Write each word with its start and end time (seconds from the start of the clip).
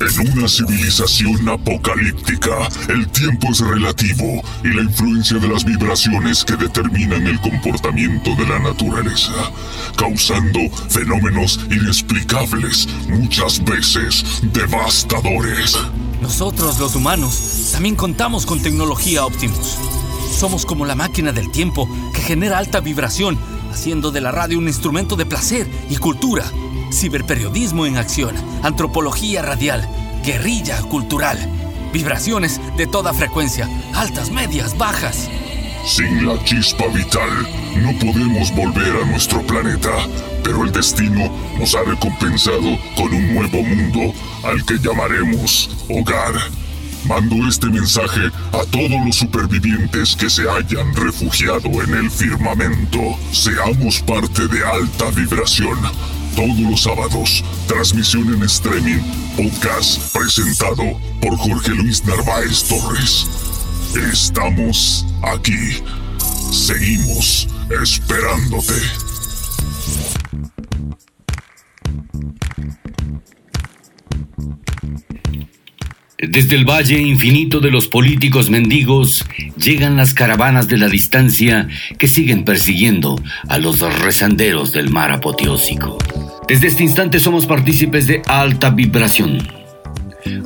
En 0.00 0.32
una 0.32 0.48
civilización 0.48 1.46
apocalíptica, 1.46 2.68
el 2.88 3.06
tiempo 3.08 3.48
es 3.52 3.60
relativo 3.60 4.42
y 4.64 4.68
la 4.68 4.82
influencia 4.82 5.38
de 5.38 5.46
las 5.46 5.62
vibraciones 5.62 6.42
que 6.42 6.56
determinan 6.56 7.26
el 7.26 7.38
comportamiento 7.38 8.34
de 8.36 8.46
la 8.46 8.58
naturaleza, 8.60 9.52
causando 9.98 10.58
fenómenos 10.88 11.60
inexplicables, 11.70 12.88
muchas 13.10 13.62
veces 13.62 14.24
devastadores. 14.54 15.76
Nosotros, 16.22 16.78
los 16.78 16.96
humanos, 16.96 17.68
también 17.72 17.94
contamos 17.94 18.46
con 18.46 18.62
tecnología 18.62 19.26
Optimus. 19.26 19.76
Somos 20.34 20.64
como 20.64 20.86
la 20.86 20.94
máquina 20.94 21.32
del 21.32 21.50
tiempo 21.50 21.86
que 22.14 22.22
genera 22.22 22.56
alta 22.56 22.80
vibración, 22.80 23.38
haciendo 23.70 24.10
de 24.10 24.22
la 24.22 24.32
radio 24.32 24.56
un 24.56 24.66
instrumento 24.66 25.14
de 25.14 25.26
placer 25.26 25.70
y 25.90 25.96
cultura. 25.96 26.50
Ciberperiodismo 26.92 27.86
en 27.86 27.96
acción, 27.96 28.34
antropología 28.62 29.42
radial, 29.42 29.88
guerrilla 30.24 30.80
cultural, 30.82 31.38
vibraciones 31.92 32.60
de 32.76 32.86
toda 32.86 33.14
frecuencia, 33.14 33.68
altas, 33.94 34.30
medias, 34.30 34.76
bajas. 34.76 35.28
Sin 35.86 36.26
la 36.26 36.42
chispa 36.44 36.86
vital, 36.88 37.30
no 37.76 37.92
podemos 37.98 38.54
volver 38.54 39.02
a 39.02 39.06
nuestro 39.06 39.40
planeta, 39.42 39.90
pero 40.42 40.64
el 40.64 40.72
destino 40.72 41.30
nos 41.58 41.74
ha 41.74 41.82
recompensado 41.84 42.78
con 42.96 43.14
un 43.14 43.34
nuevo 43.34 43.62
mundo 43.62 44.12
al 44.44 44.64
que 44.66 44.78
llamaremos 44.78 45.70
hogar. 45.88 46.34
Mando 47.06 47.48
este 47.48 47.68
mensaje 47.68 48.30
a 48.52 48.64
todos 48.70 49.06
los 49.06 49.16
supervivientes 49.16 50.14
que 50.16 50.28
se 50.28 50.42
hayan 50.42 50.94
refugiado 50.94 51.82
en 51.82 51.94
el 51.94 52.10
firmamento. 52.10 53.00
Seamos 53.32 54.00
parte 54.02 54.46
de 54.48 54.64
alta 54.64 55.10
vibración. 55.16 55.78
Todos 56.40 56.58
los 56.58 56.82
sábados, 56.84 57.44
transmisión 57.66 58.32
en 58.32 58.42
streaming, 58.44 59.02
podcast 59.36 60.10
presentado 60.16 60.98
por 61.20 61.36
Jorge 61.36 61.72
Luis 61.72 62.02
Narváez 62.06 62.64
Torres. 62.64 63.26
Estamos 64.10 65.04
aquí. 65.20 65.82
Seguimos 66.50 67.46
esperándote. 67.68 68.72
Desde 76.22 76.54
el 76.54 76.66
valle 76.68 77.00
infinito 77.00 77.60
de 77.60 77.70
los 77.70 77.88
políticos 77.88 78.50
mendigos 78.50 79.24
llegan 79.56 79.96
las 79.96 80.12
caravanas 80.12 80.68
de 80.68 80.76
la 80.76 80.88
distancia 80.88 81.66
que 81.96 82.08
siguen 82.08 82.44
persiguiendo 82.44 83.18
a 83.48 83.56
los 83.56 83.80
rezanderos 83.80 84.70
del 84.70 84.90
mar 84.90 85.12
apoteósico. 85.12 85.96
Desde 86.46 86.66
este 86.66 86.82
instante 86.82 87.20
somos 87.20 87.46
partícipes 87.46 88.06
de 88.06 88.20
alta 88.26 88.68
vibración. 88.68 89.48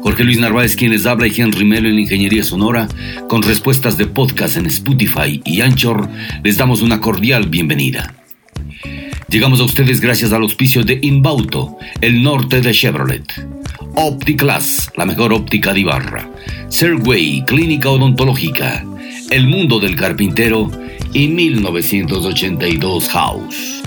Jorge 0.00 0.22
Luis 0.22 0.38
Narváez 0.38 0.76
quien 0.76 0.92
les 0.92 1.06
habla 1.06 1.26
y 1.26 1.32
Henry 1.36 1.64
Melo 1.64 1.88
en 1.88 1.98
Ingeniería 1.98 2.44
Sonora, 2.44 2.86
con 3.28 3.42
respuestas 3.42 3.96
de 3.96 4.06
podcast 4.06 4.56
en 4.56 4.66
Spotify 4.66 5.42
y 5.44 5.60
Anchor, 5.60 6.08
les 6.44 6.56
damos 6.56 6.82
una 6.82 7.00
cordial 7.00 7.48
bienvenida. 7.48 8.14
Llegamos 9.28 9.60
a 9.60 9.64
ustedes 9.64 10.00
gracias 10.00 10.32
al 10.32 10.42
auspicio 10.42 10.84
de 10.84 10.98
Inbauto, 11.02 11.76
el 12.00 12.22
norte 12.22 12.60
de 12.60 12.72
Chevrolet. 12.72 13.24
OptiClass, 13.96 14.90
la 14.96 15.06
mejor 15.06 15.32
óptica 15.32 15.72
de 15.72 15.80
Ibarra. 15.80 16.28
Serway, 16.68 17.44
clínica 17.46 17.90
odontológica. 17.90 18.84
El 19.30 19.46
mundo 19.46 19.78
del 19.80 19.96
carpintero 19.96 20.70
y 21.12 21.28
1982 21.28 23.08
House. 23.08 23.83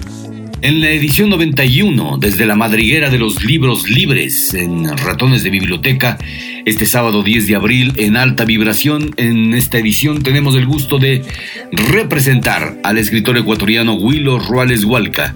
En 0.62 0.82
la 0.82 0.90
edición 0.90 1.30
91, 1.30 2.18
desde 2.20 2.48
la 2.48 2.56
madriguera 2.56 3.12
de 3.12 3.20
los 3.20 3.44
libros 3.44 3.88
libres 3.88 4.56
en 4.56 4.98
Ratones 4.98 5.44
de 5.44 5.52
Biblioteca, 5.52 6.18
este 6.66 6.88
sábado 6.88 7.22
10 7.22 7.46
de 7.46 7.56
abril 7.56 7.94
en 7.98 8.18
alta 8.18 8.44
vibración, 8.44 9.14
en 9.18 9.54
esta 9.54 9.78
edición 9.78 10.24
tenemos 10.24 10.56
el 10.56 10.66
gusto 10.66 10.98
de 10.98 11.22
representar 11.72 12.76
al 12.84 12.98
escritor 12.98 13.38
ecuatoriano 13.38 13.94
Willo 13.94 14.40
Ruales 14.40 14.84
Hualca, 14.84 15.36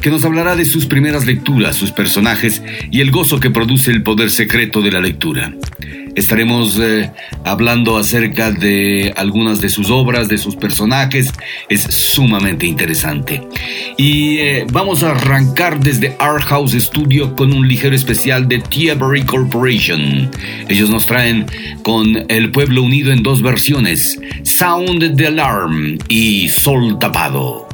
que 0.00 0.10
nos 0.10 0.24
hablará 0.24 0.56
de 0.56 0.64
sus 0.64 0.86
primeras 0.86 1.26
lecturas, 1.26 1.76
sus 1.76 1.92
personajes 1.92 2.62
y 2.90 3.02
el 3.02 3.10
gozo 3.10 3.40
que 3.40 3.50
produce 3.50 3.90
el 3.90 4.02
poder 4.02 4.30
secreto 4.30 4.80
de 4.80 4.90
la 4.90 5.00
lectura. 5.00 5.52
Estaremos 6.14 6.78
eh, 6.78 7.10
hablando 7.44 7.96
acerca 7.96 8.50
de 8.50 9.14
algunas 9.16 9.60
de 9.60 9.70
sus 9.70 9.90
obras, 9.90 10.28
de 10.28 10.36
sus 10.36 10.56
personajes. 10.56 11.32
Es 11.68 11.82
sumamente 11.82 12.66
interesante. 12.66 13.42
Y 13.96 14.38
eh, 14.38 14.66
vamos 14.70 15.02
a 15.02 15.12
arrancar 15.12 15.80
desde 15.80 16.14
Art 16.18 16.44
House 16.44 16.72
Studio 16.72 17.34
con 17.34 17.52
un 17.52 17.66
ligero 17.66 17.96
especial 17.96 18.46
de 18.46 18.58
Thievery 18.58 19.22
Corporation. 19.22 20.30
Ellos 20.68 20.90
nos 20.90 21.06
traen 21.06 21.46
con 21.82 22.24
El 22.28 22.50
Pueblo 22.50 22.82
Unido 22.82 23.12
en 23.12 23.22
dos 23.22 23.42
versiones, 23.42 24.18
Sound 24.42 25.16
the 25.16 25.28
Alarm 25.28 25.98
y 26.08 26.48
Sol 26.48 26.98
Tapado. 26.98 27.68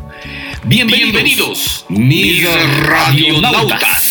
Bienvenidos, 0.64 1.84
mis 1.88 2.44
radionautas. 2.82 4.07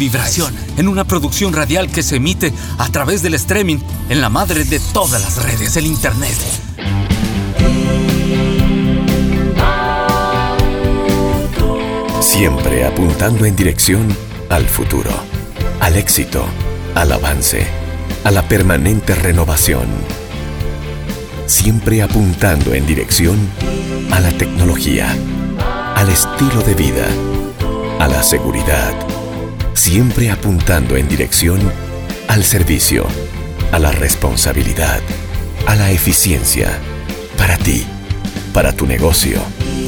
Vibración 0.00 0.56
en 0.78 0.88
una 0.88 1.04
producción 1.04 1.52
radial 1.52 1.90
que 1.90 2.02
se 2.02 2.16
emite 2.16 2.54
a 2.78 2.88
través 2.88 3.22
del 3.22 3.34
streaming 3.34 3.76
en 4.08 4.22
la 4.22 4.30
madre 4.30 4.64
de 4.64 4.80
todas 4.80 5.20
las 5.20 5.44
redes, 5.44 5.76
el 5.76 5.86
Internet. 5.86 6.38
Siempre 12.20 12.86
apuntando 12.86 13.44
en 13.44 13.54
dirección 13.54 14.08
al 14.48 14.66
futuro, 14.66 15.10
al 15.80 15.96
éxito, 15.96 16.46
al 16.94 17.12
avance, 17.12 17.66
a 18.24 18.30
la 18.30 18.48
permanente 18.48 19.14
renovación. 19.14 19.86
Siempre 21.44 22.00
apuntando 22.00 22.72
en 22.72 22.86
dirección 22.86 23.38
a 24.10 24.20
la 24.20 24.30
tecnología, 24.30 25.14
al 25.94 26.08
estilo 26.08 26.62
de 26.62 26.74
vida, 26.74 27.06
a 27.98 28.08
la 28.08 28.22
seguridad. 28.22 29.09
Siempre 29.80 30.30
apuntando 30.30 30.98
en 30.98 31.08
dirección 31.08 31.58
al 32.28 32.44
servicio, 32.44 33.06
a 33.72 33.78
la 33.78 33.90
responsabilidad, 33.90 35.00
a 35.66 35.74
la 35.74 35.90
eficiencia, 35.90 36.78
para 37.38 37.56
ti, 37.56 37.86
para 38.52 38.74
tu 38.74 38.86
negocio, 38.86 39.40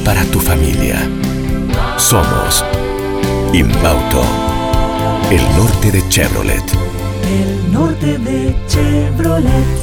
para 0.03 0.23
tu 0.23 0.39
familia. 0.39 0.97
Somos 1.97 2.65
Inbauto, 3.53 4.23
el 5.29 5.43
norte 5.55 5.91
de 5.91 6.09
Chevrolet. 6.09 6.63
El 7.29 7.71
norte 7.71 8.17
de 8.17 8.55
Chevrolet. 8.67 9.82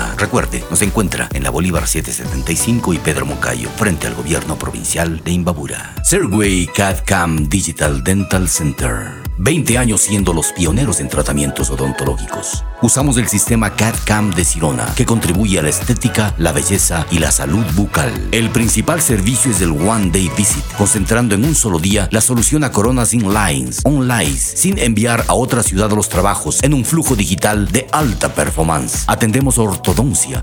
Recuerde, 0.17 0.63
nos 0.69 0.81
encuentra 0.81 1.29
en 1.33 1.43
la 1.43 1.49
Bolívar 1.49 1.87
775 1.87 2.93
y 2.93 2.99
Pedro 2.99 3.25
Moncayo, 3.25 3.69
frente 3.75 4.07
al 4.07 4.15
gobierno 4.15 4.57
provincial 4.57 5.21
de 5.23 5.31
Imbabura. 5.31 5.95
Serway 6.03 6.67
CAD 6.67 7.03
CAM 7.05 7.49
Digital 7.49 8.03
Dental 8.03 8.47
Center. 8.47 9.21
20 9.37 9.77
años 9.79 10.01
siendo 10.01 10.33
los 10.33 10.51
pioneros 10.51 10.99
en 10.99 11.09
tratamientos 11.09 11.71
odontológicos. 11.71 12.63
Usamos 12.83 13.17
el 13.17 13.27
sistema 13.27 13.75
CAD-CAM 13.75 14.31
de 14.31 14.43
Sirona, 14.43 14.85
que 14.95 15.05
contribuye 15.05 15.59
a 15.59 15.61
la 15.61 15.69
estética, 15.69 16.33
la 16.37 16.51
belleza 16.51 17.05
y 17.11 17.19
la 17.19 17.31
salud 17.31 17.63
bucal. 17.75 18.11
El 18.31 18.49
principal 18.49 19.01
servicio 19.01 19.51
es 19.51 19.61
el 19.61 19.71
One 19.71 20.11
Day 20.11 20.31
Visit, 20.37 20.63
concentrando 20.77 21.35
en 21.35 21.45
un 21.45 21.55
solo 21.55 21.79
día 21.79 22.07
la 22.11 22.21
solución 22.21 22.63
a 22.63 22.71
coronas 22.71 23.13
lines, 23.13 23.81
online, 23.83 24.35
sin 24.37 24.77
enviar 24.77 25.25
a 25.27 25.33
otra 25.33 25.63
ciudad 25.63 25.91
los 25.91 26.09
trabajos 26.09 26.61
en 26.63 26.73
un 26.73 26.85
flujo 26.85 27.15
digital 27.15 27.71
de 27.71 27.87
alta 27.91 28.33
performance. 28.33 29.03
Atendemos 29.07 29.57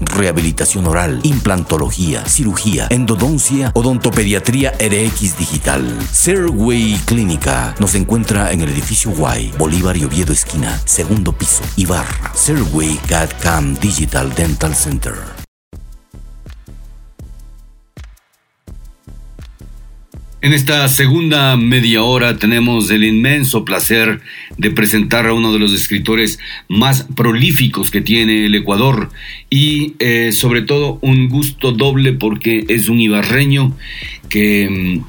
rehabilitación 0.01 0.87
oral, 0.87 1.21
implantología, 1.23 2.25
cirugía, 2.27 2.87
endodoncia, 2.91 3.71
odontopediatría 3.75 4.73
RX 4.73 5.39
digital. 5.39 5.99
Serway 6.13 6.99
Clínica 7.07 7.75
nos 7.79 7.95
encuentra 7.95 8.53
en 8.53 8.61
el 8.61 8.71
edificio 8.71 9.13
Y, 9.39 9.53
Bolívar 9.59 9.97
y 9.97 10.05
Oviedo 10.05 10.33
esquina, 10.33 10.81
segundo 10.85 11.33
piso, 11.33 11.63
Ibarra, 11.77 12.33
Serway 12.35 12.99
CAD 13.09 13.31
Digital 13.81 14.35
Dental 14.35 14.75
Center. 14.75 15.38
En 20.41 20.53
esta 20.53 20.87
segunda 20.87 21.57
media 21.57 22.05
hora 22.05 22.39
tenemos 22.39 22.91
el 22.93 23.03
inmenso 23.03 23.65
placer 23.65 24.21
de 24.57 24.71
presentar 24.71 25.27
a 25.27 25.33
uno 25.33 25.53
de 25.53 25.59
los 25.59 25.73
escritores 25.73 26.39
más 26.69 27.09
prolíficos 27.17 27.91
que 27.91 28.03
tiene 28.03 28.47
el 28.47 28.55
Ecuador 28.55 29.11
y 29.51 29.95
eh, 29.99 30.31
sobre 30.31 30.63
todo 30.63 31.01
un 31.03 31.29
gusto 31.29 31.73
doble 31.73 32.13
porque 32.13 32.65
es 32.69 32.89
un 32.89 33.01
ibarreño 33.01 33.77
que 34.29 35.03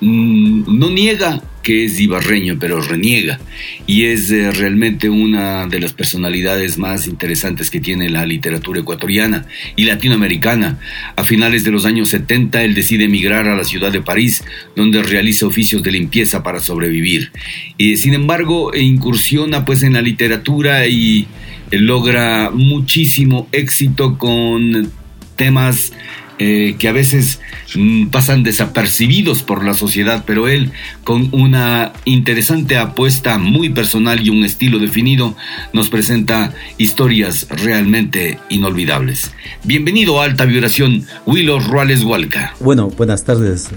mm, 0.00 0.78
no 0.78 0.90
niega 0.90 1.42
que 1.62 1.84
es 1.84 2.00
ibarreño, 2.00 2.56
pero 2.58 2.80
reniega. 2.80 3.40
Y 3.86 4.04
es 4.04 4.30
eh, 4.30 4.50
realmente 4.52 5.08
una 5.08 5.66
de 5.66 5.80
las 5.80 5.92
personalidades 5.92 6.78
más 6.78 7.06
interesantes 7.06 7.70
que 7.70 7.80
tiene 7.80 8.10
la 8.10 8.26
literatura 8.26 8.80
ecuatoriana 8.80 9.46
y 9.76 9.84
latinoamericana. 9.84 10.78
A 11.16 11.24
finales 11.24 11.64
de 11.64 11.70
los 11.70 11.84
años 11.84 12.08
70, 12.10 12.62
él 12.64 12.74
decide 12.74 13.04
emigrar 13.04 13.48
a 13.48 13.56
la 13.56 13.64
ciudad 13.64 13.92
de 13.92 14.02
París, 14.02 14.44
donde 14.76 15.02
realiza 15.02 15.46
oficios 15.46 15.82
de 15.82 15.92
limpieza 15.92 16.42
para 16.42 16.60
sobrevivir. 16.60 17.32
Y 17.78 17.96
sin 17.96 18.14
embargo, 18.14 18.74
incursiona 18.74 19.64
pues 19.64 19.82
en 19.82 19.94
la 19.94 20.02
literatura 20.02 20.86
y 20.86 21.26
logra 21.70 22.50
muchísimo 22.50 23.48
éxito 23.52 24.18
con 24.18 24.90
temas 25.36 25.92
eh, 26.38 26.76
que 26.78 26.88
a 26.88 26.92
veces 26.92 27.40
mm, 27.74 28.06
pasan 28.06 28.42
desapercibidos 28.42 29.42
por 29.42 29.64
la 29.64 29.74
sociedad, 29.74 30.24
pero 30.26 30.48
él 30.48 30.72
con 31.04 31.28
una 31.32 31.92
interesante 32.04 32.78
apuesta 32.78 33.38
muy 33.38 33.68
personal 33.68 34.26
y 34.26 34.30
un 34.30 34.44
estilo 34.44 34.78
definido 34.78 35.34
nos 35.72 35.88
presenta 35.88 36.52
historias 36.78 37.46
realmente 37.50 38.38
inolvidables. 38.48 39.32
Bienvenido 39.64 40.20
a 40.20 40.24
Alta 40.24 40.44
Vibración, 40.44 41.06
Willow 41.26 41.60
Ruales 41.60 42.02
Hualca. 42.02 42.54
Bueno, 42.60 42.88
buenas 42.88 43.24
tardes, 43.24 43.68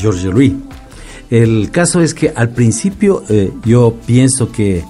Jorge 0.00 0.28
Luis. 0.28 0.52
El 1.30 1.70
caso 1.70 2.00
es 2.00 2.12
que 2.14 2.32
al 2.34 2.50
principio 2.50 3.24
eh, 3.28 3.50
yo 3.64 3.96
pienso 4.06 4.52
que 4.52 4.84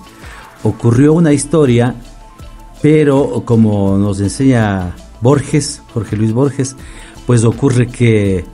ocurrió 0.63 1.13
una 1.13 1.33
historia, 1.33 1.95
pero 2.83 3.45
como 3.45 3.97
nos 3.99 4.21
enseña 4.21 4.95
Borges, 5.25 5.81
Jorge 5.95 6.17
Luis 6.17 6.33
Borges, 6.33 6.77
pues 7.27 7.45
ocurre 7.45 7.89
que 7.89 8.45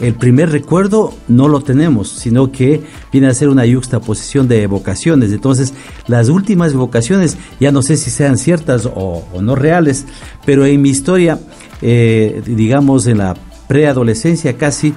el 0.00 0.14
primer 0.14 0.50
recuerdo 0.50 1.12
no 1.28 1.48
lo 1.48 1.60
tenemos, 1.60 2.08
sino 2.08 2.50
que 2.50 2.82
viene 3.12 3.28
a 3.28 3.34
ser 3.34 3.50
una 3.50 3.66
yuxtaposición 3.66 4.48
de 4.48 4.62
evocaciones. 4.62 5.32
Entonces, 5.32 5.74
las 6.08 6.30
últimas 6.30 6.72
evocaciones, 6.72 7.36
ya 7.60 7.70
no 7.70 7.82
sé 7.82 7.98
si 7.98 8.10
sean 8.10 8.38
ciertas 8.38 8.88
o, 8.92 9.22
no 9.40 9.54
reales, 9.54 10.06
pero 10.46 10.64
en 10.64 10.80
mi 10.80 10.88
historia, 10.88 11.38
eh, 11.82 12.42
digamos 12.46 13.06
en 13.06 13.18
la 13.18 13.36
preadolescencia 13.68 14.56
casi, 14.56 14.94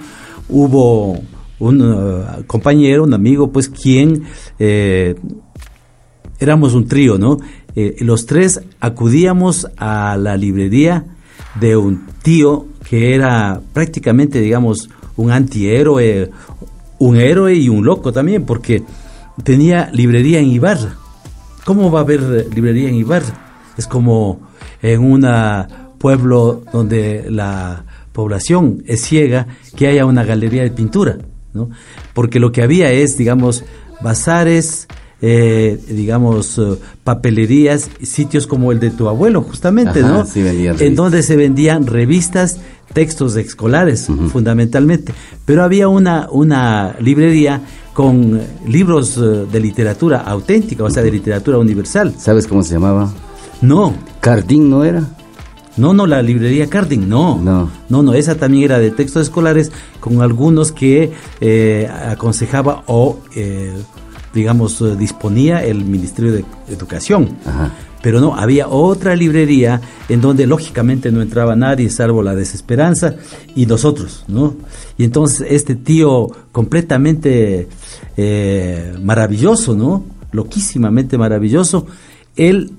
hubo 0.48 1.19
un 1.60 1.81
uh, 1.81 2.46
compañero, 2.48 3.03
un 3.03 3.13
amigo, 3.13 3.51
pues 3.51 3.67
quien 3.67 4.24
eh, 4.60 5.15
éramos 6.39 6.74
un 6.74 6.88
trío, 6.88 7.17
¿no? 7.17 7.38
Eh, 7.75 7.98
los 8.00 8.25
tres 8.25 8.62
acudíamos 8.79 9.67
a 9.77 10.17
la 10.17 10.38
librería 10.38 11.16
de 11.59 11.75
un 11.75 12.05
tío 12.21 12.67
que 12.89 13.15
era 13.15 13.59
prácticamente, 13.73 14.39
digamos, 14.39 14.89
un 15.15 15.31
antihéroe, 15.31 16.31
un 16.99 17.17
héroe 17.17 17.53
y 17.53 17.70
un 17.70 17.85
loco 17.85 18.11
también, 18.11 18.46
porque 18.46 18.83
tenía 19.43 19.89
librería 19.91 20.39
en 20.39 20.48
Ibarra. 20.48 20.96
¿Cómo 21.65 21.91
va 21.91 22.00
a 22.00 22.03
haber 22.03 22.48
librería 22.53 22.89
en 22.89 22.96
Ibarra? 22.96 23.74
Es 23.77 23.87
como 23.87 24.39
en 24.81 25.03
un 25.03 25.27
pueblo 25.98 26.63
donde 26.72 27.25
la 27.29 27.83
población 28.13 28.83
es 28.87 29.01
ciega 29.01 29.48
que 29.75 29.87
haya 29.87 30.05
una 30.05 30.24
galería 30.24 30.63
de 30.63 30.72
pintura, 30.72 31.17
¿no? 31.53 31.70
Porque 32.13 32.39
lo 32.39 32.51
que 32.51 32.63
había 32.63 32.91
es, 32.91 33.17
digamos, 33.17 33.63
bazares, 34.01 34.87
eh, 35.20 35.80
digamos, 35.90 36.60
eh, 36.60 36.77
papelerías, 37.03 37.90
sitios 38.03 38.46
como 38.46 38.72
el 38.72 38.80
de 38.80 38.92
tu 38.92 39.10
abuelo, 39.10 39.42
justamente, 39.42 40.01
¿no? 40.01 40.24
en 40.36 40.96
donde 40.96 41.24
se 41.24 41.36
vendían 41.36 41.88
revistas, 41.88 42.60
textos 42.94 43.36
escolares, 43.36 44.08
fundamentalmente. 44.32 45.14
Pero 45.46 45.64
había 45.64 45.88
una, 45.88 46.27
una 46.32 46.96
librería 47.00 47.62
con 47.94 48.40
libros 48.68 49.18
eh, 49.18 49.48
de 49.51 49.60
literatura 49.60 50.20
auténtica, 50.20 50.84
o 50.84 50.90
sea, 50.92 51.01
de 51.01 51.10
literatura 51.10 51.58
universal. 51.58 52.14
¿Sabes 52.20 52.46
cómo 52.46 52.62
se 52.62 52.75
llamaba? 52.75 53.12
No. 53.62 53.96
¿Cardín 54.20 54.70
no 54.70 54.84
era? 54.84 55.03
No, 55.77 55.94
no, 55.96 56.06
la 56.06 56.22
librería 56.22 56.68
Cardin, 56.68 57.10
no. 57.10 57.40
No. 57.40 57.72
No, 57.90 58.03
no, 58.03 58.14
esa 58.14 58.36
también 58.36 58.66
era 58.66 58.77
de 58.77 58.92
textos 58.92 59.24
escolares 59.24 59.72
con 60.00 60.22
algunos 60.22 60.72
que 60.72 61.12
aconsejaba 62.08 62.84
o 62.86 63.20
digamos, 64.33 64.81
eh, 64.81 64.96
disponía 64.98 65.63
el 65.63 65.83
Ministerio 65.85 66.31
de 66.33 66.46
Educación. 66.70 67.29
Pero 68.01 68.22
no, 68.22 68.35
había 68.35 68.68
otra 68.68 69.16
librería 69.16 69.81
en 70.07 70.22
donde 70.22 70.46
lógicamente 70.46 71.11
no 71.11 71.22
entraba 71.22 71.55
nadie 71.55 71.90
salvo 71.90 72.22
la 72.22 72.35
desesperanza 72.35 73.16
y 73.55 73.66
nosotros, 73.66 74.24
¿no? 74.27 74.55
Y 74.98 75.03
entonces 75.03 75.48
este 75.50 75.75
tío 75.75 76.27
completamente 76.51 77.68
eh, 78.16 78.96
maravilloso, 79.01 79.75
¿no? 79.75 80.05
Loquísimamente 80.31 81.18
maravilloso, 81.18 81.87
él 82.35 82.72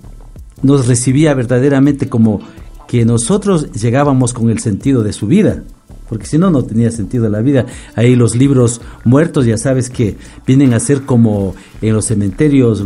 nos 0.63 0.87
recibía 0.87 1.35
verdaderamente 1.35 2.09
como 2.09 2.41
que 2.87 3.05
nosotros 3.05 3.73
llegábamos 3.73 4.33
con 4.33 4.51
el 4.51 4.61
sentido 4.61 5.03
de 5.03 5.13
su 5.13 5.27
vida 5.27 5.63
porque 6.09 6.27
si 6.27 6.39
no, 6.39 6.51
no 6.51 6.65
tenía 6.65 6.91
sentido 6.91 7.29
la 7.29 7.41
vida. 7.41 7.67
Ahí 7.95 8.17
los 8.17 8.35
libros 8.35 8.81
muertos, 9.05 9.47
ya 9.47 9.59
sabes 9.59 9.91
que 9.91 10.17
vienen 10.47 10.75
a 10.75 10.81
ser 10.81 11.03
como 11.03 11.55
en 11.83 11.93
los 11.93 12.07
cementerios 12.07 12.85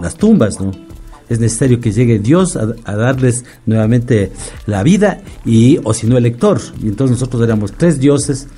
las 0.00 0.16
tumbas, 0.16 0.60
¿no? 0.60 0.70
Es 1.28 1.38
necesario 1.38 1.80
que 1.80 1.92
llegue 1.92 2.18
Dios 2.18 2.56
a, 2.56 2.96
darles 2.96 3.44
nuevamente 3.64 4.32
la 4.66 4.82
vida 4.82 5.22
y, 5.44 5.78
o 5.84 5.94
si 5.94 6.08
no, 6.08 6.16
el 6.16 6.24
lector. 6.24 6.60
Y 6.82 6.88
entonces 6.88 7.18
nosotros 7.18 7.42
éramos 7.42 7.72
tres 7.72 8.00
dioses, 8.00 8.48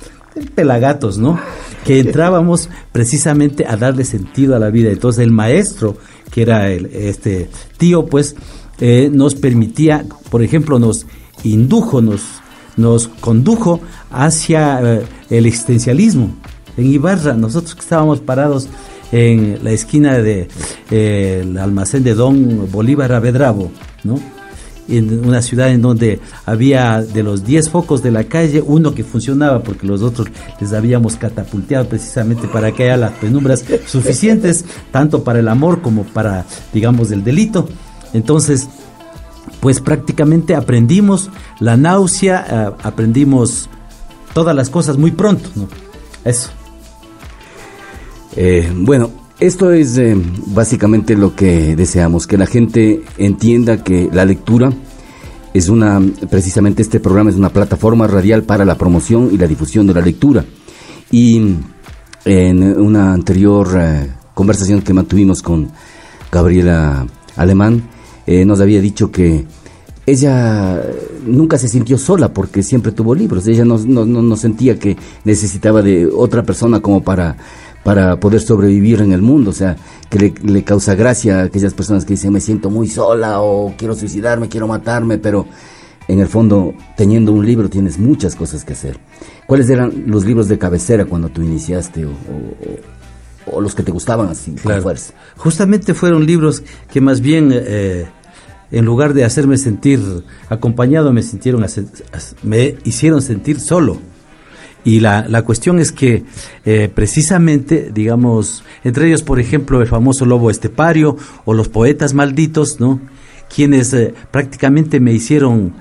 pelagatos, 0.55 1.19
¿no? 1.19 1.39
Que 1.85 1.99
entrábamos 1.99 2.69
precisamente 2.91 3.67
a 3.67 3.77
darle 3.77 4.05
sentido 4.05 4.55
a 4.55 4.59
la 4.59 4.71
vida. 4.71 4.89
Entonces 4.89 5.23
el 5.23 5.31
maestro, 5.31 5.97
que 6.31 6.41
era 6.41 6.71
el, 6.71 6.87
este 6.87 7.47
tío, 7.77 8.07
pues 8.07 8.35
eh, 8.79 9.09
nos 9.11 9.35
permitía, 9.35 10.05
por 10.31 10.41
ejemplo, 10.41 10.79
nos 10.79 11.05
indujo, 11.43 12.01
nos 12.01 12.21
nos 12.77 13.07
condujo 13.07 13.81
hacia 14.11 14.79
eh, 14.81 15.05
el 15.29 15.45
existencialismo. 15.45 16.35
En 16.77 16.87
Ibarra, 16.87 17.33
nosotros 17.33 17.75
que 17.75 17.81
estábamos 17.81 18.19
parados 18.19 18.67
en 19.11 19.59
la 19.63 19.71
esquina 19.71 20.13
del 20.17 20.23
de, 20.23 20.47
eh, 20.89 21.55
almacén 21.59 22.03
de 22.03 22.15
Don 22.15 22.71
Bolívar 22.71 23.11
Avedravo, 23.11 23.71
¿no? 24.03 24.19
en 24.87 25.25
una 25.25 25.41
ciudad 25.41 25.69
en 25.69 25.81
donde 25.81 26.19
había 26.45 27.01
de 27.01 27.23
los 27.23 27.45
10 27.45 27.69
focos 27.69 28.03
de 28.03 28.11
la 28.11 28.25
calle, 28.25 28.61
uno 28.65 28.93
que 28.93 29.03
funcionaba 29.03 29.63
porque 29.63 29.87
los 29.87 30.01
otros 30.01 30.27
les 30.59 30.73
habíamos 30.73 31.15
catapulteado 31.15 31.87
precisamente 31.87 32.47
para 32.47 32.71
que 32.71 32.83
haya 32.83 32.97
las 32.97 33.11
penumbras 33.13 33.63
suficientes, 33.85 34.65
tanto 34.91 35.23
para 35.23 35.39
el 35.39 35.47
amor 35.47 35.81
como 35.81 36.03
para, 36.03 36.45
digamos, 36.73 37.11
el 37.11 37.23
delito. 37.23 37.69
Entonces, 38.13 38.67
pues 39.63 39.79
prácticamente 39.79 40.55
aprendimos 40.55 41.29
la 41.61 41.77
náusea, 41.77 42.45
eh, 42.49 42.83
aprendimos 42.83 43.69
todas 44.33 44.53
las 44.53 44.69
cosas 44.69 44.97
muy 44.97 45.11
pronto. 45.11 45.49
Eso. 46.25 46.49
Eh, 48.35 48.69
bueno, 48.75 49.09
esto 49.39 49.71
es 49.71 49.97
eh, 49.97 50.17
básicamente 50.47 51.15
lo 51.15 51.33
que 51.33 51.77
deseamos, 51.77 52.27
que 52.27 52.37
la 52.37 52.45
gente 52.45 53.03
entienda 53.17 53.85
que 53.85 54.09
la 54.11 54.25
lectura 54.25 54.73
es 55.53 55.69
una, 55.69 56.01
precisamente 56.29 56.81
este 56.81 56.99
programa 56.99 57.29
es 57.29 57.37
una 57.37 57.53
plataforma 57.53 58.05
radial 58.05 58.43
para 58.43 58.65
la 58.65 58.77
promoción 58.77 59.29
y 59.31 59.37
la 59.37 59.47
difusión 59.47 59.87
de 59.87 59.93
la 59.93 60.01
lectura. 60.01 60.43
Y 61.09 61.55
en 62.25 62.63
una 62.81 63.13
anterior 63.13 63.69
conversación 64.33 64.81
que 64.81 64.93
mantuvimos 64.93 65.41
con 65.41 65.71
Gabriela 66.29 67.07
Alemán, 67.37 67.92
eh, 68.25 68.45
nos 68.45 68.61
había 68.61 68.81
dicho 68.81 69.11
que 69.11 69.45
ella 70.05 70.81
nunca 71.25 71.57
se 71.57 71.67
sintió 71.67 71.97
sola 71.97 72.33
porque 72.33 72.63
siempre 72.63 72.91
tuvo 72.91 73.15
libros. 73.15 73.47
Ella 73.47 73.65
no, 73.65 73.77
no, 73.77 74.05
no, 74.05 74.35
sentía 74.35 74.77
que 74.77 74.97
necesitaba 75.23 75.81
de 75.81 76.07
otra 76.07 76.43
persona 76.43 76.81
como 76.81 77.03
para, 77.03 77.37
para 77.83 78.19
poder 78.19 78.41
sobrevivir 78.41 79.01
en 79.01 79.13
el 79.13 79.21
mundo. 79.21 79.51
O 79.51 79.53
sea, 79.53 79.77
que 80.09 80.33
le, 80.43 80.63
causa 80.63 80.95
gracia 80.95 81.39
a 81.39 81.43
aquellas 81.43 81.73
personas 81.73 82.05
que 82.05 82.13
dicen 82.13 82.33
me 82.33 82.41
siento 82.41 82.69
muy 82.69 82.87
sola 82.87 83.41
o 83.41 83.73
quiero 83.77 83.95
suicidarme, 83.95 84.49
quiero 84.49 84.67
matarme, 84.67 85.17
pero 85.17 85.45
en 86.09 86.19
el 86.19 86.27
fondo, 86.27 86.73
teniendo 86.97 87.31
un 87.31 87.45
libro 87.45 87.69
tienes 87.69 87.97
muchas 87.97 88.35
cosas 88.35 88.65
que 88.65 88.73
hacer. 88.73 88.99
¿Cuáles 89.47 89.69
eran 89.69 90.03
los 90.07 90.25
libros 90.25 90.49
de 90.49 90.57
cabecera 90.57 91.05
cuando 91.05 91.29
tú 91.29 91.41
iniciaste 91.41 92.05
o, 92.05 92.09
o 92.09 92.92
los 93.61 93.75
que 93.75 93.83
te 93.83 93.91
gustaban 93.91 94.29
así 94.29 94.51
claro. 94.53 94.81
fuerza. 94.81 95.13
Justamente 95.37 95.93
fueron 95.93 96.25
libros 96.25 96.63
que 96.91 97.01
más 97.01 97.21
bien 97.21 97.49
eh, 97.53 98.05
en 98.71 98.85
lugar 98.85 99.13
de 99.13 99.23
hacerme 99.23 99.57
sentir 99.57 99.99
acompañado 100.49 101.13
me 101.13 101.21
sintieron 101.21 101.65
me 102.43 102.75
hicieron 102.83 103.21
sentir 103.21 103.59
solo. 103.59 103.99
Y 104.85 104.99
la, 104.99 105.25
la 105.29 105.43
cuestión 105.43 105.79
es 105.79 105.91
que 105.91 106.25
eh, 106.65 106.91
precisamente, 106.93 107.89
digamos, 107.93 108.63
entre 108.83 109.07
ellos, 109.07 109.23
por 109.23 109.39
ejemplo, 109.39 109.81
el 109.81 109.87
famoso 109.87 110.25
lobo 110.25 110.49
estepario 110.49 111.15
o 111.45 111.53
los 111.53 111.69
poetas 111.69 112.13
malditos, 112.13 112.81
¿no? 112.81 112.99
Quienes 113.53 113.93
eh, 113.93 114.13
prácticamente 114.31 114.99
me 114.99 115.13
hicieron, 115.13 115.73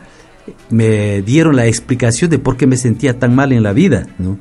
me 0.71 1.23
dieron 1.23 1.57
la 1.57 1.67
explicación 1.67 2.31
de 2.31 2.39
por 2.39 2.57
qué 2.57 2.69
me 2.69 2.77
sentía 2.77 3.19
tan 3.19 3.35
mal 3.35 3.53
en 3.53 3.65
la 3.65 3.73
vida, 3.73 4.07
¿no? 4.19 4.39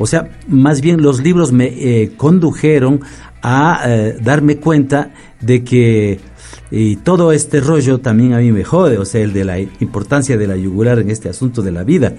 O 0.00 0.06
sea, 0.06 0.30
más 0.48 0.80
bien 0.80 1.02
los 1.02 1.20
libros 1.22 1.52
me 1.52 1.66
eh, 1.66 2.12
condujeron 2.16 3.02
a 3.42 3.82
eh, 3.86 4.16
darme 4.20 4.56
cuenta 4.56 5.12
de 5.40 5.62
que 5.62 6.18
y 6.70 6.96
todo 6.96 7.32
este 7.32 7.60
rollo 7.60 7.98
también 7.98 8.32
a 8.32 8.38
mí 8.38 8.50
me 8.50 8.64
jode, 8.64 8.96
o 8.96 9.04
sea, 9.04 9.20
el 9.20 9.34
de 9.34 9.44
la 9.44 9.58
importancia 9.58 10.38
de 10.38 10.46
la 10.46 10.56
yugular 10.56 11.00
en 11.00 11.10
este 11.10 11.28
asunto 11.28 11.60
de 11.60 11.72
la 11.72 11.84
vida. 11.84 12.14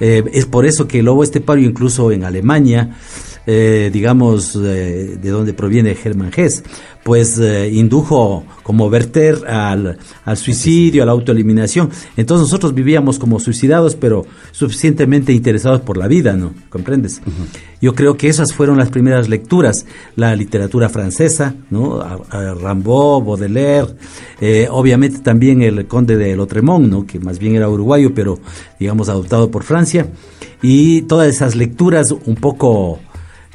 Eh, 0.00 0.24
es 0.32 0.46
por 0.46 0.66
eso 0.66 0.88
que 0.88 1.00
lobo 1.00 1.22
estepario, 1.22 1.68
incluso 1.68 2.10
en 2.10 2.24
Alemania, 2.24 2.96
eh, 3.44 3.90
digamos, 3.92 4.54
eh, 4.54 5.18
de 5.20 5.30
donde 5.30 5.52
proviene 5.52 5.96
Germán 5.96 6.30
Hess, 6.34 6.62
pues 7.02 7.40
eh, 7.40 7.70
indujo 7.72 8.44
como 8.62 8.88
verter 8.88 9.48
al, 9.48 9.98
al, 10.24 10.36
suicidio, 10.36 11.02
a 11.02 11.06
la 11.06 11.12
autoeliminación. 11.12 11.90
Entonces 12.16 12.42
nosotros 12.42 12.72
vivíamos 12.72 13.18
como 13.18 13.40
suicidados, 13.40 13.96
pero 13.96 14.24
suficientemente 14.52 15.32
interesados 15.32 15.80
por 15.80 15.96
la 15.96 16.06
vida, 16.06 16.34
¿no? 16.34 16.54
¿Comprendes? 16.68 17.20
Yo 17.80 17.96
creo 17.96 18.16
que 18.16 18.28
esas 18.28 18.54
fueron 18.54 18.78
las 18.78 18.90
primeras 18.90 19.28
lecturas, 19.28 19.86
la 20.14 20.36
literatura 20.36 20.88
francesa, 20.88 21.56
¿no? 21.70 22.00
A, 22.00 22.54
Rimbaud, 22.54 23.24
Baudelaire, 23.24 23.96
obviamente 24.70 25.18
también 25.18 25.62
el 25.62 25.88
conde 25.88 26.16
de 26.16 26.36
Lotremont, 26.36 26.86
¿no? 26.86 27.06
Que 27.06 27.18
más 27.18 27.40
bien 27.40 27.56
era 27.56 27.68
uruguayo, 27.68 28.14
pero 28.14 28.38
digamos 28.78 29.08
adoptado 29.08 29.50
por 29.50 29.64
Francia, 29.64 30.06
y 30.62 31.02
todas 31.02 31.26
esas 31.26 31.56
lecturas 31.56 32.12
un 32.12 32.36
poco 32.36 33.00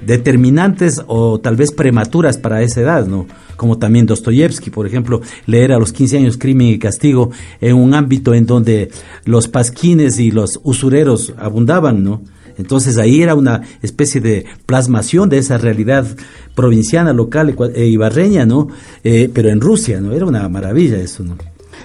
determinantes 0.01 1.01
o 1.07 1.39
tal 1.39 1.55
vez 1.55 1.71
prematuras 1.71 2.37
para 2.37 2.61
esa 2.61 2.81
edad, 2.81 3.07
¿no? 3.07 3.25
Como 3.55 3.77
también 3.77 4.05
Dostoyevsky, 4.05 4.69
por 4.69 4.85
ejemplo, 4.85 5.21
leer 5.45 5.71
a 5.71 5.79
los 5.79 5.91
15 5.91 6.17
años 6.17 6.37
Crimen 6.37 6.67
y 6.67 6.79
Castigo 6.79 7.31
en 7.59 7.75
un 7.75 7.93
ámbito 7.93 8.33
en 8.33 8.45
donde 8.45 8.91
los 9.25 9.47
pasquines 9.47 10.19
y 10.19 10.31
los 10.31 10.59
usureros 10.63 11.33
abundaban, 11.37 12.03
¿no? 12.03 12.21
Entonces 12.57 12.97
ahí 12.97 13.21
era 13.21 13.35
una 13.35 13.61
especie 13.81 14.19
de 14.19 14.45
plasmación 14.65 15.29
de 15.29 15.37
esa 15.37 15.57
realidad 15.57 16.07
provinciana, 16.55 17.13
local, 17.13 17.55
e 17.75 17.85
ibarreña, 17.85 18.45
¿no? 18.45 18.67
Eh, 19.03 19.29
pero 19.31 19.49
en 19.49 19.61
Rusia, 19.61 20.01
¿no? 20.01 20.11
Era 20.11 20.25
una 20.25 20.49
maravilla 20.49 20.97
eso, 20.97 21.23
¿no? 21.23 21.37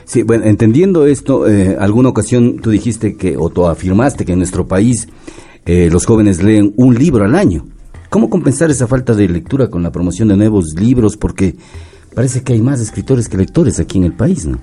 Sí, 0.04 0.22
bueno, 0.22 0.44
entendiendo 0.44 1.06
esto, 1.06 1.46
eh, 1.46 1.76
alguna 1.78 2.08
ocasión 2.08 2.58
tú 2.58 2.70
dijiste 2.70 3.16
que, 3.16 3.36
o 3.36 3.50
tú 3.50 3.66
afirmaste 3.66 4.24
que 4.24 4.32
en 4.32 4.38
nuestro 4.38 4.66
país 4.66 5.08
eh, 5.64 5.88
los 5.92 6.06
jóvenes 6.06 6.42
leen 6.42 6.72
un 6.76 6.94
libro 6.98 7.24
al 7.24 7.34
año. 7.34 7.66
¿Cómo 8.12 8.28
compensar 8.28 8.70
esa 8.70 8.86
falta 8.86 9.14
de 9.14 9.26
lectura 9.26 9.70
con 9.70 9.82
la 9.82 9.90
promoción 9.90 10.28
de 10.28 10.36
nuevos 10.36 10.74
libros? 10.78 11.16
Porque 11.16 11.56
parece 12.14 12.42
que 12.42 12.52
hay 12.52 12.60
más 12.60 12.78
escritores 12.78 13.26
que 13.26 13.38
lectores 13.38 13.80
aquí 13.80 13.96
en 13.96 14.04
el 14.04 14.12
país, 14.12 14.44
¿no? 14.44 14.58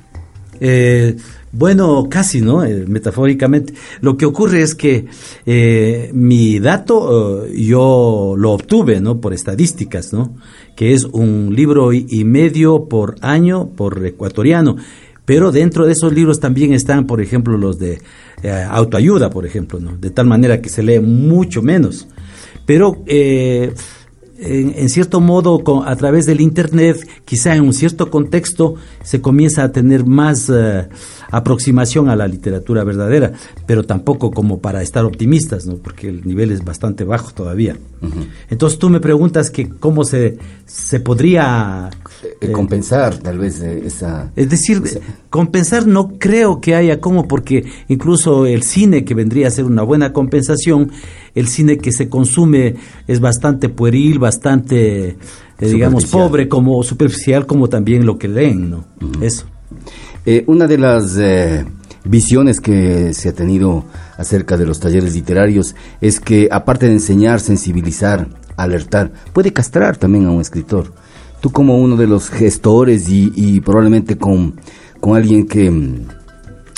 Eh, 0.60 1.16
bueno, 1.52 2.06
casi, 2.12 2.42
¿no? 2.42 2.64
Eh, 2.64 2.86
metafóricamente. 2.88 3.74
Lo 4.02 4.18
que 4.18 4.28
ocurre 4.28 4.62
es 4.62 4.76
que 4.76 5.08
eh, 5.48 6.12
mi 6.14 6.60
dato 6.60 7.48
yo 7.48 8.36
lo 8.38 8.52
obtuve, 8.52 9.02
¿no? 9.02 9.20
Por 9.20 9.34
estadísticas, 9.34 10.14
¿no? 10.14 10.36
Que 10.76 10.94
es 10.94 11.06
un 11.06 11.52
libro 11.56 11.92
y 11.92 12.24
medio 12.26 12.86
por 12.86 13.16
año 13.22 13.70
por 13.70 14.06
ecuatoriano. 14.06 14.76
Pero 15.26 15.52
dentro 15.52 15.88
de 15.88 15.94
esos 15.94 16.14
libros 16.14 16.40
también 16.40 16.72
están, 16.72 17.08
por 17.08 17.20
ejemplo, 17.20 17.58
los 17.58 17.80
de 17.80 18.00
autoayuda, 18.70 19.32
por 19.32 19.48
ejemplo, 19.48 19.80
¿no? 19.80 19.98
De 19.98 20.12
tal 20.12 20.28
manera 20.28 20.62
que 20.62 20.70
se 20.70 20.84
lee 20.84 21.00
mucho 21.00 21.64
menos. 21.64 22.08
Pero 22.70 23.04
en, 23.08 24.90
cierto 24.90 25.22
modo, 25.22 25.64
a 25.88 25.96
través 25.96 26.28
del 26.28 26.40
Internet, 26.40 26.98
quizá 27.26 27.56
en 27.56 27.64
un 27.64 27.74
cierto 27.74 28.12
contexto, 28.12 28.76
se 29.02 29.22
comienza 29.22 29.64
a 29.64 29.72
tener 29.72 30.06
más 30.06 30.52
eh, 30.54 30.88
aproximación 31.32 32.10
a 32.10 32.16
la 32.16 32.28
literatura 32.28 32.84
verdadera, 32.84 33.34
pero 33.66 33.86
tampoco 33.86 34.30
como 34.30 34.60
para 34.60 34.84
estar 34.84 35.04
optimistas, 35.04 35.66
¿no? 35.66 35.78
porque 35.78 36.10
el 36.10 36.28
nivel 36.28 36.52
es 36.52 36.64
bastante 36.64 37.06
bajo 37.06 37.34
todavía. 37.34 37.76
Entonces 38.52 38.78
tú 38.78 38.92
me 38.92 39.00
preguntas 39.00 39.50
que 39.50 39.68
cómo 39.68 40.04
se, 40.04 40.38
se 40.68 41.00
podría... 41.00 41.90
Eh, 42.24 42.38
eh, 42.42 42.52
compensar 42.52 43.18
tal 43.18 43.38
vez 43.38 43.62
esa... 43.62 44.32
Es 44.36 44.50
decir, 44.50 44.82
compensar 45.30 45.88
no 45.88 46.18
creo 46.18 46.60
que 46.60 46.76
haya 46.76 47.00
cómo, 47.00 47.28
porque 47.28 47.66
incluso 47.88 48.46
el 48.46 48.64
cine, 48.64 49.06
que 49.06 49.14
vendría 49.14 49.48
a 49.48 49.52
ser 49.52 49.66
una 49.66 49.84
buena 49.84 50.12
compensación, 50.12 50.92
el 51.36 51.48
cine 51.48 51.78
que 51.78 51.92
se 51.92 52.10
consume 52.10 52.76
es 53.08 53.20
bastante 53.20 53.70
pueril, 53.70 54.20
bastante, 54.20 55.10
eh, 55.10 55.18
digamos, 55.60 56.06
pobre, 56.08 56.50
como 56.50 56.84
superficial, 56.84 57.46
como 57.46 57.70
también 57.70 58.06
lo 58.06 58.18
que 58.18 58.28
leen, 58.28 58.70
¿no? 58.70 58.86
Eso. 59.22 59.46
Eh, 60.26 60.44
una 60.48 60.68
de 60.68 60.78
las 60.78 61.18
eh, 61.18 61.66
visiones 62.04 62.60
que 62.60 63.14
se 63.14 63.30
ha 63.30 63.34
tenido 63.34 63.86
acerca 64.18 64.58
de 64.58 64.66
los 64.66 64.80
talleres 64.80 65.14
literarios 65.16 65.76
es 66.02 66.20
que, 66.20 66.50
aparte 66.52 66.88
de 66.88 66.94
enseñar, 66.94 67.40
sensibilizar, 67.40 68.28
alertar, 68.58 69.12
puede 69.34 69.54
castrar 69.54 69.98
también 69.98 70.26
a 70.26 70.32
un 70.32 70.42
escritor. 70.42 70.92
Tú 71.42 71.52
como 71.52 71.78
uno 71.78 71.96
de 71.96 72.08
los 72.08 72.30
gestores 72.30 73.08
y, 73.10 73.62
probablemente 73.62 74.18
con, 74.18 74.60
con 75.00 75.16
alguien 75.16 75.48
que 75.48 75.72
mm, 75.72 76.08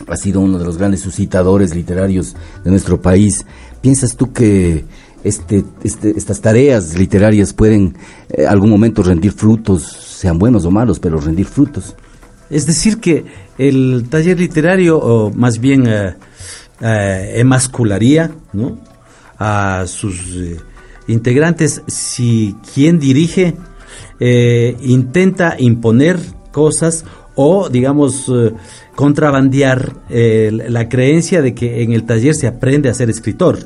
ha 0.07 0.17
sido 0.17 0.41
uno 0.41 0.59
de 0.59 0.65
los 0.65 0.77
grandes 0.77 1.01
suscitadores 1.01 1.75
literarios 1.75 2.35
de 2.63 2.69
nuestro 2.69 3.01
país, 3.01 3.45
¿Piensas 3.81 4.15
tú 4.15 4.31
que 4.31 4.85
este, 5.23 5.63
este, 5.83 6.15
estas 6.15 6.39
tareas 6.39 6.97
literarias 6.97 7.51
pueden 7.51 7.95
en 8.29 8.43
eh, 8.43 8.45
algún 8.45 8.69
momento 8.69 9.01
rendir 9.01 9.31
frutos, 9.31 9.83
sean 9.83 10.37
buenos 10.37 10.65
o 10.65 10.71
malos, 10.71 10.99
pero 10.99 11.19
rendir 11.19 11.47
frutos? 11.47 11.95
Es 12.51 12.67
decir, 12.67 12.99
que 12.99 13.25
el 13.57 14.05
taller 14.09 14.39
literario, 14.39 14.99
o 14.99 15.33
más 15.33 15.59
bien 15.59 15.87
eh, 15.87 16.15
eh, 16.79 17.33
emascularía 17.37 18.31
¿no? 18.53 18.79
a 19.39 19.85
sus 19.87 20.37
integrantes 21.07 21.81
si 21.87 22.55
quien 22.73 22.99
dirige 22.99 23.55
intenta 24.21 25.55
imponer 25.57 26.19
cosas 26.51 27.05
o, 27.35 27.69
digamos, 27.69 28.31
contrabandear 28.95 29.95
la 30.09 30.87
creencia 30.89 31.41
de 31.41 31.55
que 31.55 31.81
en 31.81 31.91
el 31.91 32.03
taller 32.03 32.35
se 32.35 32.47
aprende 32.47 32.89
a 32.89 32.93
ser 32.93 33.09
escritor. 33.09 33.59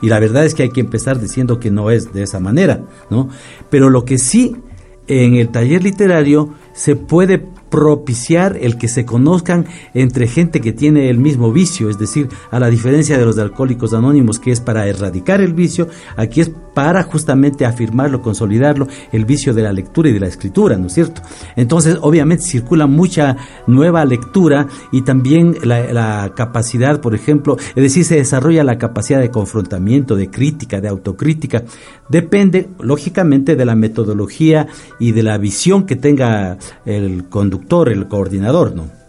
Y 0.00 0.08
la 0.08 0.20
verdad 0.20 0.44
es 0.44 0.54
que 0.54 0.64
hay 0.64 0.70
que 0.70 0.80
empezar 0.80 1.18
diciendo 1.18 1.58
que 1.58 1.70
no 1.70 1.90
es 1.90 2.12
de 2.12 2.22
esa 2.22 2.38
manera, 2.38 2.82
¿no? 3.10 3.30
Pero 3.70 3.90
lo 3.90 4.04
que 4.04 4.18
sí 4.18 4.54
en 5.06 5.34
el 5.34 5.48
taller 5.48 5.82
literario 5.82 6.54
se 6.72 6.94
puede 6.94 7.44
propiciar 7.74 8.56
el 8.60 8.78
que 8.78 8.86
se 8.86 9.04
conozcan 9.04 9.66
entre 9.94 10.28
gente 10.28 10.60
que 10.60 10.72
tiene 10.72 11.10
el 11.10 11.18
mismo 11.18 11.50
vicio, 11.50 11.90
es 11.90 11.98
decir, 11.98 12.28
a 12.52 12.60
la 12.60 12.70
diferencia 12.70 13.18
de 13.18 13.24
los 13.24 13.36
alcohólicos 13.36 13.92
anónimos, 13.94 14.38
que 14.38 14.52
es 14.52 14.60
para 14.60 14.86
erradicar 14.86 15.40
el 15.40 15.54
vicio, 15.54 15.88
aquí 16.16 16.40
es 16.40 16.52
para 16.72 17.02
justamente 17.02 17.66
afirmarlo, 17.66 18.22
consolidarlo, 18.22 18.86
el 19.10 19.24
vicio 19.24 19.54
de 19.54 19.62
la 19.62 19.72
lectura 19.72 20.08
y 20.08 20.12
de 20.12 20.20
la 20.20 20.28
escritura, 20.28 20.76
¿no 20.76 20.86
es 20.86 20.92
cierto? 20.92 21.20
Entonces, 21.56 21.98
obviamente 22.00 22.44
circula 22.44 22.86
mucha 22.86 23.36
nueva 23.66 24.04
lectura 24.04 24.68
y 24.92 25.02
también 25.02 25.56
la, 25.64 25.92
la 25.92 26.32
capacidad, 26.36 27.00
por 27.00 27.16
ejemplo, 27.16 27.56
es 27.74 27.82
decir, 27.82 28.04
se 28.04 28.16
desarrolla 28.16 28.62
la 28.62 28.78
capacidad 28.78 29.18
de 29.18 29.30
confrontamiento, 29.32 30.14
de 30.14 30.30
crítica, 30.30 30.80
de 30.80 30.88
autocrítica, 30.88 31.64
depende, 32.08 32.68
lógicamente, 32.78 33.56
de 33.56 33.64
la 33.64 33.74
metodología 33.74 34.68
y 35.00 35.10
de 35.10 35.24
la 35.24 35.38
visión 35.38 35.86
que 35.86 35.96
tenga 35.96 36.56
el 36.84 37.28
conductor, 37.28 37.63
el 37.90 38.06
coordinador, 38.08 38.74
¿no? 38.74 39.04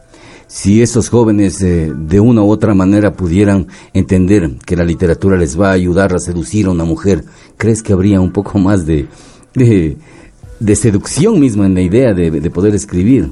Si 0.48 0.82
esos 0.82 1.10
jóvenes 1.10 1.62
eh, 1.62 1.92
de 1.94 2.20
una 2.20 2.44
u 2.44 2.50
otra 2.50 2.74
manera 2.76 3.14
pudieran 3.14 3.68
entender 3.94 4.52
que 4.66 4.76
la 4.76 4.86
literatura 4.86 5.38
les 5.38 5.60
va 5.60 5.70
a 5.70 5.74
ayudar 5.74 6.14
a 6.14 6.20
seducir 6.20 6.68
a 6.68 6.72
una 6.72 6.86
mujer, 6.86 7.24
¿crees 7.58 7.82
que 7.82 7.94
habría 7.94 8.22
un 8.22 8.32
poco 8.32 8.60
más 8.60 8.86
de, 8.86 9.08
de, 9.56 10.76
seducción 10.76 11.40
mismo 11.40 11.66
en 11.66 11.74
la 11.74 11.82
idea 11.82 12.14
de, 12.14 12.50
poder 12.52 12.76
escribir? 12.76 13.32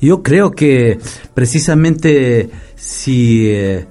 Yo 0.00 0.22
creo 0.22 0.52
que 0.52 0.98
precisamente 1.34 2.48
si 2.76 3.48
eh, 3.48 3.86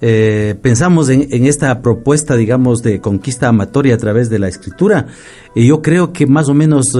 eh, 0.00 0.56
pensamos 0.60 1.10
en, 1.10 1.28
en, 1.30 1.46
esta 1.46 1.80
propuesta, 1.80 2.34
digamos, 2.34 2.82
de 2.82 3.00
conquista 3.00 3.48
amatoria 3.48 3.94
a 3.94 3.98
través 3.98 4.28
de 4.30 4.40
la 4.40 4.48
escritura, 4.48 5.06
yo 5.54 5.80
creo 5.80 6.12
que 6.12 6.26
más 6.26 6.48
o 6.48 6.54
menos 6.54 6.98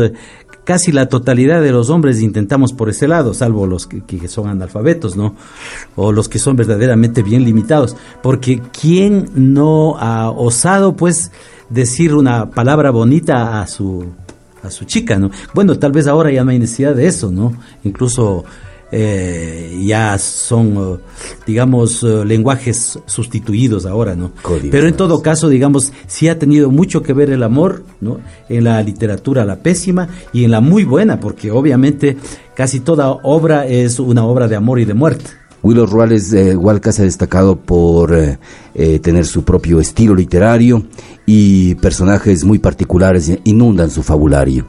casi 0.65 0.93
la 0.93 1.09
totalidad 1.09 1.63
de 1.63 1.73
los 1.73 1.91
hombres 1.91 2.21
intentamos 2.21 2.73
por 2.73 2.89
ese 2.89 3.09
lado, 3.09 3.35
salvo 3.35 3.67
los 3.67 3.87
que, 3.87 4.29
son 4.29 4.49
analfabetos, 4.49 5.17
¿no? 5.17 5.35
O 5.97 6.13
los 6.13 6.29
que 6.29 6.39
son 6.39 6.57
verdaderamente 6.57 7.23
bien 7.23 7.45
limitados. 7.45 7.97
Porque 8.23 8.63
¿quién 8.79 9.31
no 9.35 9.97
ha 9.99 10.31
osado, 10.31 10.97
pues, 10.97 11.33
decir 11.69 12.15
una 12.15 12.51
palabra 12.51 12.91
bonita 12.91 13.61
a 13.61 13.67
su, 13.67 14.07
a 14.63 14.71
su 14.71 14.85
chica, 14.85 15.19
¿no? 15.19 15.31
Bueno, 15.55 15.79
tal 15.79 15.93
vez 15.93 16.07
ahora 16.07 16.31
ya 16.31 16.45
no 16.45 16.51
hay 16.51 16.59
necesidad 16.59 16.95
de 16.95 17.07
eso, 17.07 17.31
¿no? 17.31 17.55
Incluso 17.85 18.45
eh, 18.93 19.81
ya 19.85 20.19
son, 20.19 20.77
eh, 20.77 20.99
digamos, 21.47 22.03
eh, 22.03 22.25
lenguajes 22.25 22.99
sustituidos 23.07 23.87
ahora, 23.87 24.17
¿no? 24.17 24.33
Pero 24.71 24.89
en 24.89 24.95
todo 24.95 25.23
caso, 25.23 25.49
digamos, 25.49 25.93
sí 26.07 26.29
ha 26.29 26.39
tenido 26.39 26.71
mucho 26.71 27.03
que 27.03 27.13
ver 27.13 27.31
el 27.31 27.43
amor, 27.43 27.85
¿no? 28.01 28.19
En 28.49 28.65
la 28.65 28.83
literatura, 28.83 29.45
la 29.45 29.57
pésima, 29.57 30.09
y 30.33 30.45
en 30.45 30.51
la 30.51 30.61
muy 30.61 30.85
buena, 30.85 31.21
porque 31.21 31.51
obviamente 31.51 32.17
casi 32.55 32.81
toda 32.81 33.11
obra 33.11 33.67
es 33.67 34.01
una 34.01 34.25
obra 34.25 34.49
de 34.49 34.57
amor 34.57 34.81
y 34.81 34.85
de 34.85 34.95
muerte. 34.95 35.31
Willow 35.63 35.87
Ruales 35.87 36.33
eh, 36.33 36.57
Hualca 36.57 36.91
se 36.91 37.03
ha 37.03 37.05
destacado 37.05 37.57
por 37.57 38.17
tener 38.73 39.27
su 39.27 39.45
propio 39.45 39.79
estilo 39.79 40.15
literario 40.15 40.85
y 41.27 41.75
personajes 41.77 42.45
muy 42.45 42.59
particulares 42.59 43.31
inundan 43.45 43.91
su 43.91 44.03
fabulario. 44.03 44.65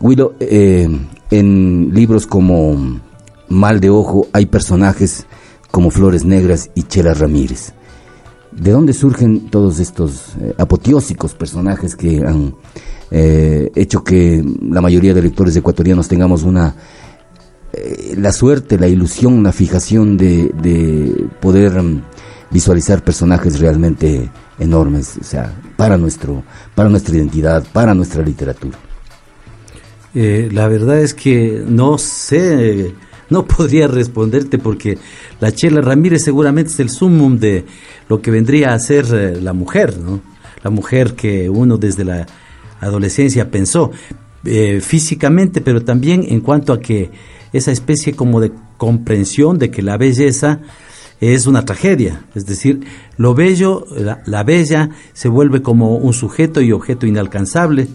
Willow, 0.00 0.32
en 0.40 1.90
libros 1.92 2.26
como 2.26 2.98
mal 3.50 3.80
de 3.80 3.90
ojo 3.90 4.28
hay 4.32 4.46
personajes 4.46 5.26
como 5.70 5.90
Flores 5.90 6.24
Negras 6.24 6.70
y 6.74 6.84
Chela 6.84 7.12
Ramírez. 7.12 7.74
¿De 8.52 8.72
dónde 8.72 8.92
surgen 8.92 9.50
todos 9.50 9.78
estos 9.78 10.34
eh, 10.40 10.54
apoteósicos 10.58 11.34
personajes 11.34 11.94
que 11.94 12.24
han 12.24 12.54
eh, 13.10 13.70
hecho 13.74 14.02
que 14.02 14.44
la 14.62 14.80
mayoría 14.80 15.14
de 15.14 15.22
lectores 15.22 15.54
ecuatorianos 15.56 16.08
tengamos 16.08 16.42
una 16.42 16.74
eh, 17.72 18.14
la 18.16 18.32
suerte, 18.32 18.78
la 18.78 18.88
ilusión, 18.88 19.42
la 19.42 19.52
fijación 19.52 20.16
de, 20.16 20.52
de 20.60 21.28
poder 21.40 21.80
mm, 21.80 22.02
visualizar 22.50 23.04
personajes 23.04 23.60
realmente 23.60 24.28
enormes, 24.58 25.16
o 25.20 25.24
sea, 25.24 25.54
para 25.76 25.96
nuestro, 25.96 26.42
para 26.74 26.88
nuestra 26.88 27.16
identidad, 27.16 27.64
para 27.72 27.94
nuestra 27.94 28.22
literatura? 28.22 28.78
la 30.12 30.66
verdad 30.66 30.98
es 30.98 31.14
que 31.14 31.62
no 31.64 31.96
sé 31.96 32.92
no 33.30 33.46
podría 33.46 33.86
responderte 33.86 34.58
porque 34.58 34.98
la 35.40 35.52
Chela 35.52 35.80
Ramírez 35.80 36.22
seguramente 36.22 36.70
es 36.70 36.80
el 36.80 36.90
sumum 36.90 37.38
de 37.38 37.64
lo 38.08 38.20
que 38.20 38.30
vendría 38.30 38.74
a 38.74 38.78
ser 38.78 39.06
eh, 39.12 39.40
la 39.40 39.52
mujer, 39.52 39.98
¿no? 39.98 40.20
La 40.62 40.70
mujer 40.70 41.14
que 41.14 41.48
uno 41.48 41.78
desde 41.78 42.04
la 42.04 42.26
adolescencia 42.80 43.50
pensó 43.50 43.92
eh, 44.44 44.80
físicamente, 44.82 45.60
pero 45.60 45.82
también 45.82 46.24
en 46.28 46.40
cuanto 46.40 46.72
a 46.72 46.80
que 46.80 47.10
esa 47.52 47.72
especie 47.72 48.14
como 48.14 48.40
de 48.40 48.52
comprensión 48.76 49.58
de 49.58 49.70
que 49.70 49.82
la 49.82 49.96
belleza 49.96 50.60
es 51.20 51.46
una 51.46 51.64
tragedia. 51.64 52.24
Es 52.34 52.46
decir, 52.46 52.80
lo 53.16 53.34
bello, 53.34 53.86
la, 53.96 54.22
la 54.26 54.42
bella, 54.42 54.90
se 55.12 55.28
vuelve 55.28 55.62
como 55.62 55.96
un 55.96 56.12
sujeto 56.12 56.60
y 56.60 56.72
objeto 56.72 57.06
inalcanzable 57.06 57.88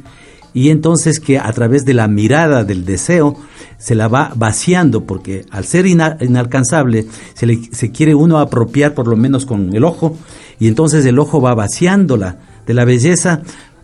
y 0.55 0.69
entonces 0.69 1.19
que 1.19 1.37
a 1.37 1.51
través 1.51 1.83
de 1.85 1.93
la 1.93 2.07
mirada 2.07 2.63
del 2.63 2.85
deseo 2.85 3.35
se 3.77 3.95
la 3.95 4.07
va 4.07 4.31
vaciando, 4.35 5.05
porque 5.05 5.45
al 5.51 5.65
ser 5.65 5.85
ina- 5.85 6.17
inalcanzable 6.21 7.05
se, 7.33 7.91
quiere 7.91 8.15
uno 8.15 8.39
apropiar 8.39 8.93
por 8.93 9.07
lo 9.07 9.15
menos 9.17 9.45
con 9.45 9.75
el 9.75 9.83
ojo, 9.83 10.17
y 10.59 10.67
entonces 10.67 11.05
el 11.05 11.19
ojo 11.19 11.41
va 11.41 11.53
vaciándola 11.53 12.37
de 12.65 12.73
la 12.73 12.85
belleza 12.85 13.41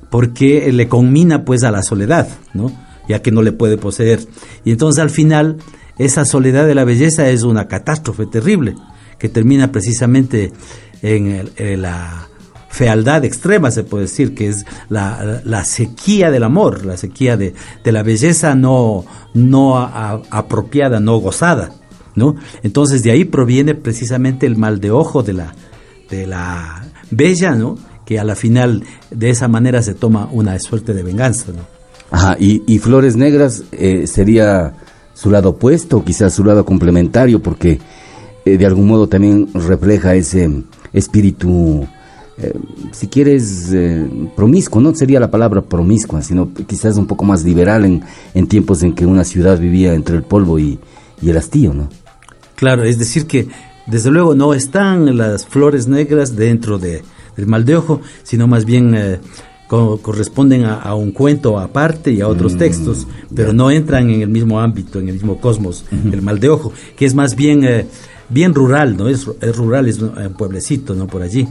porque 0.10 0.72
le 0.72 0.88
conmina 0.88 1.46
pues 1.46 1.64
a 1.64 1.72
la 1.72 1.84
soledad, 1.84 2.28
¿no? 2.54 2.72
ya 3.08 3.22
que 3.22 3.32
no 3.32 3.42
le 3.42 3.52
puede 3.52 3.78
poseer. 3.78 4.22
Y 4.64 4.72
entonces 4.72 5.02
al 5.02 5.10
final 5.10 5.58
esa 5.98 6.26
soledad 6.26 6.66
de 6.66 6.76
la 6.76 6.84
belleza 6.86 7.30
es 7.30 7.44
una 7.44 7.68
catástrofe 7.68 8.26
terrible, 8.26 8.76
que 9.20 9.30
termina 9.30 9.72
precisamente 9.72 10.52
en, 11.02 11.50
en 11.58 11.82
la 11.82 12.28
fealdad 12.72 13.26
extrema, 13.26 13.70
se 13.70 13.84
puede 13.84 14.06
decir, 14.06 14.34
que 14.34 14.48
es 14.48 14.66
la, 14.90 15.64
sequía 15.66 16.32
del 16.32 16.44
amor, 16.44 16.86
la 16.86 16.98
sequía 16.98 17.38
de, 17.38 17.54
la 17.84 18.02
belleza 18.02 18.56
no, 18.56 19.06
no 19.34 19.78
apropiada, 19.78 21.00
no 21.00 21.18
gozada. 21.18 21.72
¿no? 22.16 22.36
Entonces 22.64 23.04
de 23.04 23.12
ahí 23.12 23.26
proviene 23.26 23.76
precisamente 23.76 24.46
el 24.46 24.58
mal 24.58 24.80
de 24.80 24.92
ojo 24.92 25.22
de 25.22 25.34
la, 25.34 25.54
de 26.10 26.28
la 26.28 26.84
bella, 27.10 27.56
¿no? 27.56 27.78
que 28.06 28.20
a 28.20 28.24
la 28.24 28.36
final 28.36 28.84
de 29.12 29.30
esa 29.30 29.48
manera 29.48 29.82
se 29.82 29.94
toma 29.94 30.28
una 30.32 30.58
suerte 30.60 30.94
de 30.94 31.04
venganza. 31.04 31.52
¿no? 31.52 31.66
Ajá, 32.10 32.36
y, 32.40 32.80
Flores 32.80 33.16
Negras 33.16 33.64
eh, 33.72 34.08
sería 34.08 34.74
su 35.14 35.30
lado 35.30 35.50
opuesto, 35.50 36.04
quizás 36.04 36.34
su 36.34 36.44
lado 36.44 36.66
complementario, 36.66 37.42
porque 37.42 37.80
eh, 38.46 38.58
de 38.58 38.66
algún 38.66 38.88
modo 38.88 39.08
también 39.08 39.50
refleja 39.54 40.16
ese 40.16 40.64
espíritu, 40.94 41.88
eh, 42.38 42.54
si 42.92 43.08
quieres, 43.08 43.70
eh, 43.74 44.08
promiscuo, 44.36 44.82
no 44.82 44.94
sería 44.96 45.20
la 45.20 45.30
palabra 45.32 45.62
promiscua, 45.62 46.22
sino 46.22 46.52
quizás 46.68 46.98
un 46.98 47.06
poco 47.08 47.26
más 47.26 47.44
liberal 47.44 47.86
en, 47.86 48.02
en 48.34 48.48
tiempos 48.48 48.84
en 48.84 48.94
que 48.94 49.06
una 49.06 49.24
ciudad 49.24 49.60
vivía 49.60 49.94
entre 49.94 50.16
el 50.16 50.24
polvo 50.24 50.58
y, 50.60 50.80
y 51.22 51.30
el 51.30 51.38
hastío, 51.38 51.74
¿no? 51.74 51.90
Claro, 52.56 52.84
es 52.84 52.98
decir 53.00 53.26
que 53.28 53.48
desde 53.88 54.12
luego 54.12 54.36
no 54.36 54.54
están 54.54 55.18
las 55.18 55.46
flores 55.46 55.88
negras 55.88 56.36
dentro 56.36 56.78
de, 56.80 57.04
del 57.36 57.48
mal 57.48 57.66
de 57.66 57.76
ojo, 57.76 58.02
sino 58.24 58.48
más 58.48 58.66
bien 58.66 58.94
eh, 58.96 59.20
co- 59.68 59.98
corresponden 60.02 60.66
a, 60.66 60.76
a 60.76 60.96
un 60.96 61.12
cuento 61.12 61.60
aparte 61.60 62.12
y 62.12 62.22
a 62.22 62.28
otros 62.28 62.54
Mm, 62.56 62.58
textos, 62.58 63.08
pero 63.36 63.52
no 63.54 63.72
entran 63.72 64.10
en 64.10 64.22
el 64.22 64.30
mismo 64.30 64.60
ámbito, 64.62 65.00
en 65.00 65.08
el 65.10 65.16
mismo 65.16 65.42
cosmos, 65.42 65.86
el 65.92 66.22
mal 66.22 66.40
de 66.40 66.50
ojo, 66.50 66.72
que 66.96 67.06
es 67.06 67.14
más 67.16 67.36
bien 67.36 67.64
eh, 67.64 67.88
bien 68.30 68.54
rural, 68.54 68.96
¿no? 68.96 69.10
Es, 69.10 69.28
es 69.42 69.56
rural, 69.58 69.88
es 69.90 70.00
un 70.00 70.14
pueblecito, 70.38 70.94
¿no? 70.96 71.08
Por 71.08 71.22
allí, 71.24 71.48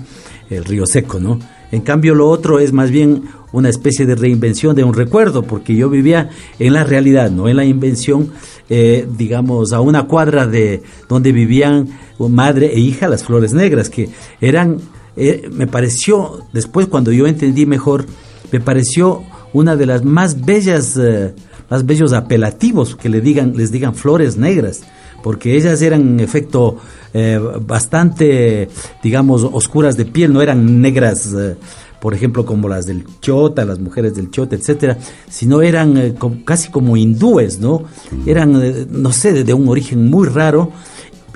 el 0.51 0.65
río 0.65 0.87
seco, 0.87 1.21
¿no? 1.21 1.39
En 1.73 1.83
cambio, 1.83 2.15
lo 2.15 2.29
otro 2.29 2.59
es 2.59 2.73
más 2.73 2.91
bien 2.91 3.23
una 3.53 3.69
especie 3.69 4.05
de 4.05 4.17
reinvención 4.17 4.75
de 4.75 4.85
un 4.85 4.95
recuerdo, 4.95 5.43
porque 5.43 5.75
yo 5.75 5.89
vivía 5.89 6.31
en 6.59 6.73
la 6.73 6.85
realidad, 6.85 7.31
no 7.31 7.49
en 7.49 7.57
la 7.57 7.65
invención, 7.65 8.31
eh, 8.69 9.07
digamos, 9.17 9.73
a 9.73 9.81
una 9.81 10.05
cuadra 10.05 10.47
de 10.47 10.83
donde 11.09 11.33
vivían 11.33 11.89
madre 12.19 12.75
e 12.75 12.81
hija 12.81 13.09
las 13.09 13.25
flores 13.25 13.55
negras, 13.55 13.89
que 13.89 14.11
eran, 14.41 14.79
eh, 15.17 15.49
me 15.53 15.67
pareció, 15.67 16.45
después 16.53 16.87
cuando 16.87 17.13
yo 17.13 17.27
entendí 17.27 17.67
mejor, 17.67 18.07
me 18.53 18.61
pareció 18.61 19.23
una 19.53 19.77
de 19.77 19.87
las 19.87 20.05
más 20.05 20.45
bellas, 20.45 20.99
eh, 21.01 21.35
más 21.71 21.87
bellos 21.87 22.13
apelativos 22.13 22.97
que 22.97 23.09
le 23.09 23.21
digan, 23.21 23.55
les 23.57 23.71
digan 23.71 23.95
flores 23.95 24.37
negras 24.37 24.83
porque 25.23 25.57
ellas 25.57 25.81
eran 25.83 26.01
en 26.01 26.21
efecto 26.21 26.79
eh, 27.15 27.41
bastante, 27.67 28.69
digamos, 29.03 29.45
oscuras 29.45 29.97
de 29.97 30.05
piel, 30.05 30.33
no 30.33 30.43
eran 30.43 30.81
negras, 30.81 31.33
eh, 31.37 31.57
por 32.01 32.15
ejemplo, 32.15 32.45
como 32.47 32.69
las 32.69 32.87
del 32.87 33.05
Chota, 33.21 33.65
las 33.65 33.79
mujeres 33.79 34.15
del 34.15 34.31
Chota, 34.31 34.57
etcétera, 34.57 34.97
sino 35.29 35.61
eran 35.63 35.97
eh, 35.99 36.15
casi 36.45 36.71
como 36.71 36.97
hindúes, 36.97 37.59
¿no? 37.61 37.83
Eran, 38.27 38.61
eh, 38.63 38.87
no 38.91 39.13
sé, 39.13 39.33
de, 39.33 39.45
de 39.45 39.55
un 39.55 39.69
origen 39.69 40.09
muy 40.09 40.29
raro. 40.29 40.71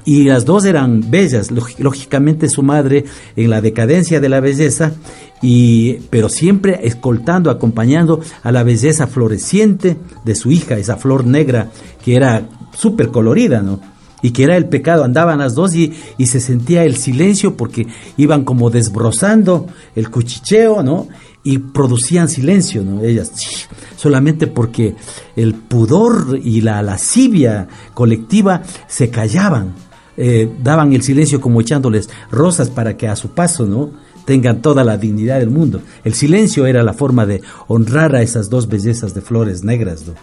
Y 0.07 0.25
las 0.25 0.45
dos 0.45 0.67
eran 0.67 1.11
bellas, 1.11 1.51
lógi- 1.51 1.79
lógicamente 1.79 2.51
su 2.51 2.63
madre 2.63 3.07
en 3.37 3.49
la 3.49 3.63
decadencia 3.63 4.21
de 4.21 4.29
la 4.29 4.41
belleza, 4.41 4.93
y, 5.41 5.95
pero 6.11 6.29
siempre 6.29 6.81
escoltando, 6.83 7.51
acompañando 7.51 8.21
a 8.43 8.53
la 8.53 8.65
belleza 8.65 9.07
floreciente 9.07 9.97
de 10.25 10.35
su 10.35 10.51
hija, 10.51 10.77
esa 10.77 10.97
flor 10.99 11.27
negra 11.27 11.71
que 12.05 12.17
era 12.17 12.47
súper 12.77 13.09
colorida, 13.09 13.63
¿no? 13.63 13.81
Y 14.25 14.31
que 14.31 14.45
era 14.45 14.57
el 14.57 14.71
pecado, 14.71 15.05
andaban 15.05 15.41
las 15.41 15.55
dos 15.55 15.75
y, 15.75 15.93
se 16.25 16.41
sentía 16.41 16.85
el 16.85 16.97
silencio 16.97 17.59
porque 17.59 17.87
iban 18.17 18.43
como 18.43 18.71
desbrozando 18.71 19.67
el 19.95 20.09
cuchicheo, 20.09 20.83
¿no? 20.83 21.09
Y 21.43 21.59
producían 21.59 22.31
silencio, 22.31 22.83
¿no? 22.83 23.03
Ellas, 23.03 23.69
solamente 23.97 24.47
porque 24.47 24.95
el 25.37 25.53
pudor 25.53 26.41
y 26.43 26.63
la 26.63 26.81
lascivia 26.81 27.69
colectiva 27.93 28.63
se 28.89 29.11
callaban, 29.11 29.75
eh, 30.17 30.51
daban 30.63 30.95
el 30.95 31.03
silencio 31.03 31.39
como 31.39 31.61
echándoles 31.61 32.09
rosas 32.31 32.71
para 32.71 32.97
que 32.97 33.09
a 33.09 33.17
su 33.17 33.35
paso, 33.35 33.67
¿no? 33.67 33.91
tengan 34.25 34.63
toda 34.63 34.85
la 34.85 34.97
dignidad 34.97 35.39
del 35.39 35.51
mundo. 35.51 35.83
El 36.03 36.15
silencio 36.15 36.65
era 36.65 36.83
la 36.83 36.95
forma 36.95 37.27
de 37.27 37.43
honrar 37.67 38.17
a 38.17 38.23
esas 38.23 38.49
dos 38.49 38.69
bellezas 38.71 39.13
de 39.13 39.21
flores 39.21 39.65
negras, 39.65 40.07
¿no? 40.07 40.15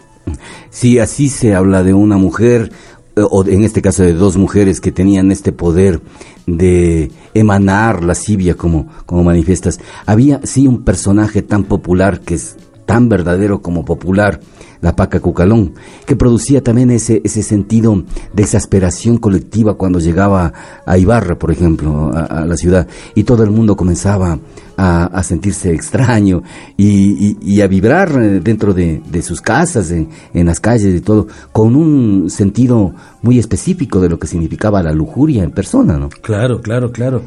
Si 0.71 0.97
así 0.97 1.29
se 1.29 1.53
habla 1.53 1.83
de 1.83 1.93
una 1.93 2.17
mujer, 2.17 2.71
o 3.15 3.45
en 3.45 3.63
este 3.63 3.81
caso 3.81 4.03
de 4.03 4.13
dos 4.13 4.37
mujeres 4.37 4.81
que 4.81 4.91
tenían 4.91 5.31
este 5.31 5.51
poder 5.51 6.01
de 6.47 7.11
emanar 7.33 8.03
lascivia 8.03 8.55
como, 8.55 8.87
como 9.05 9.23
manifiestas, 9.23 9.79
había 10.05 10.39
sí 10.43 10.67
un 10.67 10.83
personaje 10.83 11.41
tan 11.41 11.63
popular 11.63 12.21
que 12.21 12.35
es 12.35 12.57
tan 12.91 13.07
verdadero 13.07 13.61
como 13.61 13.85
popular, 13.85 14.41
la 14.81 14.97
Paca 14.97 15.21
Cucalón, 15.21 15.75
que 16.05 16.17
producía 16.17 16.61
también 16.61 16.91
ese, 16.91 17.21
ese 17.23 17.41
sentido 17.41 18.03
de 18.33 18.43
exasperación 18.43 19.17
colectiva 19.17 19.75
cuando 19.75 19.99
llegaba 19.99 20.51
a 20.85 20.97
Ibarra, 20.97 21.39
por 21.39 21.51
ejemplo, 21.51 22.11
a, 22.13 22.45
la 22.45 22.57
ciudad, 22.57 22.89
y 23.15 23.23
todo 23.23 23.43
el 23.43 23.49
mundo 23.49 23.77
comenzaba 23.77 24.37
a, 24.75 25.23
sentirse 25.23 25.73
extraño 25.73 26.43
y 26.75 27.61
a 27.61 27.67
vibrar 27.67 28.11
eh, 28.21 28.41
dentro 28.41 28.73
de, 28.73 29.01
de 29.09 29.21
sus 29.21 29.39
casas, 29.39 29.89
en, 29.91 30.09
en 30.33 30.47
las 30.47 30.59
calles 30.59 30.93
y 30.93 30.99
todo, 30.99 31.27
con 31.53 31.77
un 31.77 32.29
sentido 32.29 32.93
muy 33.21 33.39
específico 33.39 34.01
de 34.01 34.09
lo 34.09 34.19
que 34.19 34.27
significaba 34.27 34.83
la 34.83 34.91
lujuria 34.91 35.45
en 35.45 35.51
persona, 35.51 35.97
¿no? 35.97 36.09
Claro, 36.09 36.61
claro, 36.61 36.91
claro. 36.91 37.21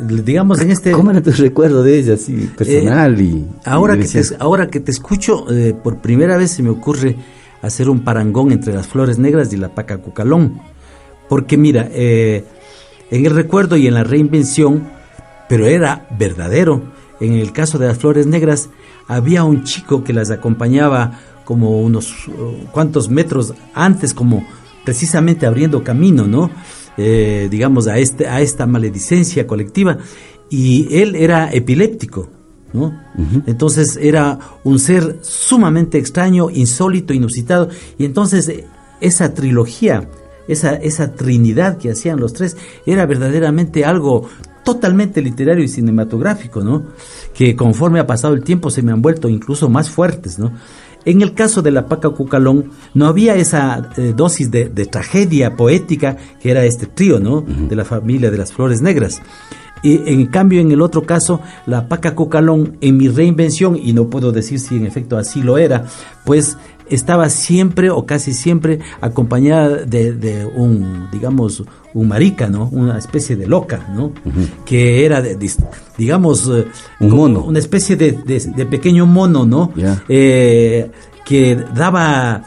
Digamos 0.00 0.60
en 0.60 0.70
este... 0.70 0.92
¿Cómo 0.92 1.10
era 1.10 1.22
tu 1.22 1.30
recuerdo 1.30 1.82
de 1.82 1.98
ella, 1.98 2.14
así, 2.14 2.50
personal 2.56 3.20
y... 3.20 3.46
Ahora 3.64 3.96
y 3.96 4.00
que, 4.00 4.08
te, 4.08 4.22
ahora 4.38 4.68
que 4.68 4.80
te 4.80 4.90
escucho, 4.90 5.50
eh, 5.50 5.74
por 5.74 5.98
primera 5.98 6.36
vez 6.36 6.50
se 6.50 6.62
me 6.62 6.70
ocurre 6.70 7.16
hacer 7.62 7.88
un 7.88 8.00
parangón 8.00 8.52
entre 8.52 8.74
las 8.74 8.86
flores 8.86 9.18
negras 9.18 9.52
y 9.52 9.56
la 9.56 9.74
paca 9.74 9.98
cucalón. 9.98 10.60
Porque 11.28 11.56
mira, 11.56 11.88
eh, 11.92 12.44
en 13.10 13.26
el 13.26 13.34
recuerdo 13.34 13.76
y 13.76 13.86
en 13.86 13.94
la 13.94 14.04
reinvención, 14.04 14.88
pero 15.48 15.66
era 15.66 16.06
verdadero, 16.18 16.82
en 17.20 17.34
el 17.34 17.52
caso 17.52 17.78
de 17.78 17.86
las 17.86 17.98
flores 17.98 18.26
negras, 18.26 18.70
había 19.06 19.44
un 19.44 19.64
chico 19.64 20.04
que 20.04 20.12
las 20.12 20.30
acompañaba 20.30 21.18
como 21.44 21.80
unos 21.80 22.28
uh, 22.28 22.66
cuantos 22.70 23.10
metros 23.10 23.54
antes, 23.74 24.14
como 24.14 24.46
precisamente 24.84 25.46
abriendo 25.46 25.82
camino, 25.82 26.26
¿no? 26.26 26.50
Eh, 27.02 27.48
digamos, 27.50 27.86
a, 27.86 27.96
este, 27.96 28.26
a 28.28 28.42
esta 28.42 28.66
maledicencia 28.66 29.46
colectiva. 29.46 29.96
Y 30.50 31.00
él 31.00 31.16
era 31.16 31.50
epiléptico, 31.50 32.28
¿no? 32.74 32.92
Entonces 33.46 33.98
era 34.00 34.38
un 34.64 34.78
ser 34.78 35.20
sumamente 35.22 35.96
extraño, 35.96 36.50
insólito, 36.50 37.14
inusitado. 37.14 37.70
Y 37.96 38.04
entonces 38.04 38.48
eh, 38.50 38.66
esa 39.00 39.32
trilogía, 39.32 40.10
esa, 40.46 40.74
esa 40.74 41.14
trinidad 41.14 41.78
que 41.78 41.90
hacían 41.90 42.20
los 42.20 42.34
tres, 42.34 42.58
era 42.84 43.06
verdaderamente 43.06 43.86
algo 43.86 44.28
totalmente 44.62 45.22
literario 45.22 45.64
y 45.64 45.68
cinematográfico, 45.68 46.62
¿no? 46.62 46.84
Que 47.32 47.56
conforme 47.56 47.98
ha 47.98 48.06
pasado 48.06 48.34
el 48.34 48.44
tiempo 48.44 48.68
se 48.68 48.82
me 48.82 48.92
han 48.92 49.00
vuelto 49.00 49.30
incluso 49.30 49.70
más 49.70 49.88
fuertes, 49.88 50.38
¿no? 50.38 50.52
En 51.04 51.22
el 51.22 51.34
caso 51.34 51.62
de 51.62 51.70
la 51.70 51.86
Paca 51.86 52.10
Cucalón 52.10 52.70
no 52.94 53.06
había 53.06 53.34
esa 53.36 53.90
eh, 53.96 54.12
dosis 54.14 54.50
de, 54.50 54.68
de 54.68 54.86
tragedia 54.86 55.56
poética 55.56 56.16
que 56.40 56.50
era 56.50 56.64
este 56.64 56.86
trío, 56.86 57.20
¿no? 57.20 57.40
De 57.40 57.74
la 57.76 57.84
familia 57.84 58.30
de 58.30 58.38
las 58.38 58.52
flores 58.52 58.82
negras. 58.82 59.22
Y 59.82 60.10
en 60.10 60.26
cambio, 60.26 60.60
en 60.60 60.70
el 60.72 60.82
otro 60.82 61.02
caso, 61.02 61.40
la 61.66 61.88
Paca 61.88 62.14
Cucalón, 62.14 62.76
en 62.80 62.96
mi 62.98 63.08
reinvención, 63.08 63.78
y 63.82 63.92
no 63.92 64.10
puedo 64.10 64.30
decir 64.30 64.60
si 64.60 64.76
en 64.76 64.86
efecto 64.86 65.16
así 65.16 65.42
lo 65.42 65.56
era, 65.56 65.86
pues 66.24 66.58
estaba 66.90 67.28
siempre 67.30 67.90
o 67.90 68.04
casi 68.04 68.32
siempre 68.32 68.80
acompañada 69.00 69.84
de, 69.84 70.12
de 70.12 70.44
un, 70.44 71.08
digamos, 71.10 71.62
un 71.94 72.08
marica, 72.08 72.48
¿no? 72.48 72.68
Una 72.70 72.98
especie 72.98 73.36
de 73.36 73.46
loca, 73.46 73.88
¿no? 73.94 74.12
Que 74.64 75.04
era, 75.04 75.22
de, 75.22 75.36
digamos, 75.96 76.48
eh, 76.48 76.66
Un 77.00 77.10
mono. 77.10 77.44
Una 77.44 77.58
especie 77.58 77.96
de, 77.96 78.12
pequeño 78.66 79.06
mono, 79.06 79.44
¿no? 79.44 79.72
Eh, 80.08 80.90
que 81.24 81.56
daba 81.74 82.42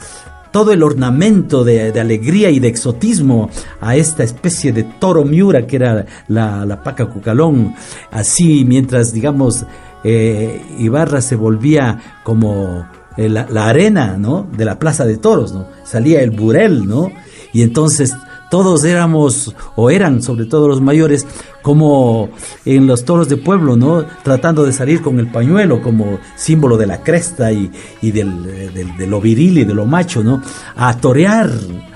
todo 0.51 0.71
el 0.71 0.83
ornamento 0.83 1.63
de, 1.63 1.91
de 1.91 1.99
alegría 1.99 2.51
y 2.51 2.59
de 2.59 2.67
exotismo 2.67 3.49
a 3.81 3.95
esta 3.95 4.23
especie 4.23 4.71
de 4.71 4.83
toro 4.83 5.25
miura 5.25 5.65
que 5.65 5.77
era 5.77 6.05
la, 6.27 6.63
la 6.65 6.83
paca 6.83 7.07
cucalón. 7.07 7.73
Así, 8.11 8.63
mientras, 8.63 9.11
digamos, 9.13 9.65
eh, 10.03 10.61
Ibarra 10.77 11.21
se 11.21 11.35
volvía 11.35 12.19
como 12.23 12.85
eh, 13.17 13.29
la, 13.29 13.67
arena, 13.67 14.17
¿no? 14.17 14.47
De 14.55 14.65
la 14.65 14.79
plaza 14.79 15.05
de 15.05 15.17
toros, 15.17 15.53
¿no? 15.53 15.67
Salía 15.83 16.21
el 16.21 16.31
burel, 16.31 16.87
¿no? 16.87 17.09
Y 17.53 17.61
entonces 17.61 18.13
todos 18.49 18.83
éramos, 18.83 19.55
o 19.75 19.89
eran 19.89 20.21
sobre 20.21 20.45
todo 20.45 20.67
los 20.67 20.79
mayores, 20.79 21.25
como 21.63 22.29
en 22.65 22.85
los 22.85 23.03
toros 23.03 23.27
de 23.29 23.37
pueblo, 23.37 23.75
¿no? 23.75 24.05
Tratando 24.23 24.63
de 24.63 24.71
salir 24.73 25.01
con 25.01 25.19
el 25.19 25.27
pañuelo 25.31 25.81
como 25.81 26.19
símbolo 26.35 26.77
de 26.77 26.85
la 26.85 27.01
cresta 27.01 27.51
y, 27.51 27.71
eh, 28.03 28.11
del- 28.11 28.95
de 28.97 29.07
lo 29.07 29.19
viril 29.21 29.57
y 29.59 29.63
de 29.65 29.73
lo 29.73 29.85
macho, 29.87 30.23
¿no? 30.23 30.41
A 30.75 30.95
torear, 30.97 31.49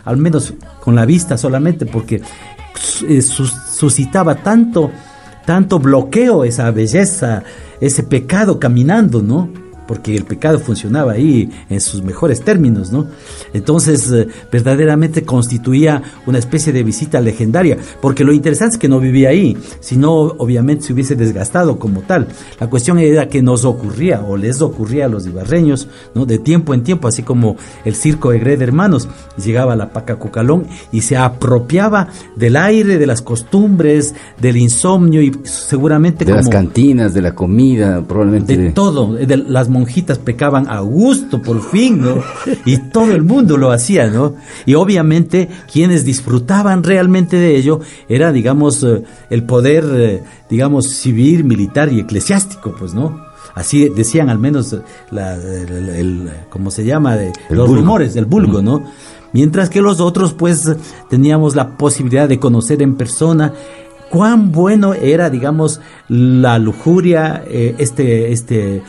al 0.05 0.17
menos 0.17 0.53
con 0.79 0.95
la 0.95 1.05
vista 1.05 1.37
solamente, 1.37 1.85
porque 1.85 2.21
eh, 3.07 3.21
sus- 3.21 3.53
suscitaba 3.75 4.35
tanto, 4.35 4.89
tanto 5.45 5.77
bloqueo 5.79 6.43
esa 6.43 6.71
belleza, 6.71 7.43
ese 7.81 8.01
pecado 8.03 8.59
caminando, 8.59 9.21
¿no? 9.21 9.49
Porque 9.87 10.15
el 10.15 10.25
pecado 10.25 10.59
funcionaba 10.59 11.13
ahí 11.13 11.49
en 11.69 11.81
sus 11.81 12.03
mejores 12.03 12.41
términos, 12.41 12.91
¿no? 12.91 13.07
Entonces, 13.53 14.11
eh, 14.11 14.27
verdaderamente 14.51 15.23
constituía 15.23 16.01
una 16.25 16.39
especie 16.39 16.73
de 16.73 16.83
visita 16.83 17.21
legendaria, 17.21 17.77
porque 18.01 18.23
lo 18.23 18.33
interesante 18.33 18.75
es 18.75 18.79
que 18.79 18.89
no 18.89 18.99
vivía 18.99 19.29
ahí, 19.29 19.57
sino 19.79 20.11
obviamente 20.13 20.85
se 20.85 20.93
hubiese 20.93 21.15
desgastado 21.15 21.79
como 21.79 22.01
tal. 22.01 22.27
La 22.59 22.69
cuestión 22.69 22.99
era 22.99 23.29
que 23.29 23.41
nos 23.41 23.65
ocurría, 23.65 24.21
o 24.21 24.37
les 24.37 24.61
ocurría 24.61 25.05
a 25.05 25.09
los 25.09 25.25
ibarreños, 25.25 25.87
¿no? 26.13 26.25
De 26.25 26.39
tiempo 26.39 26.73
en 26.73 26.83
tiempo, 26.83 27.07
así 27.07 27.23
como 27.23 27.55
el 27.85 27.95
circo 27.95 28.31
de 28.31 28.39
Gred 28.39 28.61
Hermanos, 28.61 29.07
llegaba 29.43 29.75
la 29.75 29.93
paca 29.93 30.17
Cucalón 30.17 30.67
y 30.91 31.01
se 31.01 31.17
apropiaba 31.17 32.09
del 32.35 32.55
aire, 32.55 32.97
de 32.97 33.07
las 33.07 33.21
costumbres, 33.21 34.15
del 34.39 34.57
insomnio 34.57 35.21
y 35.21 35.31
seguramente 35.43 36.25
De 36.25 36.33
las 36.33 36.49
cantinas, 36.49 37.13
de 37.13 37.21
la 37.21 37.33
comida, 37.33 38.03
probablemente. 38.07 38.57
de 38.57 38.71
todo, 38.71 39.13
de 39.13 39.37
las 39.37 39.69
monjitas 39.77 40.17
pecaban 40.19 40.67
a 40.69 40.79
gusto 40.81 41.41
por 41.41 41.61
fin, 41.61 42.01
¿no? 42.01 42.15
Y 42.65 42.77
todo 42.89 43.11
el 43.11 43.23
mundo 43.23 43.57
lo 43.57 43.71
hacía, 43.71 44.07
¿no? 44.07 44.35
Y 44.65 44.73
obviamente 44.75 45.47
quienes 45.71 46.03
disfrutaban 46.03 46.83
realmente 46.83 47.37
de 47.37 47.55
ello 47.55 47.79
era, 48.09 48.31
digamos, 48.31 48.83
eh, 48.83 49.03
el 49.29 49.43
poder, 49.43 49.85
eh, 49.93 50.23
digamos, 50.49 50.89
civil, 50.89 51.43
militar 51.43 51.91
y 51.91 51.99
eclesiástico, 51.99 52.75
pues, 52.77 52.93
¿no? 52.93 53.25
Así 53.55 53.89
decían 53.89 54.29
al 54.29 54.37
menos 54.39 54.73
eh, 54.73 54.81
la, 55.11 55.35
el, 55.35 55.89
el- 55.89 56.29
¿cómo 56.49 56.69
se 56.69 56.83
llama? 56.85 57.15
De, 57.15 57.31
los 57.49 57.67
vulgo. 57.67 57.81
rumores 57.81 58.13
del 58.13 58.25
vulgo, 58.25 58.61
¿no? 58.61 58.83
Mientras 59.33 59.69
que 59.69 59.81
los 59.81 59.99
otros, 59.99 60.33
pues, 60.33 60.69
teníamos 61.09 61.55
la 61.55 61.77
posibilidad 61.77 62.27
de 62.29 62.39
conocer 62.39 62.81
en 62.81 62.95
persona 62.95 63.53
cuán 64.09 64.51
bueno 64.53 64.93
era, 64.93 65.29
digamos, 65.29 65.81
la 66.07 66.57
lujuria, 66.59 67.43
eh, 67.47 67.75
este, 67.77 68.31
este 68.31 68.81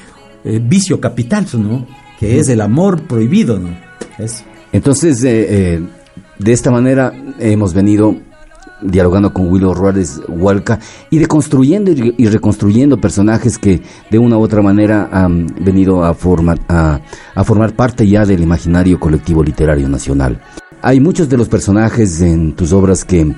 eh, 0.48 0.62
vicio 0.64 0.98
capital, 0.98 1.44
¿no? 1.58 1.86
Que 2.18 2.38
es 2.38 2.48
el 2.48 2.62
amor 2.62 3.02
prohibido, 3.02 3.58
¿no? 3.58 3.68
Es, 4.16 4.44
Entonces, 4.72 5.22
eh, 5.22 5.46
eh, 5.50 5.82
de 6.38 6.52
esta 6.54 6.70
manera 6.70 7.12
hemos 7.38 7.74
venido 7.74 8.16
dialogando 8.80 9.34
con 9.34 9.52
Willow 9.52 9.74
Juárez 9.74 10.22
Hualca 10.26 10.78
y 11.10 11.18
deconstruyendo 11.18 11.90
y, 11.90 12.14
y 12.16 12.26
reconstruyendo 12.28 12.98
personajes 12.98 13.58
que 13.58 13.82
de 14.10 14.18
una 14.18 14.38
u 14.38 14.40
otra 14.40 14.62
manera 14.62 15.10
han 15.12 15.48
venido 15.60 16.02
a 16.02 16.14
formar, 16.14 16.58
a 16.68 17.44
formar 17.44 17.74
parte 17.74 18.08
ya 18.08 18.24
del 18.24 18.42
imaginario 18.42 18.98
colectivo 18.98 19.44
literario 19.44 19.86
nacional. 19.86 20.40
Hay 20.80 20.98
muchos 20.98 21.28
de 21.28 21.36
los 21.36 21.48
personajes 21.48 22.22
en 22.22 22.54
tus 22.54 22.72
obras 22.72 23.04
que 23.04 23.34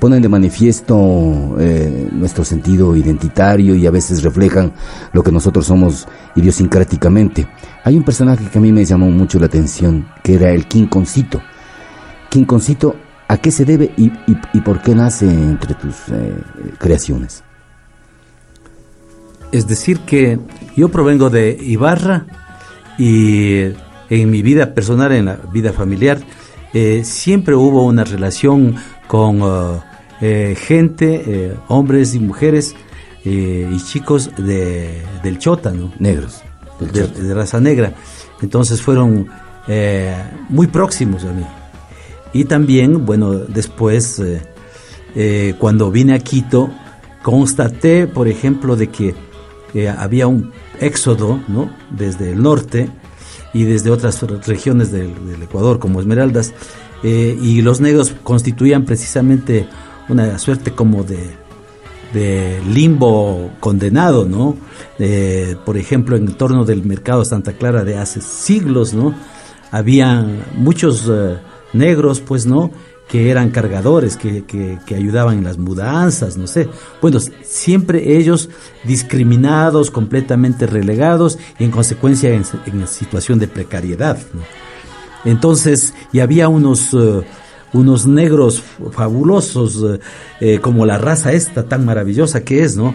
ponen 0.00 0.22
de 0.22 0.28
manifiesto 0.28 1.56
eh, 1.60 2.08
nuestro 2.10 2.44
sentido 2.44 2.96
identitario 2.96 3.74
y 3.76 3.86
a 3.86 3.90
veces 3.90 4.22
reflejan 4.24 4.72
lo 5.12 5.22
que 5.22 5.30
nosotros 5.30 5.66
somos 5.66 6.08
idiosincráticamente. 6.34 7.46
Hay 7.84 7.96
un 7.96 8.02
personaje 8.02 8.46
que 8.50 8.58
a 8.58 8.62
mí 8.62 8.72
me 8.72 8.84
llamó 8.84 9.10
mucho 9.10 9.38
la 9.38 9.46
atención, 9.46 10.08
que 10.24 10.34
era 10.34 10.50
el 10.52 10.66
Quinconcito. 10.66 11.40
Quinconcito, 12.30 12.96
¿a 13.28 13.36
qué 13.36 13.50
se 13.52 13.64
debe 13.64 13.92
y, 13.96 14.06
y- 14.26 14.38
y 14.54 14.60
por 14.62 14.80
qué 14.82 14.94
nace 14.94 15.26
entre 15.26 15.74
tus 15.74 15.94
eh, 16.10 16.34
creaciones? 16.78 17.44
es 19.52 19.66
decir, 19.66 19.98
que 20.00 20.38
yo 20.76 20.90
provengo 20.90 21.28
de 21.28 21.58
Ibarra 21.60 22.24
y 22.98 23.62
en 24.08 24.30
mi 24.30 24.42
vida 24.42 24.74
personal, 24.74 25.10
en 25.10 25.24
la 25.24 25.38
vida 25.52 25.72
familiar, 25.72 26.20
eh, 26.72 27.02
siempre 27.04 27.56
hubo 27.56 27.84
una 27.84 28.04
relación 28.04 28.76
con 29.08 29.40
eh, 30.20 30.56
gente, 30.58 31.22
eh, 31.26 31.56
hombres 31.68 32.14
y 32.14 32.20
mujeres 32.20 32.74
eh, 33.24 33.70
y 33.72 33.84
chicos 33.84 34.30
de, 34.36 35.02
del 35.22 35.38
Chota, 35.38 35.72
¿no? 35.72 35.92
Negros. 35.98 36.42
del 36.78 36.92
de, 36.92 37.00
Chota. 37.00 37.22
de 37.22 37.34
raza 37.34 37.60
negra. 37.60 37.94
Entonces 38.40 38.80
fueron 38.80 39.28
muy 40.48 40.66
próximos 40.66 41.24
a 41.24 41.32
mí. 41.32 41.44
Y 42.32 42.44
también, 42.44 43.06
bueno, 43.06 43.34
después, 43.34 44.20
cuando 45.58 45.90
vine 45.92 46.14
a 46.14 46.18
Quito, 46.18 46.70
constaté, 47.22 48.08
por 48.08 48.26
ejemplo, 48.26 48.74
de 48.74 48.88
que 48.88 49.14
había 49.96 50.26
un 50.26 50.52
éxodo, 50.80 51.40
¿no? 51.46 51.70
Desde 51.90 52.32
el 52.32 52.42
norte 52.42 52.88
y 53.52 53.62
desde 53.64 53.90
otras 53.90 54.20
regiones 54.46 54.90
del, 54.90 55.14
del 55.28 55.42
Ecuador, 55.42 55.78
como 55.78 56.00
Esmeraldas, 56.00 56.52
eh, 57.02 57.38
y 57.40 57.62
los 57.62 57.80
negros 57.80 58.14
constituían 58.22 58.84
precisamente 58.84 59.66
una 60.10 60.38
suerte 60.38 60.72
como 60.72 61.04
de, 61.04 61.30
limbo 62.68 63.50
condenado, 63.60 64.24
¿no? 64.24 64.56
Eh, 64.98 65.56
por 65.64 65.76
ejemplo, 65.76 66.16
en 66.16 66.26
torno 66.34 66.64
del 66.64 66.84
mercado 66.84 67.24
Santa 67.24 67.52
Clara 67.52 67.84
de 67.84 67.96
hace 67.96 68.20
siglos, 68.20 68.92
¿no? 68.92 69.14
Había 69.70 70.26
muchos 70.56 71.08
eh, 71.08 71.38
negros, 71.72 72.20
pues, 72.20 72.46
¿no? 72.46 72.72
Que 73.08 73.30
eran 73.30 73.50
cargadores, 73.50 74.16
que, 74.16 74.44
que, 74.44 74.94
ayudaban 74.94 75.38
en 75.38 75.44
las 75.44 75.58
mudanzas, 75.58 76.36
no 76.36 76.46
sé. 76.46 76.68
Bueno, 77.00 77.18
siempre 77.42 78.16
ellos 78.16 78.50
discriminados, 78.84 79.90
completamente 79.90 80.66
relegados 80.66 81.38
y 81.58 81.64
en 81.64 81.70
consecuencia 81.70 82.30
en, 82.30 82.44
en 82.66 82.86
situación 82.88 83.38
de 83.38 83.48
precariedad, 83.48 84.18
¿no? 84.32 84.42
Entonces, 85.24 85.94
y 86.12 86.20
había 86.20 86.48
unos, 86.48 86.94
eh, 86.94 87.22
unos 87.72 88.06
negros 88.06 88.62
fabulosos, 88.92 89.82
eh, 89.84 90.00
eh, 90.40 90.58
como 90.60 90.86
la 90.86 90.98
raza 90.98 91.32
esta 91.32 91.64
tan 91.64 91.84
maravillosa 91.84 92.42
que 92.44 92.62
es, 92.62 92.76
¿no? 92.76 92.94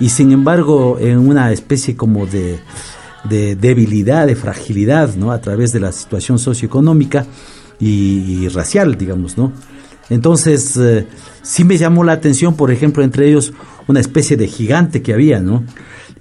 Y 0.00 0.08
sin 0.10 0.32
embargo, 0.32 0.98
en 1.00 1.18
una 1.18 1.52
especie 1.52 1.96
como 1.96 2.26
de, 2.26 2.58
de 3.28 3.54
debilidad, 3.56 4.26
de 4.26 4.36
fragilidad, 4.36 5.14
¿no? 5.16 5.32
A 5.32 5.40
través 5.40 5.72
de 5.72 5.80
la 5.80 5.92
situación 5.92 6.38
socioeconómica 6.38 7.26
y, 7.80 8.46
racial, 8.48 8.96
digamos, 8.96 9.36
¿no? 9.36 9.52
Entonces, 10.10 10.76
eh, 10.76 11.06
sí 11.42 11.64
me 11.64 11.76
llamó 11.78 12.04
la 12.04 12.12
atención, 12.12 12.54
por 12.54 12.70
ejemplo, 12.70 13.02
entre 13.02 13.28
ellos 13.28 13.52
una 13.88 14.00
especie 14.00 14.36
de 14.36 14.46
gigante 14.46 15.02
que 15.02 15.12
había, 15.14 15.40
¿no? 15.40 15.64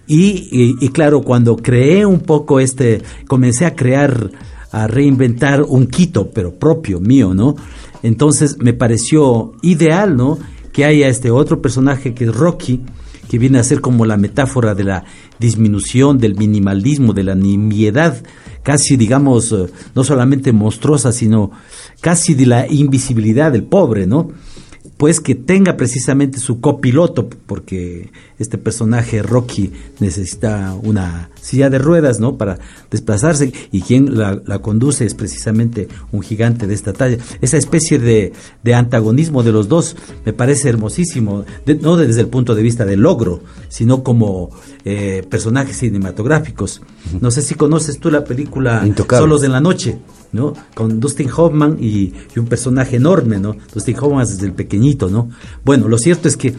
Y- 0.07 0.75
y 0.81 0.89
claro, 0.89 1.21
cuando 1.21 1.55
creé 1.55 2.05
un 2.05 2.19
poco 2.19 2.59
este, 2.59 3.01
comencé 3.27 3.65
a 3.65 3.75
crear, 3.75 4.29
a 4.72 4.88
reinventar 4.88 5.63
un 5.63 5.88
Quito, 5.88 6.32
pero 6.32 6.55
propio, 6.55 6.99
mío, 6.99 7.34
¿no? 7.34 7.55
Entonces 8.03 8.57
me 8.59 8.74
pareció 8.74 9.53
ideal, 9.61 10.15
¿no? 10.15 10.39
Que 10.72 10.86
haya 10.86 11.07
este 11.07 11.32
otro 11.32 11.61
personaje 11.61 12.13
que 12.13 12.26
es 12.26 12.36
Rocky, 12.36 12.82
que 13.30 13.38
viene 13.38 13.59
a 13.59 13.63
ser 13.63 13.82
como 13.82 14.05
la 14.05 14.17
metáfora 14.17 14.76
de 14.76 14.84
la 14.84 15.03
disminución, 15.39 16.17
del 16.17 16.36
minimalismo, 16.36 17.13
de 17.13 17.24
la 17.24 17.36
nimiedad, 17.36 18.22
casi 18.63 18.97
digamos, 18.97 19.51
eh, 19.51 19.67
no 19.95 20.03
solamente 20.03 20.51
monstruosa, 20.51 21.11
sino 21.11 21.51
casi 22.01 22.34
de 22.34 22.45
la 22.45 22.67
invisibilidad 22.67 23.51
del 23.51 23.63
pobre, 23.63 24.07
¿no? 24.07 24.32
Pues 25.01 25.19
que 25.19 25.33
tenga 25.33 25.77
precisamente 25.77 26.37
su 26.37 26.61
copiloto, 26.61 27.27
porque 27.47 28.11
este 28.37 28.59
personaje 28.59 29.23
Rocky 29.23 29.71
necesita 29.99 30.75
una 30.83 31.31
silla 31.41 31.71
de 31.71 31.79
ruedas, 31.79 32.19
¿no? 32.19 32.37
Para 32.37 32.59
desplazarse, 32.91 33.51
y 33.71 33.81
quien 33.81 34.15
la, 34.15 34.39
la 34.45 34.59
conduce 34.59 35.03
es 35.07 35.15
precisamente 35.15 35.87
un 36.11 36.21
gigante 36.21 36.67
de 36.67 36.75
esta 36.75 36.93
talla. 36.93 37.17
Esa 37.41 37.57
especie 37.57 37.97
de, 37.97 38.31
de 38.63 38.73
antagonismo 38.75 39.41
de 39.41 39.51
los 39.51 39.67
dos 39.67 39.95
me 40.23 40.33
parece 40.33 40.69
hermosísimo, 40.69 41.45
de- 41.65 41.75
no 41.75 41.97
desde 41.97 42.21
el 42.21 42.27
punto 42.27 42.53
de 42.53 42.61
vista 42.61 42.85
del 42.85 42.99
logro, 43.01 43.41
sino 43.69 44.03
como 44.03 44.51
eh, 44.85 45.25
personajes 45.27 45.77
cinematográficos. 45.77 46.79
No 47.19 47.31
sé 47.31 47.41
si 47.41 47.55
conoces 47.55 47.97
tú 47.99 48.11
la 48.11 48.23
película. 48.23 48.83
Solos 49.23 49.43
en 49.43 49.51
la 49.51 49.61
Noche. 49.61 49.97
¿No? 50.34 50.53
Con 50.73 50.99
Dustin 50.99 51.29
Hoffman 51.36 51.77
y, 51.79 52.13
y 52.36 52.39
un 52.39 52.45
personaje 52.45 52.95
enorme, 52.97 53.39
¿no? 53.39 53.55
Dustin 53.73 53.97
Hoffman 53.99 54.25
desde 54.25 54.45
el 54.45 54.53
pequeñito, 54.53 55.09
¿no? 55.09 55.29
Bueno, 55.65 55.88
lo 55.88 55.97
cierto 55.97 56.27
es 56.27 56.38
que 56.38 56.53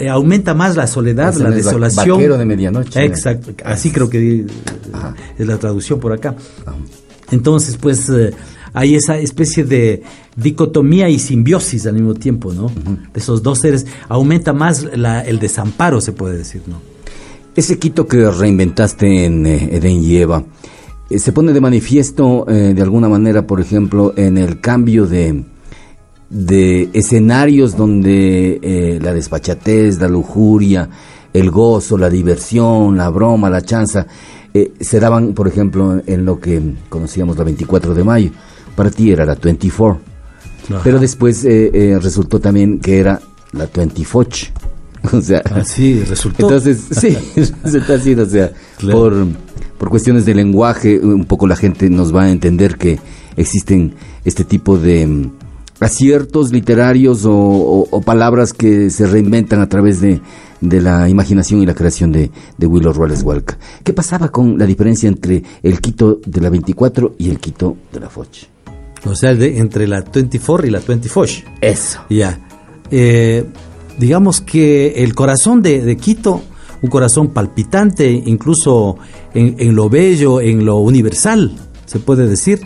eh, 0.00 0.08
aumenta 0.08 0.54
más 0.54 0.76
la 0.76 0.86
soledad, 0.86 1.30
Es 1.30 1.40
la 1.40 1.50
desolación. 1.50 2.16
vaquero 2.16 2.36
de 2.36 2.44
medianoche. 2.44 3.04
Exacto, 3.04 3.52
así 3.64 3.90
creo 3.90 4.08
que 4.10 4.40
eh, 4.40 4.46
es 5.38 5.46
la 5.46 5.58
traducción 5.58 6.00
por 6.00 6.12
acá. 6.12 6.34
Entonces, 7.30 7.76
pues, 7.76 8.08
eh, 8.08 8.32
hay 8.72 8.94
esa 8.94 9.18
especie 9.18 9.64
de 9.64 10.02
dicotomía 10.36 11.08
y 11.08 11.18
simbiosis 11.18 11.86
al 11.86 11.94
mismo 11.94 12.14
tiempo, 12.14 12.52
¿no? 12.52 12.68
De 13.12 13.20
esos 13.20 13.42
dos 13.42 13.58
seres. 13.58 13.86
Aumenta 14.08 14.52
más 14.52 14.86
el 14.92 15.38
desamparo, 15.38 16.00
se 16.00 16.12
puede 16.12 16.36
decir, 16.38 16.62
¿no? 16.66 16.80
Ese 17.56 17.78
Quito 17.78 18.06
que 18.06 18.30
reinventaste 18.30 19.24
en 19.24 19.44
Edén 19.46 20.02
y 20.04 20.16
Eva, 20.18 20.44
se 21.16 21.32
pone 21.32 21.52
de 21.52 21.60
manifiesto 21.60 22.46
eh, 22.48 22.74
de 22.74 22.82
alguna 22.82 23.08
manera, 23.08 23.46
por 23.46 23.60
ejemplo, 23.60 24.12
en 24.16 24.36
el 24.38 24.60
cambio 24.60 25.06
de, 25.06 25.44
de 26.28 26.90
escenarios 26.92 27.76
donde 27.76 28.98
la 29.00 29.14
despachatez, 29.14 30.00
la 30.00 30.08
lujuria, 30.08 30.88
el 31.32 31.50
gozo, 31.50 31.96
la 31.96 32.10
diversión, 32.10 32.96
la 32.96 33.08
broma, 33.10 33.48
la 33.48 33.62
chanza, 33.62 34.06
se 34.80 35.00
daban, 35.00 35.34
por 35.34 35.46
ejemplo, 35.46 36.02
en 36.04 36.24
lo 36.24 36.40
que 36.40 36.60
conocíamos 36.88 37.38
la 37.38 37.44
24 37.44 37.94
de 37.94 38.04
mayo. 38.04 38.30
Para 38.74 38.90
ti 38.90 39.10
era 39.12 39.24
la 39.24 39.34
24. 39.34 40.00
Pero 40.82 40.98
después 40.98 41.44
resultó 41.44 42.40
también 42.40 42.80
que 42.80 42.98
era 42.98 43.20
la 43.52 43.68
24. 43.74 44.48
O 45.12 45.20
sea, 45.20 45.42
así 45.54 46.02
resultó. 46.04 46.42
Entonces, 46.42 46.84
sí, 46.90 47.16
resulta 47.64 47.94
así, 47.94 48.14
o 48.14 48.26
sea, 48.26 48.50
por, 48.90 49.26
por 49.78 49.90
cuestiones 49.90 50.26
de 50.26 50.34
lenguaje, 50.34 50.98
un 50.98 51.24
poco 51.24 51.46
la 51.46 51.56
gente 51.56 51.88
nos 51.88 52.14
va 52.14 52.24
a 52.24 52.30
entender 52.30 52.76
que 52.76 52.98
existen 53.36 53.94
este 54.24 54.44
tipo 54.44 54.76
de 54.76 55.06
mm, 55.06 55.32
aciertos 55.80 56.52
literarios 56.52 57.22
o, 57.24 57.88
palabras 58.04 58.52
que 58.52 58.90
se 58.90 59.06
reinventan 59.06 59.60
a 59.60 59.68
través 59.68 60.00
de, 60.00 60.20
de 60.60 60.80
la 60.80 61.08
imaginación 61.08 61.62
y 61.62 61.66
la 61.66 61.74
creación 61.74 62.10
de, 62.12 62.30
de 62.56 62.66
Willow 62.66 62.92
Ruales 62.92 63.22
Walker. 63.22 63.58
¿Qué 63.84 63.92
pasaba 63.92 64.30
con 64.30 64.58
la 64.58 64.66
diferencia 64.66 65.08
entre 65.08 65.42
el 65.62 65.80
Quito 65.80 66.20
de 66.24 66.40
la 66.40 66.50
24 66.50 67.14
y 67.18 67.30
el 67.30 67.38
Quito 67.38 67.76
de 67.92 68.00
la 68.00 68.08
Foch? 68.08 68.46
O 69.04 69.14
sea, 69.14 69.34
de, 69.34 69.58
entre 69.58 69.86
la 69.86 70.02
24 70.02 70.66
y 70.66 70.70
la 70.70 70.80
20 70.80 71.08
Foch. 71.08 71.44
Eso. 71.60 72.00
Ya. 72.10 72.38
Eh, 72.90 73.44
digamos 73.98 74.40
que 74.40 75.02
el 75.02 75.14
corazón 75.14 75.62
de, 75.62 75.96
Quito, 75.96 76.42
un 76.82 76.90
corazón 76.90 77.28
palpitante, 77.28 78.10
incluso 78.10 78.96
en, 79.34 79.74
lo 79.74 79.88
bello, 79.88 80.40
en 80.40 80.64
lo 80.64 80.78
universal, 80.78 81.52
se 81.86 81.98
puede 81.98 82.26
decir, 82.26 82.60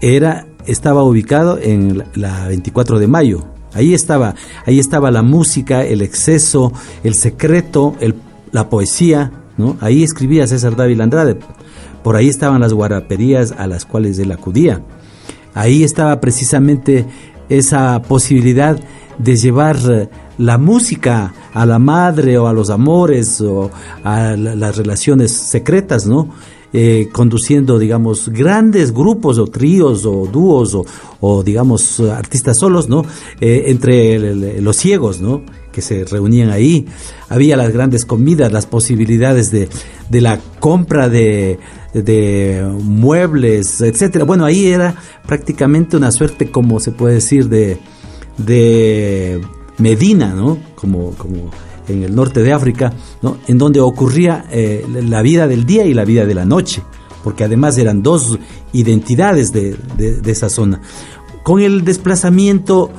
era, 0.00 0.46
estaba 0.66 1.02
ubicado 1.02 1.58
en 1.60 2.04
la, 2.14 2.48
24 2.48 2.98
de 2.98 3.06
mayo. 3.06 3.44
Ahí 3.74 3.92
estaba, 3.92 4.34
ahí 4.64 4.78
estaba 4.78 5.10
la 5.10 5.22
música, 5.22 5.84
el 5.84 6.00
exceso, 6.00 6.72
el 7.04 7.14
secreto, 7.14 7.94
la 8.52 8.70
poesía, 8.70 9.32
¿no? 9.58 9.76
Ahí 9.80 10.02
escribía 10.02 10.46
César 10.46 10.76
David 10.76 11.00
Andrade. 11.00 11.36
Por 12.02 12.16
ahí 12.16 12.28
estaban 12.28 12.60
las 12.60 12.72
guaraperías 12.72 13.52
a 13.58 13.66
las 13.66 13.84
cuales 13.84 14.18
él 14.18 14.32
acudía. 14.32 14.80
Ahí 15.54 15.84
estaba 15.84 16.20
precisamente 16.20 17.04
esa 17.48 18.00
posibilidad 18.02 18.78
de 19.18 19.36
llevar 19.36 19.78
la 20.38 20.58
música 20.58 21.32
a 21.54 21.66
la 21.66 21.78
madre 21.78 22.38
o 22.38 22.46
a 22.46 22.52
los 22.52 22.70
amores 22.70 23.40
o 23.40 23.70
a 24.04 24.36
las 24.36 24.76
relaciones 24.76 25.32
secretas, 25.32 26.06
¿no? 26.06 26.28
Eh, 26.72 27.08
conduciendo, 27.12 27.78
digamos, 27.78 28.28
grandes 28.28 28.92
grupos 28.92 29.38
o 29.38 29.46
tríos 29.46 30.04
o 30.04 30.28
dúos 30.30 30.76
o, 31.20 31.42
digamos, 31.42 32.00
artistas 32.00 32.58
solos, 32.58 32.88
¿no? 32.88 33.04
Eh, 33.40 33.64
entre 33.68 34.60
los 34.60 34.76
ciegos, 34.76 35.22
¿no? 35.22 35.42
Que 35.72 35.80
se 35.80 36.04
reunían 36.04 36.50
ahí. 36.50 36.86
Había 37.30 37.56
las 37.56 37.72
grandes 37.72 38.04
comidas, 38.04 38.52
las 38.52 38.66
posibilidades 38.66 39.50
de, 39.50 39.68
de 40.10 40.20
la 40.20 40.38
compra 40.60 41.08
de, 41.08 41.58
de 41.94 42.62
muebles, 42.82 43.80
etcétera. 43.80 44.26
Bueno, 44.26 44.44
ahí 44.44 44.66
era 44.66 44.96
prácticamente 45.26 45.96
una 45.96 46.10
suerte, 46.10 46.50
como 46.50 46.78
se 46.80 46.90
puede 46.90 47.14
decir, 47.14 47.48
de, 47.48 47.78
de 48.36 49.40
Medina, 49.78 50.34
¿no? 50.34 50.58
Como, 50.74 51.10
como 51.12 51.50
en 51.88 52.02
el 52.02 52.14
norte 52.14 52.42
de 52.42 52.52
África, 52.52 52.92
¿no? 53.22 53.38
En 53.46 53.58
donde 53.58 53.80
ocurría 53.80 54.46
eh, 54.50 54.84
la 54.88 55.22
vida 55.22 55.46
del 55.46 55.64
día 55.64 55.84
y 55.84 55.94
la 55.94 56.04
vida 56.04 56.26
de 56.26 56.34
la 56.34 56.44
noche, 56.44 56.82
porque 57.22 57.44
además 57.44 57.78
eran 57.78 58.02
dos 58.02 58.38
identidades 58.72 59.52
de, 59.52 59.76
esa 60.24 60.48
zona. 60.48 60.80
Con 61.42 61.60
el 61.60 61.84
desplazamiento 61.84 62.90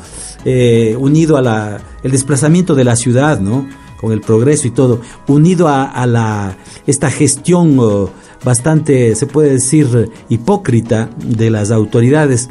eh, 0.46 0.96
unido 0.98 1.38
a 1.38 1.42
la, 1.42 1.82
el 2.04 2.12
desplazamiento 2.12 2.76
de 2.76 2.84
la 2.84 2.96
ciudad, 2.96 3.40
¿no? 3.40 3.68
Con 4.00 4.12
el 4.12 4.22
progreso 4.22 4.68
y 4.68 4.72
todo, 4.72 5.02
unido 5.28 5.68
a, 5.68 6.06
la, 6.06 6.56
esta 6.86 7.10
gestión 7.10 7.78
oh, 7.80 8.12
bastante, 8.44 9.16
se 9.16 9.26
puede 9.26 9.54
decir, 9.54 10.12
hipócrita 10.30 11.10
de 11.18 11.50
las 11.50 11.72
autoridades 11.72 12.48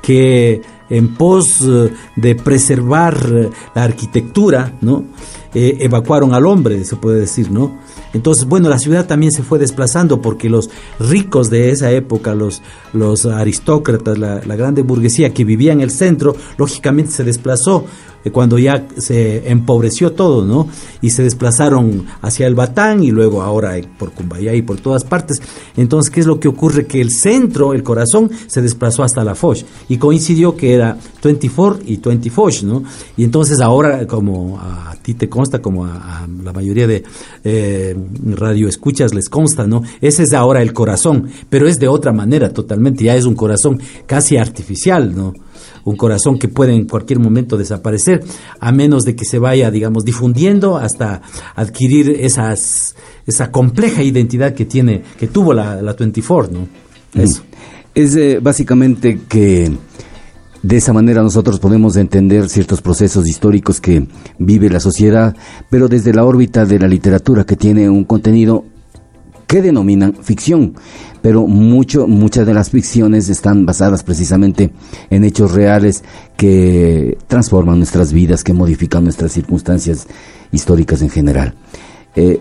que 0.00 0.62
en 0.88 1.14
pos 1.14 1.60
eh, 1.62 1.92
de 2.16 2.34
preservar 2.34 3.16
eh, 3.32 3.50
la 3.74 3.84
arquitectura, 3.84 4.72
¿no? 4.80 5.04
Eh, 5.54 5.78
evacuaron 5.80 6.34
al 6.34 6.46
hombre, 6.46 6.84
se 6.84 6.96
puede 6.96 7.20
decir, 7.20 7.50
¿no? 7.50 7.78
Entonces, 8.12 8.44
bueno, 8.46 8.68
la 8.68 8.78
ciudad 8.78 9.06
también 9.06 9.32
se 9.32 9.42
fue 9.42 9.58
desplazando 9.58 10.22
porque 10.22 10.48
los 10.48 10.70
ricos 10.98 11.50
de 11.50 11.70
esa 11.70 11.90
época, 11.92 12.34
los, 12.34 12.62
los 12.92 13.26
aristócratas, 13.26 14.18
la, 14.18 14.40
la 14.44 14.56
grande 14.56 14.82
burguesía 14.82 15.34
que 15.34 15.44
vivía 15.44 15.72
en 15.72 15.80
el 15.80 15.90
centro, 15.90 16.34
lógicamente 16.56 17.12
se 17.12 17.24
desplazó 17.24 17.84
cuando 18.32 18.58
ya 18.58 18.86
se 18.96 19.50
empobreció 19.50 20.12
todo, 20.12 20.44
¿no? 20.44 20.68
Y 21.00 21.10
se 21.10 21.22
desplazaron 21.22 22.06
hacia 22.22 22.46
el 22.46 22.54
Batán 22.54 23.02
y 23.02 23.10
luego 23.10 23.42
ahora 23.42 23.74
por 23.98 24.12
Cumbayá 24.12 24.54
y 24.54 24.62
por 24.62 24.80
todas 24.80 25.04
partes. 25.04 25.40
Entonces, 25.76 26.10
¿qué 26.10 26.20
es 26.20 26.26
lo 26.26 26.40
que 26.40 26.48
ocurre? 26.48 26.86
Que 26.86 27.00
el 27.00 27.10
centro, 27.10 27.72
el 27.72 27.82
corazón, 27.82 28.30
se 28.46 28.62
desplazó 28.62 29.02
hasta 29.02 29.24
la 29.24 29.34
Foch 29.34 29.62
y 29.88 29.98
coincidió 29.98 30.56
que 30.56 30.74
era 30.74 30.96
24 31.22 31.82
y 31.86 31.96
20 31.96 32.30
Foch, 32.30 32.62
¿no? 32.62 32.82
Y 33.16 33.24
entonces 33.24 33.60
ahora, 33.60 34.06
como 34.06 34.58
a 34.58 34.94
ti 35.02 35.14
te 35.14 35.28
consta, 35.28 35.60
como 35.60 35.84
a, 35.84 36.26
la 36.42 36.52
mayoría 36.52 36.86
de 36.86 37.04
eh, 37.44 37.95
radio 38.34 38.68
escuchas 38.68 39.14
les 39.14 39.28
consta, 39.28 39.66
¿no? 39.66 39.82
Ese 40.00 40.24
es 40.24 40.32
ahora 40.32 40.62
el 40.62 40.72
corazón, 40.72 41.28
pero 41.48 41.66
es 41.66 41.78
de 41.78 41.88
otra 41.88 42.12
manera 42.12 42.52
totalmente, 42.52 43.04
ya 43.04 43.14
es 43.14 43.24
un 43.24 43.34
corazón 43.34 43.80
casi 44.06 44.36
artificial, 44.36 45.14
¿no? 45.14 45.34
un 45.86 45.96
corazón 45.96 46.38
que 46.38 46.48
puede 46.48 46.74
en 46.74 46.86
cualquier 46.86 47.20
momento 47.20 47.56
desaparecer, 47.56 48.22
a 48.58 48.72
menos 48.72 49.04
de 49.04 49.14
que 49.14 49.24
se 49.24 49.38
vaya, 49.38 49.70
digamos, 49.70 50.04
difundiendo 50.04 50.76
hasta 50.76 51.22
adquirir 51.54 52.10
esas, 52.10 52.96
esa 53.24 53.52
compleja 53.52 54.02
identidad 54.02 54.52
que 54.52 54.64
tiene, 54.64 55.02
que 55.16 55.28
tuvo 55.28 55.54
la, 55.54 55.80
la 55.80 55.92
24, 55.92 56.52
¿no? 56.52 56.68
Eso. 57.14 57.42
Es 57.94 58.16
eh, 58.16 58.40
básicamente 58.42 59.20
que 59.28 59.70
de 60.66 60.76
esa 60.76 60.92
manera 60.92 61.22
nosotros 61.22 61.60
podemos 61.60 61.96
entender 61.96 62.48
ciertos 62.48 62.82
procesos 62.82 63.28
históricos 63.28 63.80
que 63.80 64.06
vive 64.38 64.68
la 64.68 64.80
sociedad, 64.80 65.36
pero 65.70 65.86
desde 65.86 66.12
la 66.12 66.24
órbita 66.24 66.64
de 66.66 66.78
la 66.78 66.88
literatura 66.88 67.44
que 67.44 67.54
tiene 67.54 67.88
un 67.88 68.04
contenido 68.04 68.64
que 69.46 69.62
denominan 69.62 70.14
ficción 70.14 70.74
pero 71.26 71.48
mucho, 71.48 72.06
muchas 72.06 72.46
de 72.46 72.54
las 72.54 72.70
ficciones 72.70 73.28
están 73.28 73.66
basadas 73.66 74.04
precisamente 74.04 74.70
en 75.10 75.24
hechos 75.24 75.52
reales 75.52 76.04
que 76.36 77.18
transforman 77.26 77.78
nuestras 77.78 78.12
vidas, 78.12 78.44
que 78.44 78.52
modifican 78.52 79.02
nuestras 79.02 79.32
circunstancias 79.32 80.06
históricas 80.52 81.02
en 81.02 81.10
general. 81.10 81.54
Eh, 82.14 82.40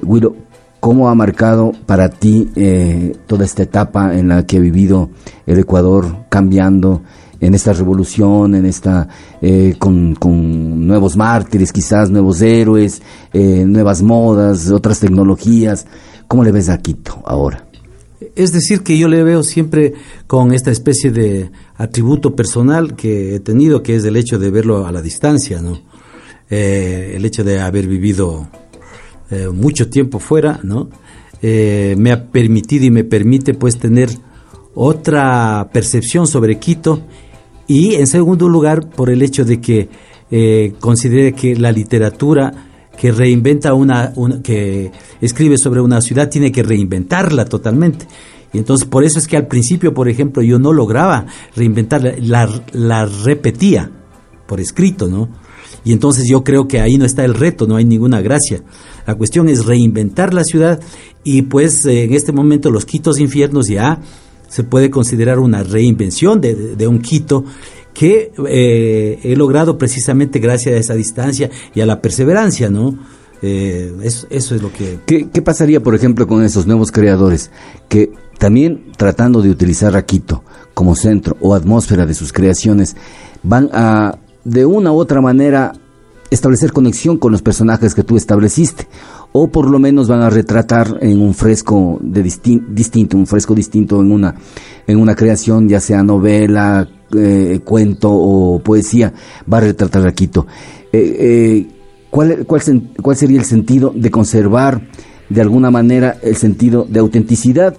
¿cómo 0.79 1.09
ha 1.09 1.15
marcado 1.15 1.71
para 1.87 2.09
ti 2.09 2.51
eh, 2.55 3.15
toda 3.25 3.45
esta 3.45 3.63
etapa 3.63 4.15
en 4.15 4.27
la 4.27 4.45
que 4.45 4.57
ha 4.57 4.61
vivido 4.61 5.09
el 5.47 5.57
Ecuador 5.57 6.27
cambiando? 6.29 7.01
En 7.39 7.53
esta 7.53 7.73
revolución, 7.73 8.55
en 8.55 8.65
esta 8.65 9.07
eh, 9.41 9.75
con, 9.77 10.15
con, 10.15 10.87
nuevos 10.87 11.15
mártires, 11.17 11.71
quizás 11.71 12.09
nuevos 12.09 12.41
héroes, 12.41 13.01
eh, 13.33 13.63
nuevas 13.65 14.01
modas, 14.01 14.69
otras 14.69 14.99
tecnologías. 14.99 15.85
¿Cómo 16.27 16.43
le 16.43 16.51
ves 16.51 16.69
a 16.69 16.77
Quito 16.77 17.21
ahora? 17.25 17.67
Es 18.35 18.51
decir, 18.51 18.81
que 18.81 18.97
yo 18.97 19.07
le 19.07 19.23
veo 19.23 19.43
siempre 19.43 19.93
con 20.27 20.53
esta 20.53 20.71
especie 20.71 21.11
de 21.11 21.51
atributo 21.75 22.35
personal 22.35 22.95
que 22.95 23.35
he 23.35 23.39
tenido, 23.39 23.83
que 23.83 23.95
es 23.95 24.05
el 24.05 24.15
hecho 24.15 24.39
de 24.39 24.49
verlo 24.49 24.85
a 24.85 24.91
la 24.91 25.01
distancia, 25.01 25.61
¿no? 25.61 25.81
Eh, 26.49 27.13
el 27.15 27.25
hecho 27.25 27.43
de 27.43 27.59
haber 27.59 27.87
vivido 27.87 28.47
eh, 29.31 29.49
mucho 29.49 29.89
tiempo 29.89 30.19
fuera, 30.19 30.59
¿no? 30.63 30.89
Me 31.41 32.11
ha 32.11 32.31
permitido 32.31 32.85
y 32.85 32.89
me 32.89 33.03
permite 33.03 33.53
pues 33.53 33.77
tener 33.77 34.09
otra 34.75 35.69
percepción 35.71 36.27
sobre 36.27 36.59
Quito 36.59 37.01
y 37.67 37.95
en 37.95 38.07
segundo 38.07 38.49
lugar 38.49 38.89
por 38.89 39.09
el 39.09 39.21
hecho 39.21 39.45
de 39.45 39.61
que 39.61 39.89
considere 40.79 41.33
que 41.33 41.55
la 41.55 41.71
literatura 41.71 42.51
que 42.97 43.11
reinventa 43.11 43.73
una, 43.73 44.13
que 44.43 44.91
escribe 45.21 45.57
sobre 45.57 45.81
una 45.81 46.01
ciudad 46.01 46.29
tiene 46.29 46.51
que 46.51 46.63
reinventarla 46.63 47.45
totalmente. 47.45 48.07
Y 48.53 48.57
entonces 48.57 48.87
por 48.87 49.03
eso 49.03 49.19
es 49.19 49.27
que 49.27 49.37
al 49.37 49.47
principio, 49.47 49.93
por 49.93 50.07
ejemplo, 50.07 50.41
yo 50.41 50.59
no 50.59 50.71
lograba 50.71 51.25
reinventarla, 51.55 52.13
la, 52.19 52.49
la 52.71 53.05
repetía 53.05 53.91
por 54.47 54.59
escrito, 54.61 55.07
¿no? 55.07 55.29
Y 55.83 55.91
entonces 55.91 56.27
yo 56.27 56.43
creo 56.43 56.67
que 56.67 56.79
ahí 56.79 56.97
no 56.97 57.05
está 57.05 57.25
el 57.25 57.33
reto, 57.33 57.67
no 57.67 57.75
hay 57.75 57.85
ninguna 57.85 58.21
gracia. 58.21 58.63
La 59.05 59.15
cuestión 59.15 59.49
es 59.49 59.65
reinventar 59.65 60.33
la 60.33 60.43
ciudad 60.43 60.79
y 61.23 61.43
pues 61.43 61.85
en 61.85 62.13
este 62.13 62.31
momento 62.31 62.71
los 62.71 62.85
Quitos 62.85 63.19
Infiernos 63.19 63.67
ya 63.67 63.99
se 64.55 64.63
puede 64.63 64.89
considerar 64.89 65.39
una 65.39 65.63
reinvención 65.63 66.39
de, 66.39 66.87
un 66.87 66.99
Quito 66.99 67.43
que 67.93 68.31
eh, 68.47 69.19
he 69.21 69.35
logrado 69.35 69.77
precisamente 69.77 70.39
gracias 70.39 70.75
a 70.75 70.77
esa 70.77 70.93
distancia 70.93 71.49
y 71.73 71.81
a 71.81 71.85
la 71.85 72.01
perseverancia, 72.01 72.69
¿no? 72.69 72.97
Eh, 73.41 73.93
eso, 74.01 74.27
es 74.29 74.61
lo 74.61 74.71
que... 74.71 74.99
¿Qué, 75.05 75.27
¿Qué, 75.27 75.41
pasaría, 75.41 75.83
por 75.83 75.93
ejemplo, 75.93 76.25
con 76.25 76.41
esos 76.41 76.67
nuevos 76.67 76.93
creadores 76.93 77.51
que 77.89 78.13
también 78.37 78.93
tratando 78.95 79.41
de 79.41 79.49
utilizar 79.49 79.93
a 79.97 80.05
Quito 80.05 80.41
como 80.73 80.95
centro 80.95 81.35
o 81.41 81.53
atmósfera 81.53 82.05
de 82.05 82.13
sus 82.13 82.31
creaciones, 82.31 82.95
van 83.43 83.69
a, 83.73 84.19
de 84.45 84.65
una 84.65 84.93
u 84.93 84.95
otra 84.95 85.19
manera, 85.19 85.73
establecer 86.31 86.71
conexión 86.71 87.17
con 87.17 87.33
los 87.33 87.41
personajes 87.41 87.93
que 87.93 88.03
tú 88.03 88.15
estableciste? 88.15 88.87
O 89.37 89.49
por 89.49 89.69
lo 89.69 89.79
menos 89.79 90.07
van 90.07 90.21
a 90.21 90.29
retratar 90.29 90.97
en 91.01 91.19
un 91.19 91.33
fresco 91.33 91.99
de 92.01 92.23
distinto, 92.23 93.17
un 93.17 93.27
fresco 93.27 93.53
distinto 93.53 93.99
en 93.99 94.13
una, 94.13 94.33
en 94.87 94.97
una 94.97 95.13
creación, 95.13 95.67
ya 95.67 95.81
sea 95.81 96.01
novela, 96.03 96.87
eh, 97.13 97.59
cuento 97.65 98.13
o 98.13 98.59
poesía, 98.59 99.11
va 99.51 99.57
a 99.57 99.61
retratar 99.61 100.07
a 100.07 100.13
Quito. 100.13 100.47
Eh, 100.89 101.17
eh, 101.19 101.67
¿cuál, 102.09 102.45
cuál, 102.45 102.61
¿Cuál 103.01 103.17
sería 103.17 103.37
el 103.37 103.43
sentido 103.43 103.91
de 103.93 104.09
conservar 104.09 104.87
de 105.27 105.41
alguna 105.41 105.69
manera 105.69 106.17
el 106.23 106.37
sentido 106.37 106.87
de 106.89 106.99
autenticidad 106.99 107.75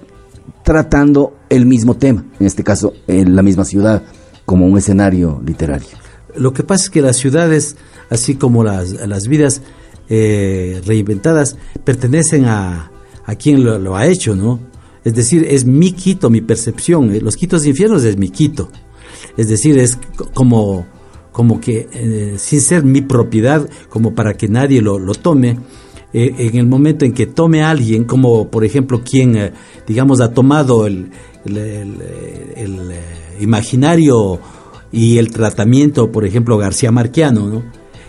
tratando 0.62 1.38
el 1.48 1.64
mismo 1.64 1.96
tema, 1.96 2.22
en 2.38 2.46
este 2.46 2.64
caso 2.64 2.92
en 3.06 3.34
la 3.34 3.40
misma 3.40 3.64
ciudad, 3.64 4.02
como 4.44 4.66
un 4.66 4.76
escenario 4.76 5.40
literario? 5.42 5.88
Lo 6.34 6.52
que 6.52 6.64
pasa 6.64 6.84
es 6.84 6.90
que 6.90 7.00
las 7.00 7.16
ciudades, 7.16 7.78
así 8.10 8.34
como 8.34 8.62
las, 8.62 8.92
las 8.92 9.26
vidas, 9.26 9.62
eh, 10.08 10.80
reinventadas 10.84 11.56
pertenecen 11.84 12.44
a, 12.44 12.90
a 13.24 13.34
quien 13.34 13.64
lo, 13.64 13.96
ha 13.96 14.06
hecho, 14.06 14.36
¿no? 14.36 14.60
Es 15.04 15.14
decir, 15.14 15.46
es 15.48 15.64
mi 15.64 15.92
Quito, 15.92 16.30
mi 16.30 16.40
percepción. 16.40 17.12
Eh, 17.14 17.20
los 17.20 17.36
Quitos 17.36 17.66
infiernos 17.66 18.04
es 18.04 18.16
mi 18.16 18.28
Quito. 18.30 18.70
Es 19.36 19.48
decir, 19.48 19.78
es 19.78 19.98
como, 20.34 20.86
como 21.32 21.60
que 21.60 21.88
eh, 21.92 22.34
sin 22.38 22.60
ser 22.60 22.84
mi 22.84 23.00
propiedad, 23.02 23.68
como 23.88 24.14
para 24.14 24.34
que 24.34 24.48
nadie 24.48 24.80
lo, 24.80 24.98
lo 24.98 25.14
tome, 25.14 25.58
en 26.12 26.56
el 26.56 26.66
momento 26.66 27.04
en 27.04 27.12
que 27.12 27.26
tome 27.26 27.62
alguien, 27.62 28.04
como 28.04 28.50
por 28.50 28.64
ejemplo 28.64 29.02
quien, 29.04 29.52
digamos, 29.86 30.22
ha 30.22 30.32
tomado 30.32 30.86
el, 30.86 31.10
el, 31.44 32.00
el, 32.56 32.92
imaginario 33.38 34.40
y 34.90 35.18
el 35.18 35.30
tratamiento, 35.30 36.10
por 36.10 36.24
ejemplo, 36.24 36.56
García 36.56 36.90
Marquiano, 36.90 37.48
¿no? 37.48 37.62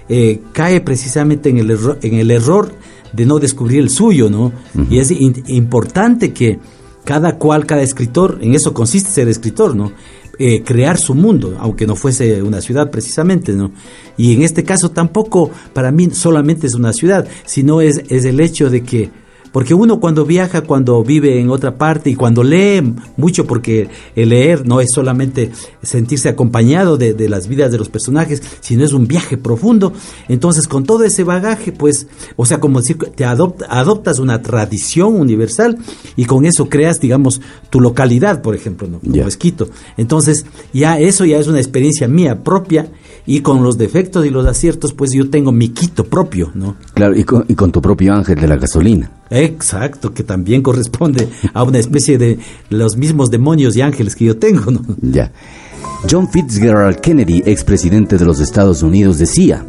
Eh, 0.09 0.41
cae 0.53 0.81
precisamente 0.81 1.49
en 1.49 1.57
el, 1.57 1.71
error, 1.71 1.99
en 2.01 2.15
el 2.15 2.31
error 2.31 2.71
de 3.11 3.25
no 3.25 3.39
descubrir 3.39 3.79
el 3.79 3.89
suyo, 3.89 4.29
¿no? 4.29 4.51
Y 4.89 4.99
es 4.99 5.11
importante 5.11 6.33
que 6.33 6.59
cada 7.03 7.37
cual, 7.37 7.65
cada 7.65 7.81
escritor, 7.81 8.39
en 8.41 8.53
eso 8.53 8.73
consiste 8.73 9.09
ser 9.09 9.27
escritor, 9.27 9.75
¿no? 9.75 9.91
Eh, 10.39 10.61
crear 10.63 10.97
su 10.97 11.15
mundo, 11.15 11.57
aunque 11.59 11.87
no 11.87 11.95
fuese 11.95 12.43
una 12.43 12.61
ciudad 12.61 12.91
precisamente, 12.91 13.53
¿no? 13.53 13.71
Y 14.17 14.33
en 14.33 14.43
este 14.43 14.63
caso 14.63 14.91
tampoco 14.91 15.49
para 15.73 15.91
mí 15.91 16.09
solamente 16.11 16.67
es 16.67 16.75
una 16.75 16.93
ciudad, 16.93 17.27
sino 17.45 17.81
es, 17.81 18.03
es 18.09 18.23
el 18.25 18.39
hecho 18.39 18.69
de 18.69 18.83
que 18.83 19.09
porque 19.57 19.73
uno 19.73 19.99
cuando 19.99 20.23
viaja, 20.23 20.61
cuando 20.61 21.03
vive 21.03 21.39
en 21.39 21.49
otra 21.49 21.79
parte 21.79 22.11
y 22.11 22.15
cuando 22.15 22.43
lee 22.43 22.93
mucho, 23.15 23.47
porque 23.47 23.89
el 24.15 24.29
leer 24.29 24.67
no 24.67 24.81
es 24.81 24.91
solamente 24.91 25.49
sentirse 25.81 26.29
acompañado 26.29 26.95
de, 26.95 27.27
las 27.27 27.47
vidas 27.47 27.71
de 27.71 27.79
los 27.79 27.89
personajes, 27.89 28.43
sino 28.59 28.85
es 28.85 28.93
un 28.93 29.07
viaje 29.07 29.35
profundo. 29.35 29.93
Entonces, 30.27 30.67
con 30.67 30.83
todo 30.83 31.05
ese 31.05 31.23
bagaje, 31.23 31.71
pues, 31.71 32.05
o 32.35 32.45
sea, 32.45 32.59
como 32.59 32.81
decir, 32.81 32.99
te 33.15 33.25
adoptas 33.25 34.19
una 34.19 34.43
tradición 34.43 35.15
universal 35.15 35.79
y 36.15 36.25
con 36.25 36.45
eso 36.45 36.69
creas, 36.69 37.01
digamos, 37.01 37.41
tu 37.71 37.81
localidad, 37.81 38.43
por 38.43 38.53
ejemplo, 38.53 38.87
¿no? 38.87 38.99
como 39.01 39.27
Esquito. 39.27 39.69
Entonces, 39.97 40.45
ya 40.71 40.99
eso 40.99 41.25
ya 41.25 41.39
es 41.39 41.47
una 41.47 41.57
experiencia 41.57 42.07
mía 42.07 42.43
propia 42.43 42.91
y 43.27 43.41
con 43.41 43.61
los 43.61 43.77
defectos 43.77 44.25
y 44.25 44.29
los 44.29 44.47
aciertos, 44.47 44.93
pues 44.93 45.11
yo 45.11 45.29
tengo 45.29 45.51
mi 45.51 45.69
Quito 45.69 46.05
propio, 46.05 46.49
¿no? 46.55 46.77
Claro, 46.93 47.15
y 47.15 47.25
con, 47.25 47.45
y 47.47 47.55
con 47.55 47.71
tu 47.73 47.81
propio 47.81 48.13
ángel 48.13 48.39
de 48.39 48.47
la 48.47 48.55
gasolina. 48.55 49.11
Exacto, 49.29 50.13
que 50.13 50.23
también 50.23 50.63
corresponde 50.63 51.27
a 51.53 51.63
una 51.63 51.77
especie 51.77 52.17
de 52.17 52.39
los 52.69 52.95
mismos 52.95 53.29
demonios 53.29 53.75
y 53.75 53.81
ángeles 53.81 54.15
que 54.15 54.25
yo 54.25 54.37
tengo, 54.37 54.71
¿no? 54.71 54.81
Ya. 55.01 55.31
John 56.09 56.29
Fitzgerald 56.29 57.01
Kennedy, 57.01 57.43
expresidente 57.45 58.17
de 58.17 58.25
los 58.25 58.39
Estados 58.39 58.81
Unidos, 58.81 59.17
decía, 59.17 59.65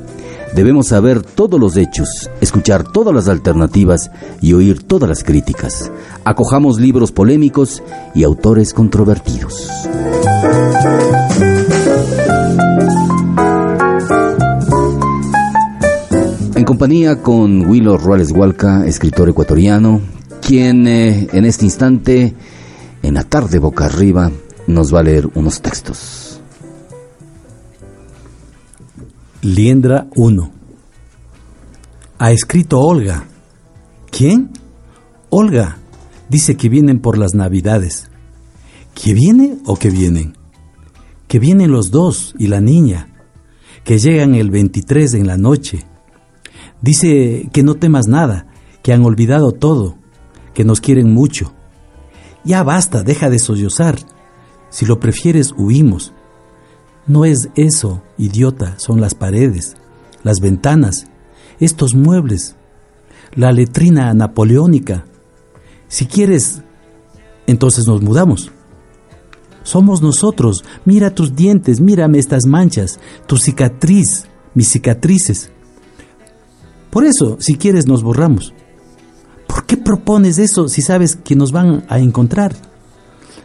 debemos 0.55 0.89
saber 0.89 1.23
todos 1.23 1.59
los 1.59 1.77
hechos, 1.77 2.31
escuchar 2.41 2.85
todas 2.85 3.13
las 3.13 3.27
alternativas 3.27 4.11
y 4.41 4.53
oír 4.53 4.85
todas 4.85 5.09
las 5.09 5.25
críticas. 5.25 5.91
Acojamos 6.25 6.79
libros 6.79 7.11
polémicos 7.11 7.83
y 8.15 8.23
autores 8.23 8.73
controvertidos. 8.73 9.69
Compañía 16.65 17.23
con 17.23 17.67
Willow 17.67 17.99
Ruales 17.99 18.33
Hualca, 18.33 18.87
escritor 18.87 19.29
ecuatoriano, 19.29 20.01
quien 20.41 20.87
eh, 20.89 21.29
en 21.33 21.45
este 21.45 21.65
instante, 21.65 22.35
en 23.03 23.15
la 23.15 23.23
tarde 23.23 23.59
boca 23.59 23.85
arriba, 23.85 24.31
nos 24.67 24.95
va 24.95 25.01
a 25.01 25.03
leer 25.03 25.29
unos 25.35 25.61
textos. 25.61 26.41
Liendra 29.43 30.09
1. 30.17 30.53
Ha 32.19 32.33
escrito 32.33 32.81
Olga. 32.81 33.27
¿Quién? 34.11 34.51
Olga. 35.31 35.79
Dice 36.29 36.57
que 36.57 36.69
vienen 36.69 37.01
por 37.01 37.19
las 37.19 37.35
navidades. 37.35 38.11
¿Que 38.95 39.15
viene 39.15 39.59
o 39.67 39.77
que 39.77 39.91
vienen? 39.91 40.37
Que 41.29 41.39
vienen 41.39 41.71
los 41.71 41.91
dos 41.91 42.35
y 42.39 42.47
la 42.47 42.61
niña. 42.61 43.09
Que 43.85 43.99
llegan 43.99 44.35
el 44.35 44.51
23 44.51 45.15
en 45.15 45.27
la 45.27 45.37
noche 45.37 45.88
Dice 46.81 47.49
que 47.53 47.63
no 47.63 47.75
temas 47.75 48.07
nada, 48.07 48.47
que 48.83 48.93
han 48.93 49.05
olvidado 49.05 49.53
todo, 49.53 49.97
que 50.55 50.65
nos 50.65 50.81
quieren 50.81 51.13
mucho. 51.13 51.53
Ya 52.45 52.63
basta, 52.63 53.03
deja 53.03 53.31
de 53.31 53.39
sollozar. 53.39 53.99
Si 54.71 54.87
lo 54.87 55.01
prefieres, 55.01 55.53
huimos. 55.57 56.13
No 57.07 57.25
es 57.25 57.49
eso, 57.57 58.03
idiota, 58.17 58.79
son 58.79 59.01
las 59.01 59.15
paredes, 59.15 59.77
las 60.23 60.41
ventanas, 60.41 61.07
estos 61.59 61.95
muebles, 61.95 62.57
la 63.35 63.51
letrina 63.51 64.13
napoleónica. 64.15 65.07
Si 65.89 66.07
quieres, 66.07 66.63
entonces 67.47 67.87
nos 67.87 68.03
mudamos. 68.03 68.53
Somos 69.63 70.01
nosotros. 70.01 70.65
Mira 70.85 71.15
tus 71.15 71.35
dientes, 71.35 71.81
mírame 71.81 72.19
estas 72.19 72.47
manchas, 72.47 73.01
tu 73.27 73.37
cicatriz, 73.37 74.27
mis 74.55 74.69
cicatrices. 74.69 75.51
Por 76.91 77.05
eso, 77.05 77.37
si 77.41 77.57
quieres, 77.57 77.87
nos 77.87 78.03
borramos. 78.03 78.55
¿Por 79.47 79.65
qué 79.67 79.77
propones 79.77 80.39
eso 80.39 80.69
si 80.69 80.83
sabes 80.83 81.17
que 81.17 81.37
nos 81.37 81.53
van 81.53 81.85
a 81.89 81.99
encontrar? 81.99 82.55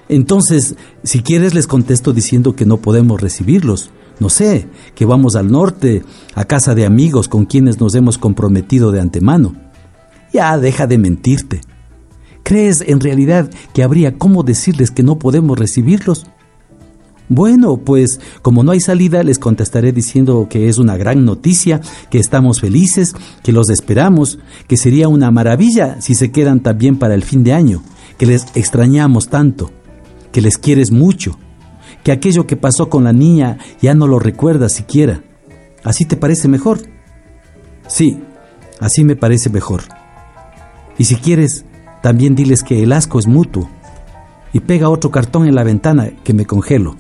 Entonces, 0.10 0.76
si 1.04 1.22
quieres, 1.22 1.54
les 1.54 1.68
contesto 1.68 2.14
diciendo 2.14 2.56
que 2.56 2.66
no 2.66 2.78
podemos 2.78 3.22
recibirlos. 3.22 3.92
No 4.20 4.30
sé, 4.30 4.68
que 4.96 5.06
vamos 5.06 5.36
al 5.36 5.52
norte, 5.52 6.04
a 6.36 6.46
casa 6.46 6.76
de 6.76 6.86
amigos 6.86 7.28
con 7.28 7.46
quienes 7.46 7.80
nos 7.80 7.96
hemos 7.96 8.18
comprometido 8.18 8.92
de 8.92 9.02
antemano. 9.02 9.56
Ya 10.32 10.58
deja 10.58 10.88
de 10.88 10.98
mentirte. 10.98 11.62
¿Crees 12.44 12.82
en 12.82 13.00
realidad 13.00 13.50
que 13.74 13.84
habría 13.84 14.18
cómo 14.18 14.44
decirles 14.44 14.92
que 14.92 15.04
no 15.04 15.18
podemos 15.18 15.58
recibirlos? 15.58 16.28
Bueno, 17.34 17.78
pues 17.78 18.20
como 18.44 18.64
no 18.64 18.74
hay 18.74 18.80
salida, 18.80 19.24
les 19.24 19.40
contestaré 19.40 19.92
diciendo 19.92 20.46
que 20.48 20.70
es 20.70 20.78
una 20.78 20.98
gran 20.98 21.26
noticia, 21.26 21.82
que 22.12 22.20
estamos 22.20 22.62
felices, 22.62 23.16
que 23.42 23.52
los 23.52 23.72
esperamos, 23.72 24.38
que 24.68 24.78
sería 24.78 25.08
una 25.08 25.32
maravilla 25.32 26.00
si 26.00 26.14
se 26.14 26.32
quedan 26.32 26.60
también 26.60 27.00
para 27.00 27.16
el 27.16 27.24
fin 27.24 27.44
de 27.44 27.54
año, 27.54 27.82
que 28.20 28.28
les 28.28 28.46
extrañamos 28.54 29.30
tanto, 29.30 29.72
que 30.32 30.42
les 30.42 30.60
quieres 30.60 30.92
mucho, 30.92 31.40
que 32.04 32.12
aquello 32.12 32.46
que 32.46 32.56
pasó 32.56 32.88
con 32.88 33.04
la 33.04 33.14
niña 33.14 33.58
ya 33.82 33.96
no 33.96 34.06
lo 34.06 34.20
recuerdas 34.20 34.74
siquiera. 34.74 35.24
¿Así 35.84 36.06
te 36.06 36.18
parece 36.18 36.48
mejor? 36.48 36.82
Sí, 37.88 38.20
así 38.80 39.04
me 39.04 39.16
parece 39.16 39.50
mejor. 39.50 39.82
Y 41.00 41.06
si 41.06 41.16
quieres, 41.16 41.66
también 42.04 42.36
diles 42.36 42.62
que 42.62 42.84
el 42.84 42.94
asco 42.94 43.18
es 43.18 43.26
mutuo. 43.26 43.68
Y 44.54 44.60
pega 44.60 44.90
otro 44.90 45.10
cartón 45.10 45.48
en 45.48 45.56
la 45.56 45.64
ventana 45.64 46.12
que 46.24 46.36
me 46.36 46.46
congelo. 46.46 46.96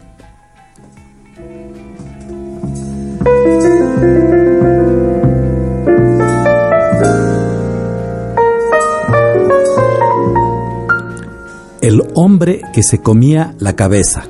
El 11.81 12.01
hombre 12.13 12.61
que 12.73 12.81
se 12.81 13.01
comía 13.01 13.55
la 13.59 13.75
cabeza. 13.75 14.23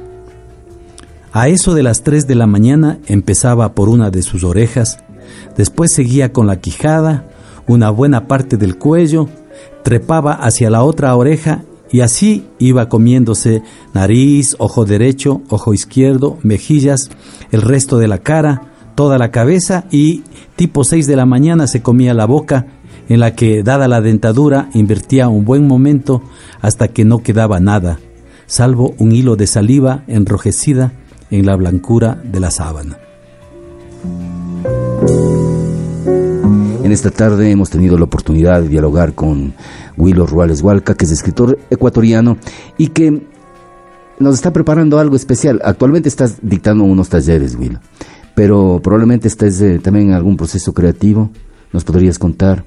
A 1.31 1.47
eso 1.49 1.73
de 1.75 1.83
las 1.83 2.01
3 2.03 2.25
de 2.25 2.35
la 2.35 2.47
mañana 2.47 2.99
empezaba 3.05 3.73
por 3.75 3.89
una 3.89 4.09
de 4.09 4.23
sus 4.23 4.43
orejas, 4.43 4.99
después 5.55 5.91
seguía 5.91 6.33
con 6.33 6.47
la 6.47 6.59
quijada, 6.59 7.27
una 7.67 7.89
buena 7.91 8.27
parte 8.27 8.57
del 8.57 8.77
cuello, 8.77 9.29
trepaba 9.83 10.33
hacia 10.33 10.69
la 10.69 10.83
otra 10.83 11.15
oreja 11.15 11.63
Y 11.91 12.01
así 12.01 12.47
iba 12.57 12.89
comiéndose 12.89 13.61
nariz, 13.93 14.55
ojo 14.57 14.83
derecho, 14.83 15.43
ojo 15.49 15.75
izquierdo, 15.75 16.39
mejillas, 16.41 17.11
el 17.51 17.61
resto 17.61 17.99
de 17.99 18.07
la 18.07 18.17
cara, 18.17 18.72
toda 18.95 19.17
la 19.17 19.31
cabeza 19.31 19.85
y 19.91 20.23
tipo 20.55 20.83
6 20.83 21.07
de 21.07 21.15
la 21.15 21.25
mañana 21.25 21.67
se 21.67 21.81
comía 21.81 22.13
la 22.13 22.25
boca 22.25 22.67
en 23.09 23.19
la 23.19 23.35
que, 23.35 23.63
dada 23.63 23.87
la 23.87 24.01
dentadura, 24.01 24.69
invertía 24.73 25.27
un 25.27 25.45
buen 25.45 25.67
momento 25.67 26.21
hasta 26.61 26.87
que 26.87 27.05
no 27.05 27.21
quedaba 27.21 27.59
nada, 27.59 27.99
salvo 28.45 28.93
un 28.97 29.11
hilo 29.11 29.35
de 29.35 29.47
saliva 29.47 30.03
enrojecida 30.07 30.93
en 31.29 31.45
la 31.45 31.55
blancura 31.55 32.21
de 32.23 32.39
la 32.39 32.51
sábana. 32.51 32.97
En 36.83 36.91
esta 36.91 37.11
tarde 37.11 37.49
hemos 37.49 37.69
tenido 37.69 37.97
la 37.97 38.03
oportunidad 38.03 38.61
de 38.61 38.67
dialogar 38.67 39.13
con 39.13 39.53
Willow 39.97 40.27
Ruales 40.27 40.61
Hualca, 40.61 40.95
que 40.95 41.05
es 41.05 41.11
escritor 41.11 41.57
ecuatoriano 41.69 42.37
y 42.77 42.87
que 42.87 43.25
nos 44.19 44.35
está 44.35 44.53
preparando 44.53 44.99
algo 44.99 45.15
especial. 45.15 45.61
Actualmente 45.63 46.09
estás 46.09 46.37
dictando 46.41 46.83
unos 46.83 47.09
talleres, 47.09 47.55
Willow, 47.55 47.79
pero 48.35 48.79
probablemente 48.83 49.27
estés 49.27 49.61
eh, 49.61 49.79
también 49.79 50.09
en 50.09 50.13
algún 50.13 50.37
proceso 50.37 50.73
creativo. 50.73 51.31
¿Nos 51.71 51.83
podrías 51.83 52.19
contar? 52.19 52.63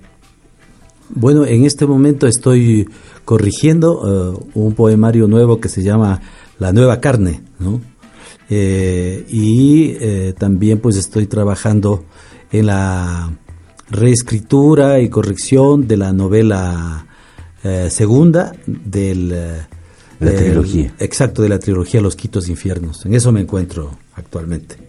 Bueno, 1.08 1.46
en 1.46 1.64
este 1.64 1.86
momento 1.86 2.26
estoy 2.26 2.88
corrigiendo 3.24 4.34
eh, 4.34 4.48
un 4.54 4.74
poemario 4.74 5.28
nuevo 5.28 5.60
que 5.60 5.68
se 5.68 5.82
llama 5.82 6.20
La 6.58 6.72
Nueva 6.72 7.00
Carne, 7.00 7.42
¿no? 7.58 7.80
Eh, 8.48 9.24
y 9.28 9.96
eh, 10.00 10.34
también 10.38 10.78
pues 10.80 10.96
estoy 10.96 11.26
trabajando 11.26 12.04
en 12.50 12.66
la 12.66 13.32
reescritura 13.90 15.00
y 15.00 15.08
corrección 15.08 15.86
de 15.86 15.96
la 15.96 16.12
novela 16.12 17.02
segunda 17.88 18.52
del... 18.66 19.30
la 19.30 20.34
trilogía. 20.36 20.94
Exacto, 21.00 21.42
de 21.42 21.48
la 21.48 21.58
trilogía 21.58 22.00
Los 22.00 22.14
Quitos 22.14 22.48
Infiernos. 22.48 23.04
En 23.04 23.14
eso 23.14 23.32
me 23.32 23.40
encuentro 23.40 23.90
actualmente. 24.14 24.85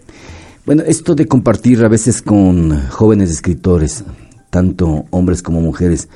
Bueno, 0.68 0.84
esto 0.86 1.16
de 1.16 1.28
compartir 1.28 1.82
a 1.86 1.88
veces 1.88 2.22
con 2.22 2.90
jóvenes 2.90 3.32
escritores, 3.32 4.04
tanto 4.50 5.06
hombres 5.12 5.42
como 5.42 5.62
mujeres, 5.62 6.10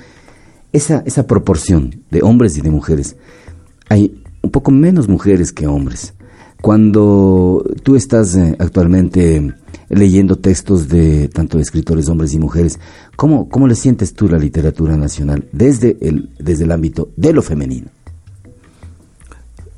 esa, 0.74 1.04
esa 1.06 1.26
proporción 1.26 2.04
de 2.12 2.22
hombres 2.22 2.58
y 2.58 2.62
de 2.62 2.70
mujeres, 2.70 3.16
hay 3.88 4.22
un 4.42 4.52
poco 4.52 4.72
menos 4.72 5.08
mujeres 5.08 5.54
que 5.54 5.68
hombres. 5.68 6.16
Cuando 6.62 7.64
tú 7.82 7.96
estás 7.96 8.36
eh, 8.36 8.58
actualmente 8.60 9.54
leyendo 9.88 10.36
textos 10.36 10.90
de 10.90 11.30
tanto 11.30 11.58
escritores 11.58 12.10
hombres 12.10 12.34
y 12.34 12.40
mujeres, 12.40 12.78
¿cómo, 13.16 13.48
¿cómo 13.48 13.70
le 13.70 13.76
sientes 13.76 14.14
tú 14.14 14.28
la 14.28 14.38
literatura 14.38 14.98
nacional 14.98 15.48
desde 15.54 15.96
el, 16.02 16.30
desde 16.40 16.66
el 16.66 16.74
ámbito 16.74 17.08
de 17.16 17.32
lo 17.32 17.42
femenino? 17.42 17.88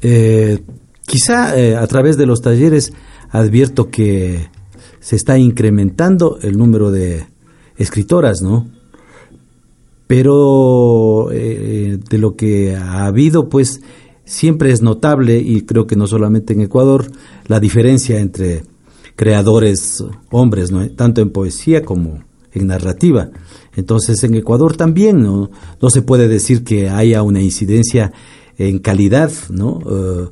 Eh, 0.02 0.64
quizá 1.06 1.56
eh, 1.60 1.76
a 1.76 1.86
través 1.86 2.18
de 2.18 2.26
los 2.26 2.42
talleres 2.42 2.92
advierto 3.30 3.92
que 3.92 4.52
se 5.04 5.18
está 5.18 5.38
incrementando 5.38 6.40
el 6.42 6.58
número 6.58 6.90
de 6.90 7.28
escritoras, 7.76 8.42
¿no? 8.42 8.70
Pero 10.08 11.30
eh, 11.34 12.00
de 12.10 12.18
lo 12.18 12.38
que 12.38 12.78
ha 12.78 13.06
habido, 13.06 13.50
pues 13.50 13.82
siempre 14.24 14.72
es 14.72 14.82
notable, 14.82 15.40
y 15.40 15.64
creo 15.64 15.88
que 15.88 15.98
no 15.98 16.08
solamente 16.08 16.54
en 16.54 16.62
Ecuador, 16.62 17.12
la 17.48 17.60
diferencia 17.60 18.18
entre 18.22 18.64
creadores 19.18 20.02
hombres, 20.32 20.72
¿no? 20.72 20.90
tanto 20.92 21.20
en 21.20 21.32
poesía 21.32 21.84
como 21.84 22.24
en 22.54 22.68
narrativa. 22.68 23.30
Entonces 23.76 24.24
en 24.24 24.36
Ecuador 24.36 24.78
también 24.78 25.22
no, 25.22 25.52
no 25.82 25.90
se 25.90 26.02
puede 26.02 26.30
decir 26.30 26.64
que 26.64 26.90
haya 26.90 27.24
una 27.24 27.42
incidencia 27.42 28.14
en 28.58 28.80
calidad, 28.80 29.32
¿no? 29.50 29.80
Eh, 29.86 30.30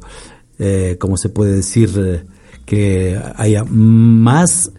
eh, 0.59 0.97
como 0.97 1.17
se 1.17 1.27
puede 1.27 1.55
decir 1.55 2.25
que 2.71 3.19
haya 3.35 3.65
más 3.65 4.71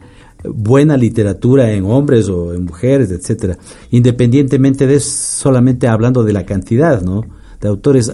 buena 0.45 0.97
literatura 0.97 1.73
en 1.73 1.85
hombres 1.85 2.27
o 2.31 2.55
en 2.55 2.65
mujeres, 2.65 3.11
etcétera, 3.11 3.59
independientemente 3.91 4.87
de 4.87 4.99
solamente 4.99 5.89
hablando 5.89 6.25
de 6.25 6.33
la 6.33 6.47
cantidad, 6.47 7.03
¿no? 7.03 7.27
De 7.61 7.69
autores, 7.69 8.11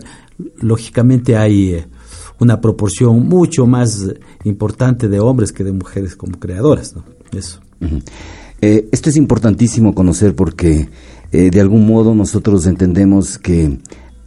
lógicamente 0.56 1.36
hay 1.36 1.74
eh, 1.74 1.86
una 2.40 2.60
proporción 2.60 3.28
mucho 3.28 3.68
más 3.68 4.04
importante 4.42 5.06
de 5.06 5.20
hombres 5.20 5.52
que 5.52 5.62
de 5.62 5.70
mujeres 5.70 6.16
como 6.16 6.40
creadoras. 6.40 6.96
Eso. 7.30 7.60
Eh, 8.60 8.88
esto 8.90 9.10
es 9.10 9.16
importantísimo 9.16 9.94
conocer 9.94 10.34
porque 10.34 10.88
eh, 11.30 11.50
de 11.50 11.60
algún 11.60 11.86
modo 11.86 12.16
nosotros 12.16 12.66
entendemos 12.66 13.38
que 13.38 13.78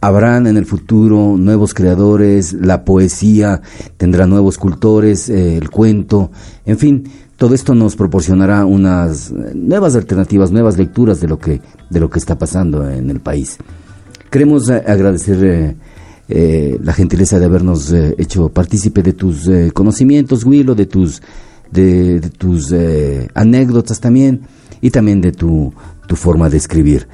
habrán 0.02 0.48
en 0.48 0.56
el 0.56 0.66
futuro 0.66 1.36
nuevos 1.38 1.74
creadores, 1.74 2.52
la 2.54 2.84
poesía 2.84 3.62
tendrá 3.96 4.26
nuevos 4.26 4.58
cultores, 4.58 5.28
el 5.28 5.70
cuento, 5.70 6.32
en 6.66 6.76
fin, 6.76 7.04
todo 7.36 7.54
esto 7.54 7.74
nos 7.76 7.94
proporcionará 7.94 8.66
unas 8.66 9.32
nuevas 9.54 9.94
alternativas, 9.94 10.50
nuevas 10.50 10.76
lecturas 10.76 11.20
de 11.20 11.28
lo 11.28 11.38
que, 11.38 11.60
de 11.88 12.00
lo 12.00 12.10
que 12.10 12.18
está 12.18 12.36
pasando 12.36 12.88
en 12.90 13.10
el 13.10 13.20
país. 13.20 13.58
Queremos 14.28 14.68
eh, 14.70 14.82
agradecer 14.84 15.44
eh, 15.44 15.76
eh, 16.28 16.78
la 16.82 16.92
gentileza 16.92 17.38
de 17.38 17.44
habernos 17.44 17.92
hecho 17.92 18.48
partícipe 18.48 19.04
de 19.04 19.12
tus 19.12 19.48
conocimientos, 19.72 20.44
Willow, 20.44 20.74
de 20.74 20.86
tus, 20.86 21.22
de, 21.70 22.20
tus 22.38 22.74
anécdotas 23.34 24.00
también 24.00 24.42
y 24.80 24.90
también 24.90 25.20
de 25.20 25.30
tu, 25.30 25.72
tu 26.08 26.16
forma 26.16 26.50
de 26.50 26.56
escribir. 26.56 27.06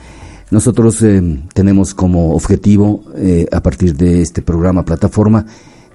Nosotros 0.50 1.04
tenemos 1.52 1.94
como 1.94 2.34
objetivo, 2.34 3.04
a 3.52 3.62
partir 3.62 3.94
de 3.94 4.22
este 4.22 4.40
programa 4.40 4.84
plataforma, 4.84 5.44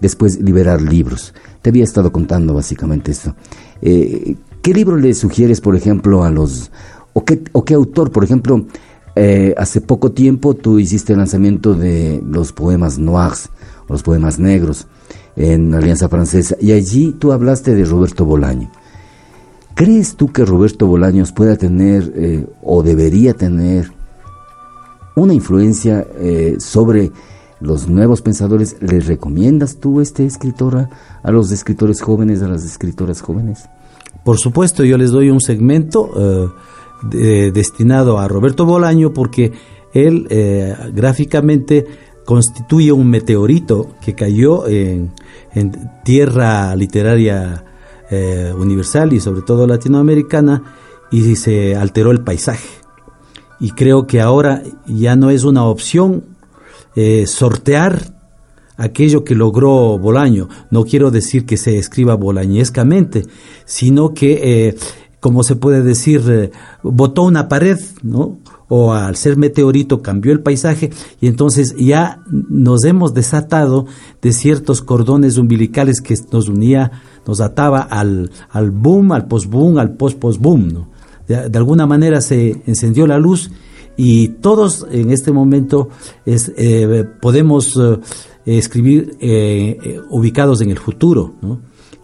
después 0.04 0.40
liberar 0.40 0.82
libros. 0.82 1.34
Te 1.62 1.70
había 1.70 1.86
estado 1.86 2.12
contando 2.12 2.54
básicamente 2.54 3.12
esto. 3.12 3.36
Eh, 3.82 4.36
¿Qué 4.62 4.74
libro 4.74 4.98
le 4.98 5.14
sugieres, 5.14 5.62
por 5.62 5.76
ejemplo, 5.76 6.24
a 6.24 6.30
los... 6.30 6.72
o 7.14 7.24
qué, 7.24 7.42
o 7.54 7.64
qué 7.64 7.74
autor, 7.74 8.12
por 8.12 8.24
ejemplo, 8.24 8.66
eh, 9.16 9.56
hace 9.58 9.82
poco 9.82 10.12
tiempo 10.12 10.56
tú 10.56 10.78
hiciste 10.78 11.14
el 11.14 11.20
lanzamiento 11.20 11.74
de 11.74 12.22
los 12.26 12.52
poemas 12.52 13.00
noirs, 13.00 13.50
los 13.88 14.04
poemas 14.04 14.40
negros, 14.40 14.88
en 15.36 15.74
Alianza 15.74 16.10
Francesa, 16.10 16.56
y 16.60 16.74
allí 16.74 17.16
tú 17.18 17.32
hablaste 17.32 17.74
de 17.74 17.86
Roberto 17.86 18.26
Bolaño. 18.26 18.70
¿Crees 19.74 20.16
tú 20.16 20.32
que 20.32 20.46
Roberto 20.46 20.86
Bolaños 20.86 21.32
pueda 21.32 21.56
tener 21.56 22.12
eh, 22.16 22.46
o 22.62 22.84
debería 22.84 23.34
tener 23.34 23.92
una 25.16 25.34
influencia 25.34 26.08
sobre 26.58 27.12
los 27.64 27.88
nuevos 27.88 28.22
pensadores, 28.22 28.76
¿les 28.82 29.08
recomiendas 29.08 29.78
tú 29.78 30.02
este 30.02 30.26
escritor 30.26 30.90
a, 31.24 31.32
los 31.32 31.50
escritores 31.52 32.02
jóvenes, 32.02 32.42
a 32.42 32.50
las 32.50 32.66
escritoras 32.66 33.22
jóvenes? 33.22 33.70
Por 34.26 34.38
supuesto, 34.38 34.84
yo 34.84 34.98
les 34.98 35.12
doy 35.12 35.30
un 35.30 35.40
segmento 35.40 36.54
eh, 37.12 37.52
destinado 37.54 38.20
a 38.20 38.28
Roberto 38.28 38.66
Bolaño 38.66 39.14
porque 39.14 39.54
él 39.94 40.28
eh, 40.30 40.76
gráficamente 40.94 41.86
constituye 42.26 42.92
un 42.92 43.10
meteorito 43.10 43.96
que 44.02 44.14
cayó 44.14 44.68
en, 44.68 45.12
tierra 46.04 46.76
literaria 46.76 47.64
eh, 48.10 48.52
universal 48.58 49.14
y 49.14 49.20
sobre 49.20 49.42
todo 49.42 49.68
latinoamericana 49.68 50.64
y 51.12 51.36
se 51.36 51.76
alteró 51.76 52.12
el 52.12 52.24
paisaje. 52.24 52.83
Y 53.64 53.72
creo 53.72 54.08
que 54.08 54.20
ahora 54.20 54.62
ya 54.86 55.16
no 55.16 55.30
es 55.30 55.46
una 55.46 55.64
opción 55.64 56.26
eh, 56.98 57.26
sortear 57.28 58.14
aquello 58.76 59.24
que 59.24 59.36
logró 59.36 59.98
Bolaño. 59.98 60.50
No 60.70 60.84
quiero 60.84 61.12
decir 61.12 61.46
que 61.46 61.56
se 61.56 61.78
escriba 61.78 62.16
bolañescamente, 62.16 63.24
sino 63.64 64.14
que, 64.14 64.68
eh, 64.68 64.76
como 65.22 65.44
se 65.44 65.56
puede 65.56 65.82
decir, 65.82 66.26
eh, 66.28 66.52
botó 66.84 67.24
una 67.24 67.48
pared, 67.48 67.80
¿no? 68.02 68.38
O 68.68 68.92
al 68.92 69.16
ser 69.16 69.38
meteorito 69.38 70.02
cambió 70.02 70.34
el 70.34 70.42
paisaje 70.42 70.90
y 71.22 71.28
entonces 71.28 71.74
ya 71.78 72.22
nos 72.28 72.84
hemos 72.84 73.14
desatado 73.14 73.86
de 74.22 74.34
ciertos 74.34 74.82
cordones 74.82 75.38
umbilicales 75.38 76.02
que 76.02 76.18
nos 76.34 76.50
unía, 76.50 76.92
nos 77.26 77.40
ataba 77.40 77.80
al, 77.80 78.30
al 78.50 78.72
boom, 78.72 79.14
al 79.14 79.28
post-boom, 79.28 79.78
al 79.78 79.96
post-post-boom, 79.96 80.68
¿no? 80.68 80.93
De 81.28 81.58
alguna 81.58 81.86
manera 81.86 82.22
se 82.22 82.62
encendió 82.66 83.08
la 83.08 83.18
luz 83.18 83.50
y 83.96 84.30
todos 84.30 84.86
en 84.92 85.12
este 85.12 85.32
momento 85.32 85.90
eh, 86.26 87.06
podemos 87.22 87.78
eh, 87.78 87.98
escribir 88.46 89.18
eh, 89.20 90.00
ubicados 90.10 90.62
en 90.62 90.72
el 90.72 90.80
futuro, 90.80 91.36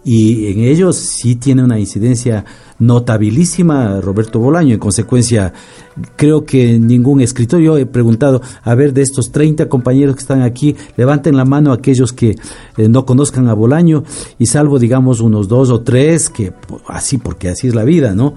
y 0.03 0.47
en 0.51 0.59
ellos 0.61 0.95
sí 0.95 1.35
tiene 1.35 1.63
una 1.63 1.79
incidencia 1.79 2.45
notabilísima 2.79 4.01
Roberto 4.01 4.39
Bolaño. 4.39 4.73
En 4.73 4.79
consecuencia, 4.79 5.53
creo 6.15 6.45
que 6.45 6.79
ningún 6.79 7.21
escritor, 7.21 7.59
yo 7.59 7.77
he 7.77 7.85
preguntado, 7.85 8.41
a 8.63 8.75
ver, 8.75 8.93
de 8.93 9.01
estos 9.01 9.31
30 9.31 9.69
compañeros 9.69 10.15
que 10.15 10.21
están 10.21 10.41
aquí, 10.41 10.75
levanten 10.97 11.37
la 11.37 11.45
mano 11.45 11.71
aquellos 11.71 12.13
que 12.13 12.35
no 12.77 13.05
conozcan 13.05 13.47
a 13.47 13.53
Bolaño, 13.53 14.03
y 14.37 14.47
salvo, 14.47 14.79
digamos, 14.79 15.19
unos 15.19 15.47
dos 15.47 15.69
o 15.69 15.81
tres, 15.81 16.29
que 16.29 16.53
así, 16.87 17.17
porque 17.17 17.49
así 17.49 17.67
es 17.67 17.75
la 17.75 17.83
vida, 17.83 18.15
¿no? 18.15 18.33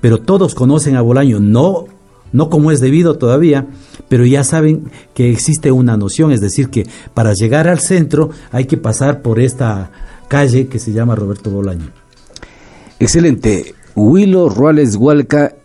Pero 0.00 0.18
todos 0.18 0.54
conocen 0.54 0.96
a 0.96 1.00
Bolaño, 1.00 1.40
no 1.40 1.86
no 2.32 2.50
como 2.50 2.70
es 2.70 2.80
debido 2.80 3.16
todavía, 3.16 3.68
pero 4.08 4.26
ya 4.26 4.44
saben 4.44 4.90
que 5.14 5.30
existe 5.30 5.70
una 5.70 5.96
noción, 5.96 6.32
es 6.32 6.40
decir, 6.40 6.68
que 6.68 6.86
para 7.14 7.32
llegar 7.32 7.66
al 7.68 7.78
centro 7.78 8.30
hay 8.50 8.66
que 8.66 8.76
pasar 8.76 9.22
por 9.22 9.40
esta 9.40 9.90
calle 10.28 10.66
que 10.66 10.78
se 10.78 10.92
llama 10.92 11.14
Roberto 11.14 11.50
Bolaño. 11.50 11.86
Excelente. 12.98 13.75
Willo 13.96 14.50
Ruales 14.50 14.96
Hualca 14.96 15.56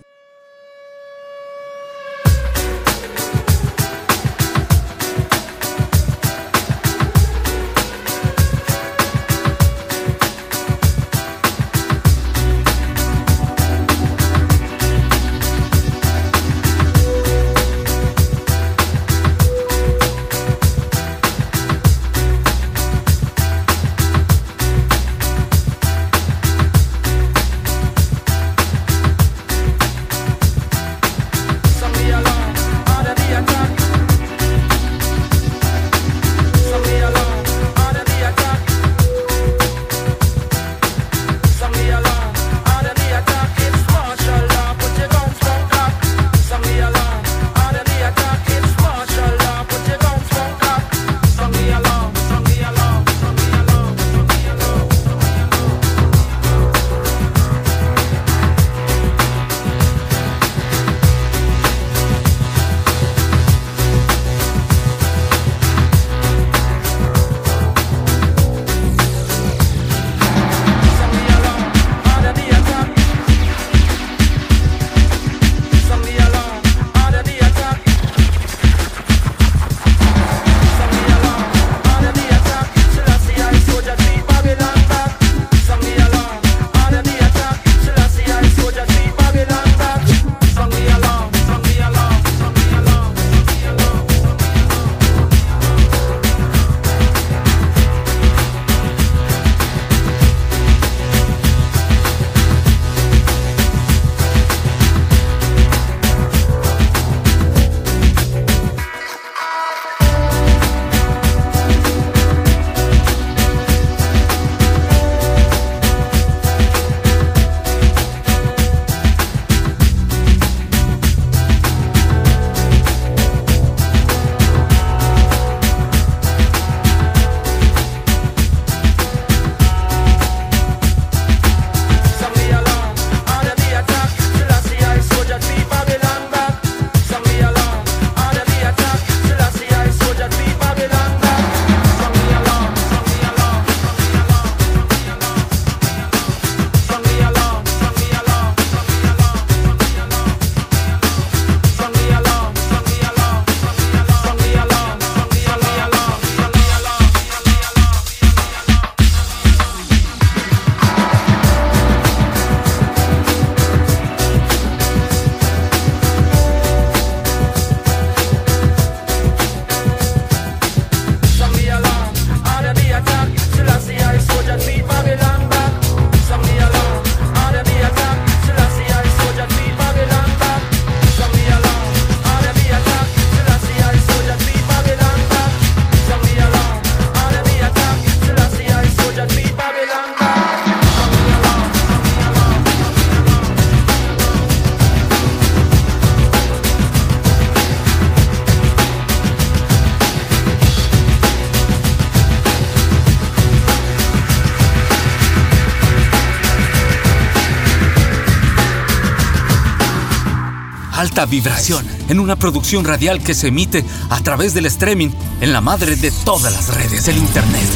vibración 211.25 211.85
en 212.09 212.19
una 212.19 212.35
producción 212.35 212.85
radial 212.85 213.21
que 213.21 213.33
se 213.33 213.47
emite 213.47 213.83
a 214.09 214.19
través 214.21 214.53
del 214.53 214.65
streaming 214.65 215.09
en 215.41 215.53
la 215.53 215.61
madre 215.61 215.95
de 215.95 216.11
todas 216.11 216.53
las 216.53 216.75
redes 216.75 217.05
del 217.05 217.17
Internet. 217.17 217.69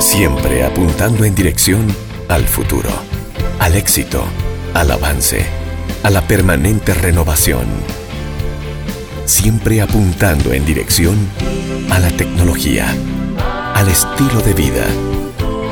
Siempre 0.00 0.64
apuntando 0.64 1.24
en 1.24 1.34
dirección 1.34 1.86
al 2.28 2.46
futuro, 2.46 2.90
al 3.58 3.74
éxito, 3.74 4.24
al 4.74 4.90
avance, 4.90 5.44
a 6.02 6.10
la 6.10 6.22
permanente 6.22 6.94
renovación. 6.94 7.66
Siempre 9.24 9.80
apuntando 9.80 10.52
en 10.52 10.64
dirección 10.66 11.16
a 11.90 11.98
la 11.98 12.10
tecnología, 12.10 12.86
al 13.74 13.88
estilo 13.88 14.40
de 14.42 14.54
vida, 14.54 14.84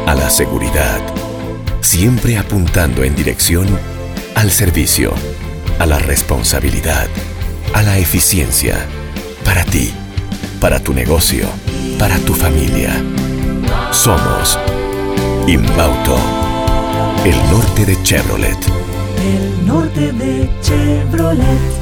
a 0.07 0.15
la 0.15 0.31
seguridad 0.31 1.12
siempre 1.83 2.39
apuntando 2.39 3.05
en 3.05 3.15
dirección 3.15 3.67
al 4.35 4.51
servicio, 4.51 5.13
a 5.79 5.87
la 5.87 5.99
responsabilidad, 5.99 7.09
a 7.75 7.83
la 7.83 7.99
eficiencia, 7.99 8.87
para 9.45 9.65
ti, 9.65 9.93
para 10.61 10.81
tu 10.81 10.95
negocio, 10.95 11.47
para 11.99 12.17
tu 12.19 12.35
familia. 12.35 12.95
Somos 13.91 14.59
Inbauto, 15.47 16.17
el 17.25 17.37
norte 17.51 17.85
de 17.85 18.03
Chevrolet. 18.03 18.59
El 19.21 19.67
norte 19.67 20.13
de 20.13 20.51
Chevrolet. 20.63 21.82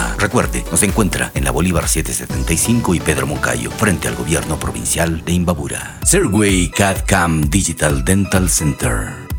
Recuerde, 0.17 0.63
nos 0.71 0.83
encuentra 0.83 1.31
en 1.33 1.43
la 1.43 1.51
Bolívar 1.51 1.87
775 1.87 2.95
y 2.95 2.99
Pedro 2.99 3.27
Moncayo, 3.27 3.71
frente 3.71 4.07
al 4.07 4.15
gobierno 4.15 4.59
provincial 4.59 5.23
de 5.25 5.33
Imbabura. 5.33 5.99
Serway 6.03 6.69
CAD 6.69 7.05
Cam 7.05 7.49
Digital 7.49 8.03
Dental 8.05 8.49
Center. 8.49 9.30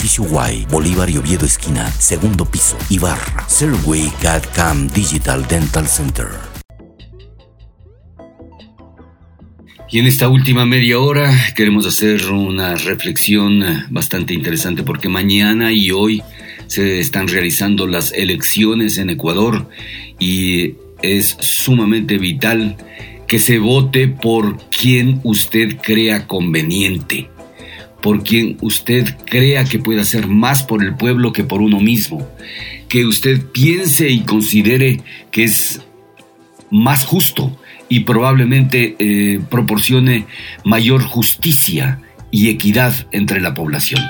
Edificio 0.00 0.24
Bolívar 0.70 1.10
y 1.10 1.18
Oviedo 1.18 1.44
Esquina, 1.44 1.90
segundo 1.90 2.46
piso, 2.46 2.78
Ibarra. 2.88 3.46
Serway 3.46 4.10
CAD 4.22 4.44
Cam 4.54 4.88
Digital 4.88 5.46
Dental 5.46 5.86
Center. 5.86 6.26
Y 9.90 9.98
en 9.98 10.06
esta 10.06 10.30
última 10.30 10.64
media 10.64 10.98
hora 10.98 11.30
queremos 11.54 11.86
hacer 11.86 12.30
una 12.30 12.76
reflexión 12.76 13.62
bastante 13.90 14.32
interesante 14.32 14.84
porque 14.84 15.10
mañana 15.10 15.70
y 15.70 15.90
hoy 15.90 16.22
se 16.66 16.98
están 16.98 17.28
realizando 17.28 17.86
las 17.86 18.14
elecciones 18.14 18.96
en 18.96 19.10
Ecuador 19.10 19.68
y 20.18 20.76
es 21.02 21.36
sumamente 21.40 22.16
vital 22.16 22.78
que 23.26 23.38
se 23.38 23.58
vote 23.58 24.08
por 24.08 24.58
quien 24.70 25.20
usted 25.24 25.76
crea 25.76 26.26
conveniente 26.26 27.28
por 28.02 28.22
quien 28.22 28.56
usted 28.60 29.16
crea 29.26 29.64
que 29.64 29.78
puede 29.78 30.00
hacer 30.00 30.26
más 30.26 30.62
por 30.62 30.82
el 30.82 30.94
pueblo 30.94 31.32
que 31.32 31.44
por 31.44 31.60
uno 31.60 31.80
mismo, 31.80 32.28
que 32.88 33.06
usted 33.06 33.40
piense 33.52 34.08
y 34.10 34.20
considere 34.20 35.00
que 35.30 35.44
es 35.44 35.80
más 36.70 37.04
justo 37.04 37.56
y 37.88 38.00
probablemente 38.00 38.96
eh, 38.98 39.40
proporcione 39.50 40.26
mayor 40.64 41.02
justicia 41.02 42.00
y 42.30 42.48
equidad 42.48 42.94
entre 43.12 43.40
la 43.40 43.54
población. 43.54 44.00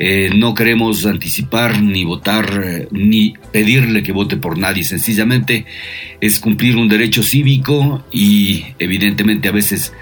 Eh, 0.00 0.30
no 0.34 0.54
queremos 0.54 1.06
anticipar 1.06 1.80
ni 1.80 2.04
votar 2.04 2.62
eh, 2.64 2.88
ni 2.90 3.34
pedirle 3.52 4.02
que 4.02 4.10
vote 4.10 4.36
por 4.36 4.58
nadie, 4.58 4.82
sencillamente 4.82 5.66
es 6.20 6.40
cumplir 6.40 6.76
un 6.76 6.88
derecho 6.88 7.22
cívico 7.22 8.04
y 8.10 8.64
evidentemente 8.80 9.46
a 9.46 9.52
veces 9.52 9.92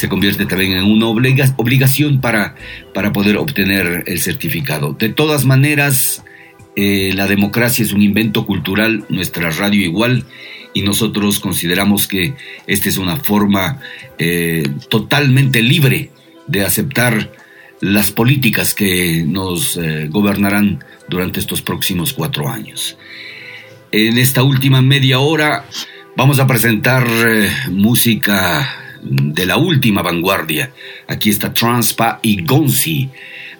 se 0.00 0.08
convierte 0.08 0.46
también 0.46 0.72
en 0.72 0.84
una 0.84 1.08
obligación 1.08 2.22
para, 2.22 2.54
para 2.94 3.12
poder 3.12 3.36
obtener 3.36 4.04
el 4.06 4.18
certificado. 4.18 4.94
De 4.98 5.10
todas 5.10 5.44
maneras, 5.44 6.24
eh, 6.74 7.12
la 7.14 7.26
democracia 7.26 7.84
es 7.84 7.92
un 7.92 8.00
invento 8.00 8.46
cultural, 8.46 9.04
nuestra 9.10 9.50
radio 9.50 9.82
igual, 9.84 10.24
y 10.72 10.80
nosotros 10.80 11.38
consideramos 11.38 12.08
que 12.08 12.32
esta 12.66 12.88
es 12.88 12.96
una 12.96 13.18
forma 13.18 13.80
eh, 14.18 14.66
totalmente 14.88 15.62
libre 15.62 16.08
de 16.46 16.64
aceptar 16.64 17.30
las 17.82 18.10
políticas 18.10 18.74
que 18.74 19.22
nos 19.26 19.76
eh, 19.76 20.06
gobernarán 20.08 20.82
durante 21.10 21.40
estos 21.40 21.60
próximos 21.60 22.14
cuatro 22.14 22.48
años. 22.48 22.96
En 23.92 24.16
esta 24.16 24.42
última 24.44 24.80
media 24.80 25.18
hora 25.18 25.66
vamos 26.16 26.38
a 26.40 26.46
presentar 26.46 27.06
música 27.70 28.79
de 29.02 29.46
la 29.46 29.56
última 29.56 30.02
vanguardia. 30.02 30.72
Aquí 31.08 31.30
está 31.30 31.52
Transpa 31.52 32.20
y 32.22 32.44
Gonzi, 32.44 33.08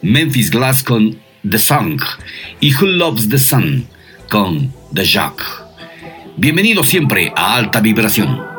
Memphis 0.03 0.51
Glass 0.51 0.83
con 0.83 1.19
The 1.49 1.59
Song 1.59 2.01
y 2.61 2.75
Who 2.75 2.87
Loves 2.87 3.29
the 3.29 3.39
Sun 3.39 3.87
con 4.29 4.73
The 4.95 5.05
Jack. 5.05 5.43
Bienvenido 6.37 6.85
siempre 6.85 7.33
a 7.37 7.57
Alta 7.57 7.81
Vibración. 7.81 8.50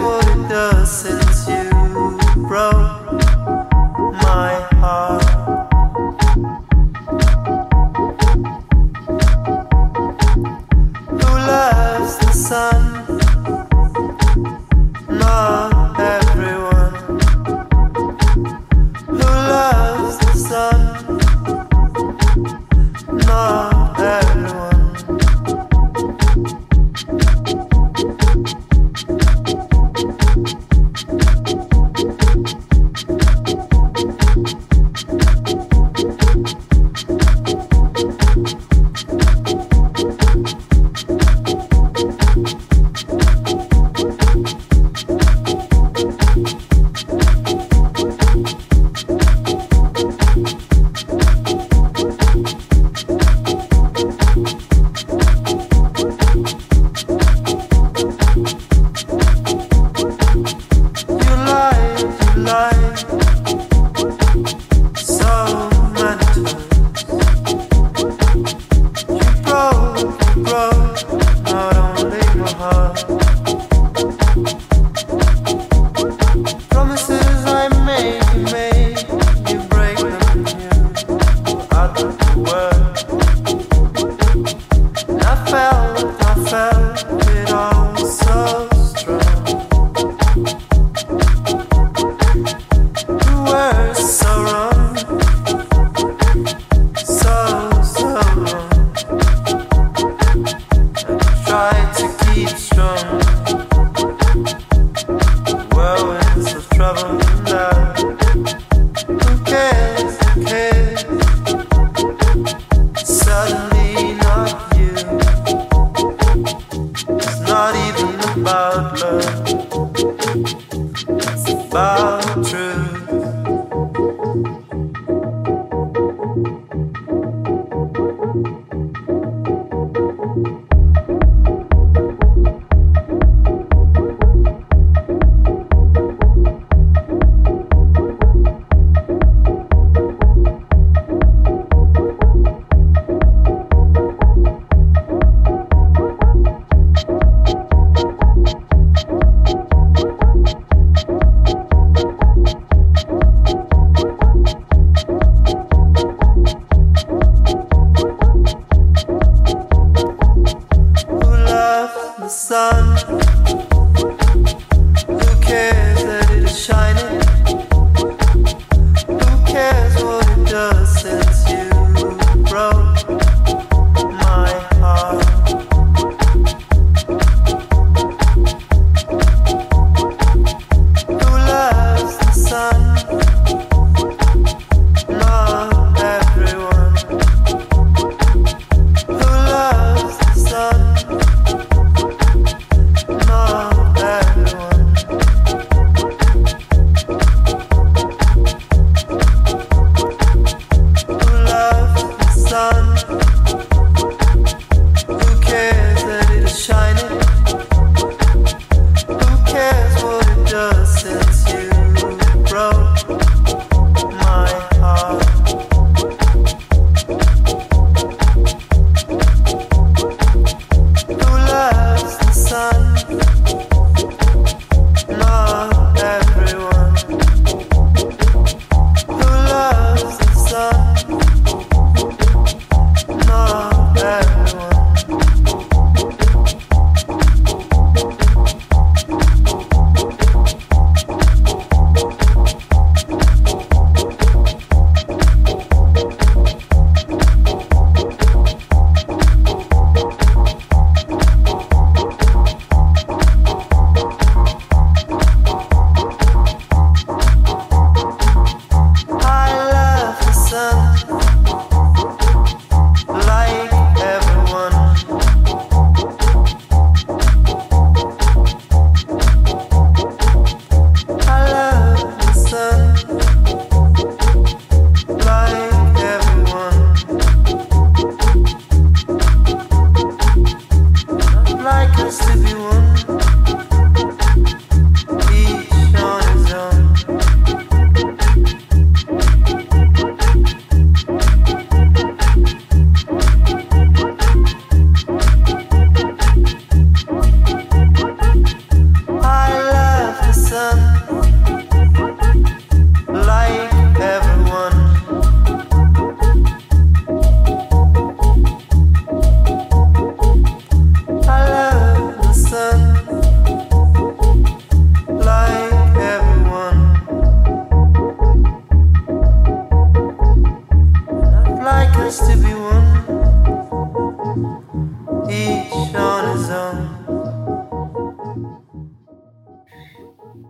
what 0.00 0.24
does 0.48 1.04
it 1.04 1.10
does 1.10 1.20
say. 1.24 1.29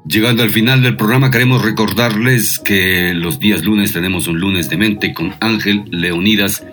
Llegando 0.06 0.42
al 0.42 0.50
final 0.50 0.82
del 0.82 0.96
programa, 0.96 1.30
queremos 1.30 1.62
recordarles 1.62 2.58
que 2.58 3.12
los 3.14 3.38
días 3.38 3.64
lunes 3.64 3.92
tenemos 3.92 4.26
un 4.28 4.40
lunes 4.40 4.68
de 4.70 4.76
mente 4.76 5.12
con 5.12 5.34
Ángel 5.40 5.84
Leonidas 5.90 6.64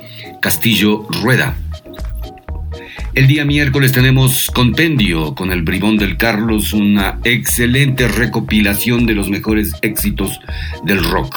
Castillo 0.42 1.06
Rueda. 1.10 1.56
El 3.14 3.28
día 3.28 3.46
miércoles 3.46 3.92
tenemos 3.92 4.50
Compendio 4.52 5.36
con 5.36 5.52
el 5.52 5.64
Bribón 5.64 5.98
del 5.98 6.18
Carlos, 6.18 6.72
una 6.72 7.20
excelente 7.24 8.08
recopilación 8.08 9.06
de 9.06 9.14
los 9.14 9.30
mejores 9.30 9.74
éxitos 9.82 10.40
del 10.86 11.04
rock. 11.04 11.36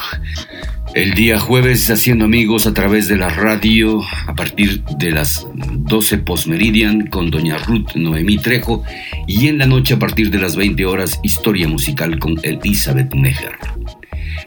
El 0.93 1.13
día 1.13 1.39
jueves 1.39 1.89
haciendo 1.89 2.25
amigos 2.25 2.67
a 2.67 2.73
través 2.73 3.07
de 3.07 3.15
la 3.15 3.29
radio 3.29 4.01
a 4.27 4.35
partir 4.35 4.83
de 4.83 5.11
las 5.11 5.47
12 5.55 6.17
postmeridian 6.17 7.07
con 7.07 7.31
doña 7.31 7.57
Ruth 7.59 7.95
Noemí 7.95 8.37
Trejo 8.37 8.83
y 9.25 9.47
en 9.47 9.57
la 9.57 9.67
noche 9.67 9.93
a 9.93 9.99
partir 9.99 10.29
de 10.31 10.39
las 10.39 10.57
20 10.57 10.85
horas 10.85 11.21
historia 11.23 11.69
musical 11.69 12.19
con 12.19 12.35
Elizabeth 12.43 13.13
Neger. 13.13 13.57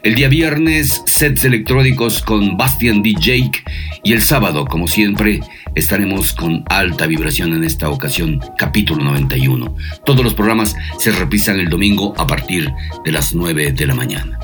El 0.03 0.13
día 0.13 0.29
viernes 0.29 1.01
sets 1.07 1.45
electrónicos 1.45 2.21
con 2.21 2.57
Bastian 2.57 3.01
DJ 3.01 3.51
y 4.03 4.13
el 4.13 4.21
sábado 4.21 4.65
como 4.65 4.87
siempre 4.87 5.39
estaremos 5.73 6.31
con 6.33 6.63
alta 6.69 7.07
vibración 7.07 7.53
en 7.53 7.63
esta 7.63 7.89
ocasión 7.89 8.39
capítulo 8.55 9.03
91. 9.03 9.75
Todos 10.05 10.23
los 10.23 10.35
programas 10.35 10.75
se 10.99 11.11
repisan 11.11 11.59
el 11.59 11.69
domingo 11.69 12.13
a 12.17 12.27
partir 12.27 12.71
de 13.03 13.11
las 13.11 13.33
9 13.33 13.71
de 13.71 13.87
la 13.87 13.95
mañana. 13.95 14.37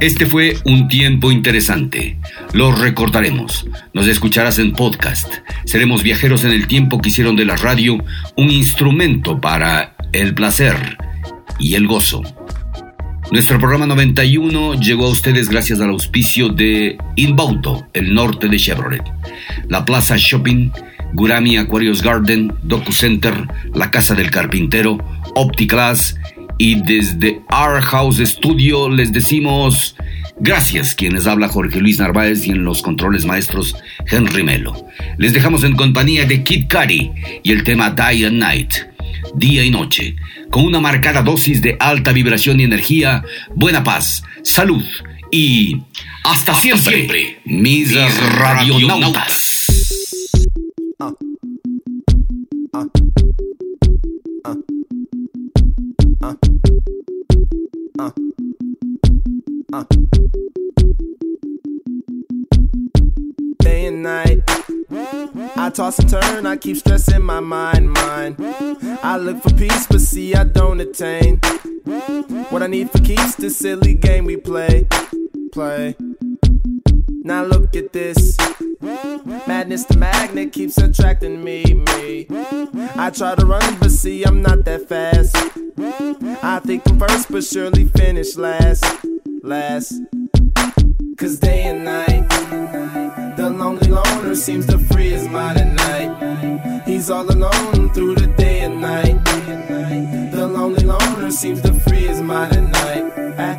Este 0.00 0.26
fue 0.26 0.56
un 0.64 0.86
tiempo 0.86 1.32
interesante. 1.32 2.18
Lo 2.52 2.70
recordaremos. 2.70 3.66
Nos 3.92 4.06
escucharás 4.06 4.60
en 4.60 4.72
podcast. 4.72 5.28
Seremos 5.64 6.04
viajeros 6.04 6.44
en 6.44 6.52
el 6.52 6.68
tiempo 6.68 7.00
que 7.00 7.08
hicieron 7.08 7.34
de 7.34 7.44
la 7.44 7.56
radio 7.56 7.98
un 8.36 8.50
instrumento 8.50 9.40
para 9.40 9.96
el 10.12 10.34
placer 10.34 10.76
y 11.58 11.74
el 11.74 11.88
gozo. 11.88 12.22
Nuestro 13.32 13.58
programa 13.58 13.86
91 13.86 14.74
llegó 14.80 15.06
a 15.06 15.10
ustedes 15.10 15.48
gracias 15.48 15.80
al 15.80 15.90
auspicio 15.90 16.48
de 16.48 16.96
Inbauto, 17.16 17.88
el 17.92 18.14
norte 18.14 18.48
de 18.48 18.56
Chevrolet, 18.56 19.02
la 19.68 19.84
Plaza 19.84 20.14
Shopping, 20.16 20.70
Gurami 21.12 21.56
Aquarius 21.56 22.02
Garden, 22.02 22.54
Docu 22.62 22.92
Center, 22.92 23.34
la 23.74 23.90
Casa 23.90 24.14
del 24.14 24.30
Carpintero, 24.30 24.96
Opticlass 25.34 26.16
y 26.58 26.74
desde 26.82 27.40
Our 27.50 27.80
House 27.80 28.18
Studio 28.18 28.88
les 28.88 29.12
decimos 29.12 29.94
gracias 30.40 30.94
quienes 30.94 31.26
habla 31.26 31.48
Jorge 31.48 31.80
Luis 31.80 31.98
Narváez 32.00 32.46
y 32.46 32.50
en 32.50 32.64
los 32.64 32.82
controles 32.82 33.24
maestros 33.24 33.76
Henry 34.10 34.42
Melo. 34.42 34.86
Les 35.16 35.32
dejamos 35.32 35.62
en 35.62 35.76
compañía 35.76 36.26
de 36.26 36.42
Kid 36.42 36.66
Cudi 36.68 37.12
y 37.44 37.52
el 37.52 37.62
tema 37.62 37.90
Die 37.90 38.26
and 38.26 38.38
Night, 38.38 38.74
día 39.36 39.64
y 39.64 39.70
noche, 39.70 40.16
con 40.50 40.64
una 40.64 40.80
marcada 40.80 41.22
dosis 41.22 41.62
de 41.62 41.76
alta 41.78 42.12
vibración 42.12 42.58
y 42.58 42.64
energía, 42.64 43.22
buena 43.54 43.84
paz, 43.84 44.24
salud 44.42 44.84
y 45.30 45.80
hasta, 46.24 46.54
siempre, 46.54 47.38
mis, 47.44 47.94
radionautas. 47.94 49.44
Uh. 54.44 54.77
Uh, 56.28 56.34
uh, 57.98 58.10
uh. 59.72 59.84
Day 63.60 63.86
and 63.86 64.02
night. 64.02 64.42
I 65.56 65.70
toss 65.72 65.98
and 65.98 66.10
turn, 66.10 66.44
I 66.44 66.58
keep 66.58 66.76
stressing 66.76 67.22
my 67.22 67.40
mind, 67.40 67.92
mind. 67.92 68.36
I 69.02 69.16
look 69.16 69.42
for 69.42 69.54
peace, 69.54 69.86
but 69.86 70.02
see, 70.02 70.34
I 70.34 70.44
don't 70.44 70.80
attain. 70.82 71.38
What 72.50 72.62
I 72.62 72.66
need 72.66 72.90
for 72.90 72.98
keeps 72.98 73.36
this 73.36 73.56
silly 73.56 73.94
game 73.94 74.26
we 74.26 74.36
play, 74.36 74.86
play. 75.50 75.96
Now 77.28 77.44
look 77.44 77.76
at 77.76 77.92
this. 77.92 78.38
Madness, 79.46 79.84
the 79.84 79.98
magnet 79.98 80.50
keeps 80.50 80.78
attracting 80.78 81.44
me, 81.44 81.62
me. 81.74 82.26
I 82.96 83.10
try 83.14 83.34
to 83.34 83.44
run, 83.44 83.78
but 83.78 83.90
see, 83.90 84.24
I'm 84.24 84.40
not 84.40 84.64
that 84.64 84.88
fast. 84.88 85.36
I 86.42 86.58
think 86.64 86.88
I'm 86.88 86.98
first, 86.98 87.30
but 87.30 87.44
surely 87.44 87.84
finish 87.84 88.38
last 88.38 88.82
last. 89.42 89.92
Cause 91.18 91.38
day 91.38 91.64
and 91.64 91.84
night, 91.84 92.26
the 93.36 93.50
lonely 93.50 93.88
loner 93.88 94.34
seems 94.34 94.64
to 94.68 94.78
free 94.78 95.10
his 95.10 95.28
mind 95.28 95.58
at 95.58 95.74
night. 95.74 96.84
He's 96.86 97.10
all 97.10 97.30
alone 97.30 97.92
through 97.92 98.14
the 98.14 98.28
day 98.38 98.60
and 98.60 98.80
night. 98.80 99.22
The 100.32 100.48
lonely 100.50 100.82
loner 100.82 101.30
seems 101.30 101.60
to 101.60 101.74
free 101.74 102.06
his 102.06 102.22
mind 102.22 102.56
at 102.56 102.70
night. 102.70 103.34
Ah. 103.38 103.57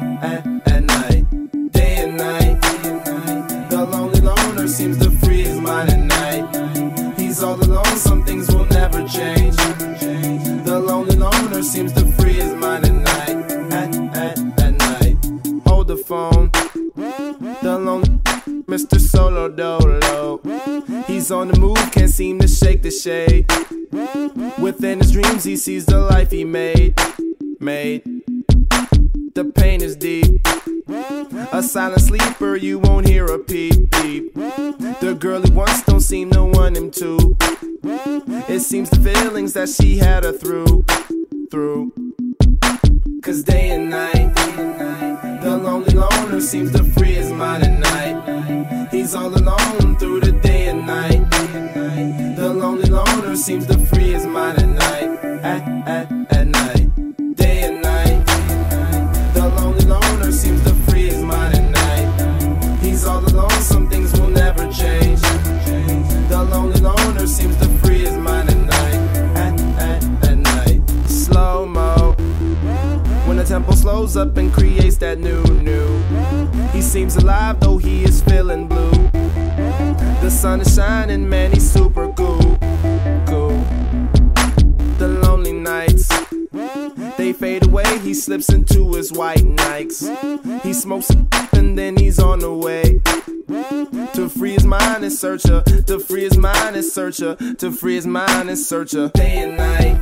All 7.43 7.61
alone, 7.63 7.97
some 7.97 8.23
things 8.23 8.47
will 8.53 8.65
never 8.65 9.07
change. 9.07 9.55
The 10.65 10.81
lonely 10.83 11.15
loner 11.15 11.63
seems 11.63 11.93
to 11.93 12.05
free 12.13 12.33
his 12.33 12.53
mind 12.53 12.85
at 12.85 12.93
night. 12.93 13.51
At, 13.71 13.95
at, 14.15 14.59
at 14.59 14.73
night. 14.73 15.17
Hold 15.65 15.87
the 15.87 15.97
phone. 15.97 16.51
The 16.95 17.77
lonely 17.79 18.09
Mr. 18.69 18.99
Solo 18.99 19.49
Dolo. 19.49 20.41
He's 21.07 21.31
on 21.31 21.47
the 21.49 21.59
move, 21.59 21.91
can't 21.91 22.09
seem 22.09 22.39
to 22.39 22.47
shake 22.47 22.83
the 22.83 22.91
shade. 22.91 23.49
Within 24.59 24.99
his 24.99 25.11
dreams, 25.11 25.43
he 25.43 25.55
sees 25.57 25.85
the 25.85 25.99
life 25.99 26.31
he 26.31 26.43
made. 26.43 26.95
Made. 27.59 28.03
The 29.33 29.51
pain 29.55 29.81
is 29.81 29.95
deep. 29.95 30.45
A 30.91 31.61
silent 31.61 32.01
sleeper, 32.01 32.55
you 32.55 32.79
won't 32.79 33.07
hear 33.07 33.25
a 33.25 33.37
peep 33.37 33.91
peep. 33.91 34.33
The 34.33 35.15
girl 35.19 35.41
he 35.41 35.51
wants 35.51 35.83
don't 35.83 35.99
seem 35.99 36.31
to 36.31 36.43
want 36.43 36.77
him 36.77 36.89
to. 36.91 37.37
It 38.47 38.61
seems 38.61 38.89
the 38.89 38.99
feelings 38.99 39.53
that 39.53 39.69
she 39.69 39.97
had 39.97 40.23
her 40.23 40.31
through, 40.31 40.85
through. 41.51 41.93
Cause 43.21 43.43
day 43.43 43.69
and 43.69 43.91
night, 43.91 44.33
the 45.43 45.59
lonely 45.61 45.93
loner 45.93 46.41
seems 46.41 46.71
to 46.71 46.83
free 46.83 47.13
his 47.13 47.31
mind 47.31 47.63
at 47.63 47.79
night. 47.79 48.89
He's 48.89 49.13
all 49.13 49.27
alone 49.27 49.95
through 49.99 50.21
the 50.21 50.31
day 50.31 50.69
and 50.69 50.87
night. 50.87 51.29
The 52.35 52.51
lonely 52.51 52.89
loner 52.89 53.35
seems 53.35 53.67
to 53.67 53.77
free 53.77 54.11
his 54.13 54.25
mind 54.25 54.57
at 54.57 54.69
night. 54.69 55.09
At, 55.43 55.87
at, 55.87 56.18
up 74.15 74.37
and 74.37 74.51
creates 74.51 74.97
that 74.97 75.19
new, 75.19 75.43
new. 75.43 76.01
He 76.71 76.81
seems 76.81 77.15
alive 77.15 77.59
though 77.59 77.77
he 77.77 78.03
is 78.03 78.21
feeling 78.21 78.67
blue. 78.67 78.91
The 80.21 80.29
sun 80.29 80.61
is 80.61 80.73
shining, 80.73 81.29
man, 81.29 81.51
he's 81.51 81.69
super 81.69 82.11
cool, 82.13 82.57
cool. 83.27 83.63
The 84.97 85.19
lonely 85.23 85.53
nights, 85.53 86.07
they 87.17 87.33
fade 87.33 87.65
away. 87.67 87.99
He 87.99 88.13
slips 88.13 88.49
into 88.49 88.93
his 88.93 89.11
white 89.11 89.39
Nikes. 89.39 90.01
He 90.63 90.73
smokes 90.73 91.09
and 91.53 91.77
then 91.77 91.97
he's 91.97 92.19
on 92.19 92.39
the 92.39 92.53
way. 92.53 93.01
To 94.13 94.29
free 94.29 94.53
his 94.53 94.65
mind 94.65 95.03
and 95.03 95.13
search 95.13 95.43
her. 95.43 95.61
To 95.61 95.99
free 95.99 96.23
his 96.23 96.37
mind 96.37 96.75
and 96.75 96.85
search 96.85 97.19
her. 97.19 97.35
To 97.35 97.71
free 97.71 97.95
his 97.95 98.07
mind 98.07 98.49
and 98.49 98.57
search 98.57 98.93
her. 98.93 99.09
Day 99.09 99.37
and 99.37 99.57
night. 99.57 99.99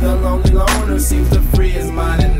The 0.00 0.16
lonely 0.16 0.50
loner 0.50 0.98
seems 0.98 1.30
to 1.30 1.40
free 1.54 1.70
his 1.70 1.90
mind 1.90 2.22
at 2.22 2.39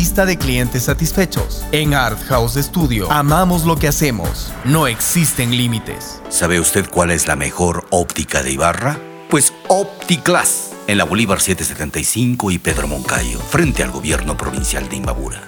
de 0.01 0.37
clientes 0.37 0.83
satisfechos. 0.83 1.63
En 1.71 1.93
Art 1.93 2.19
House 2.27 2.55
Studio 2.55 3.09
amamos 3.11 3.65
lo 3.65 3.75
que 3.75 3.87
hacemos. 3.87 4.51
No 4.65 4.87
existen 4.87 5.55
límites. 5.55 6.21
¿Sabe 6.27 6.59
usted 6.59 6.89
cuál 6.89 7.11
es 7.11 7.27
la 7.27 7.35
mejor 7.35 7.85
óptica 7.91 8.41
de 8.41 8.51
Ibarra? 8.51 8.99
Pues 9.29 9.53
OptiClass, 9.67 10.71
en 10.87 10.97
la 10.97 11.03
Bolívar 11.03 11.39
775 11.39 12.49
y 12.49 12.57
Pedro 12.57 12.87
Moncayo, 12.87 13.39
frente 13.39 13.83
al 13.83 13.91
gobierno 13.91 14.35
provincial 14.35 14.89
de 14.89 14.95
Imbabura. 14.95 15.47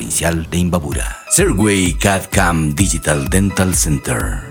de 0.49 0.57
Imbabura. 0.57 1.17
Serway 1.29 1.93
CAD-CAM 1.93 2.73
Digital 2.73 3.29
Dental 3.29 3.75
Center. 3.75 4.50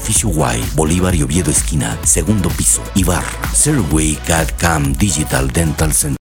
edificio 0.00 0.30
Y, 0.30 0.64
Bolívar 0.74 1.14
y 1.14 1.22
Oviedo 1.22 1.50
esquina, 1.50 1.98
segundo 2.04 2.48
piso, 2.48 2.82
Ibar. 2.94 3.24
Serway 3.52 4.16
CAD 4.26 4.48
CAM 4.56 4.94
Digital 4.94 5.50
Dental 5.50 5.92
Center. 5.92 6.16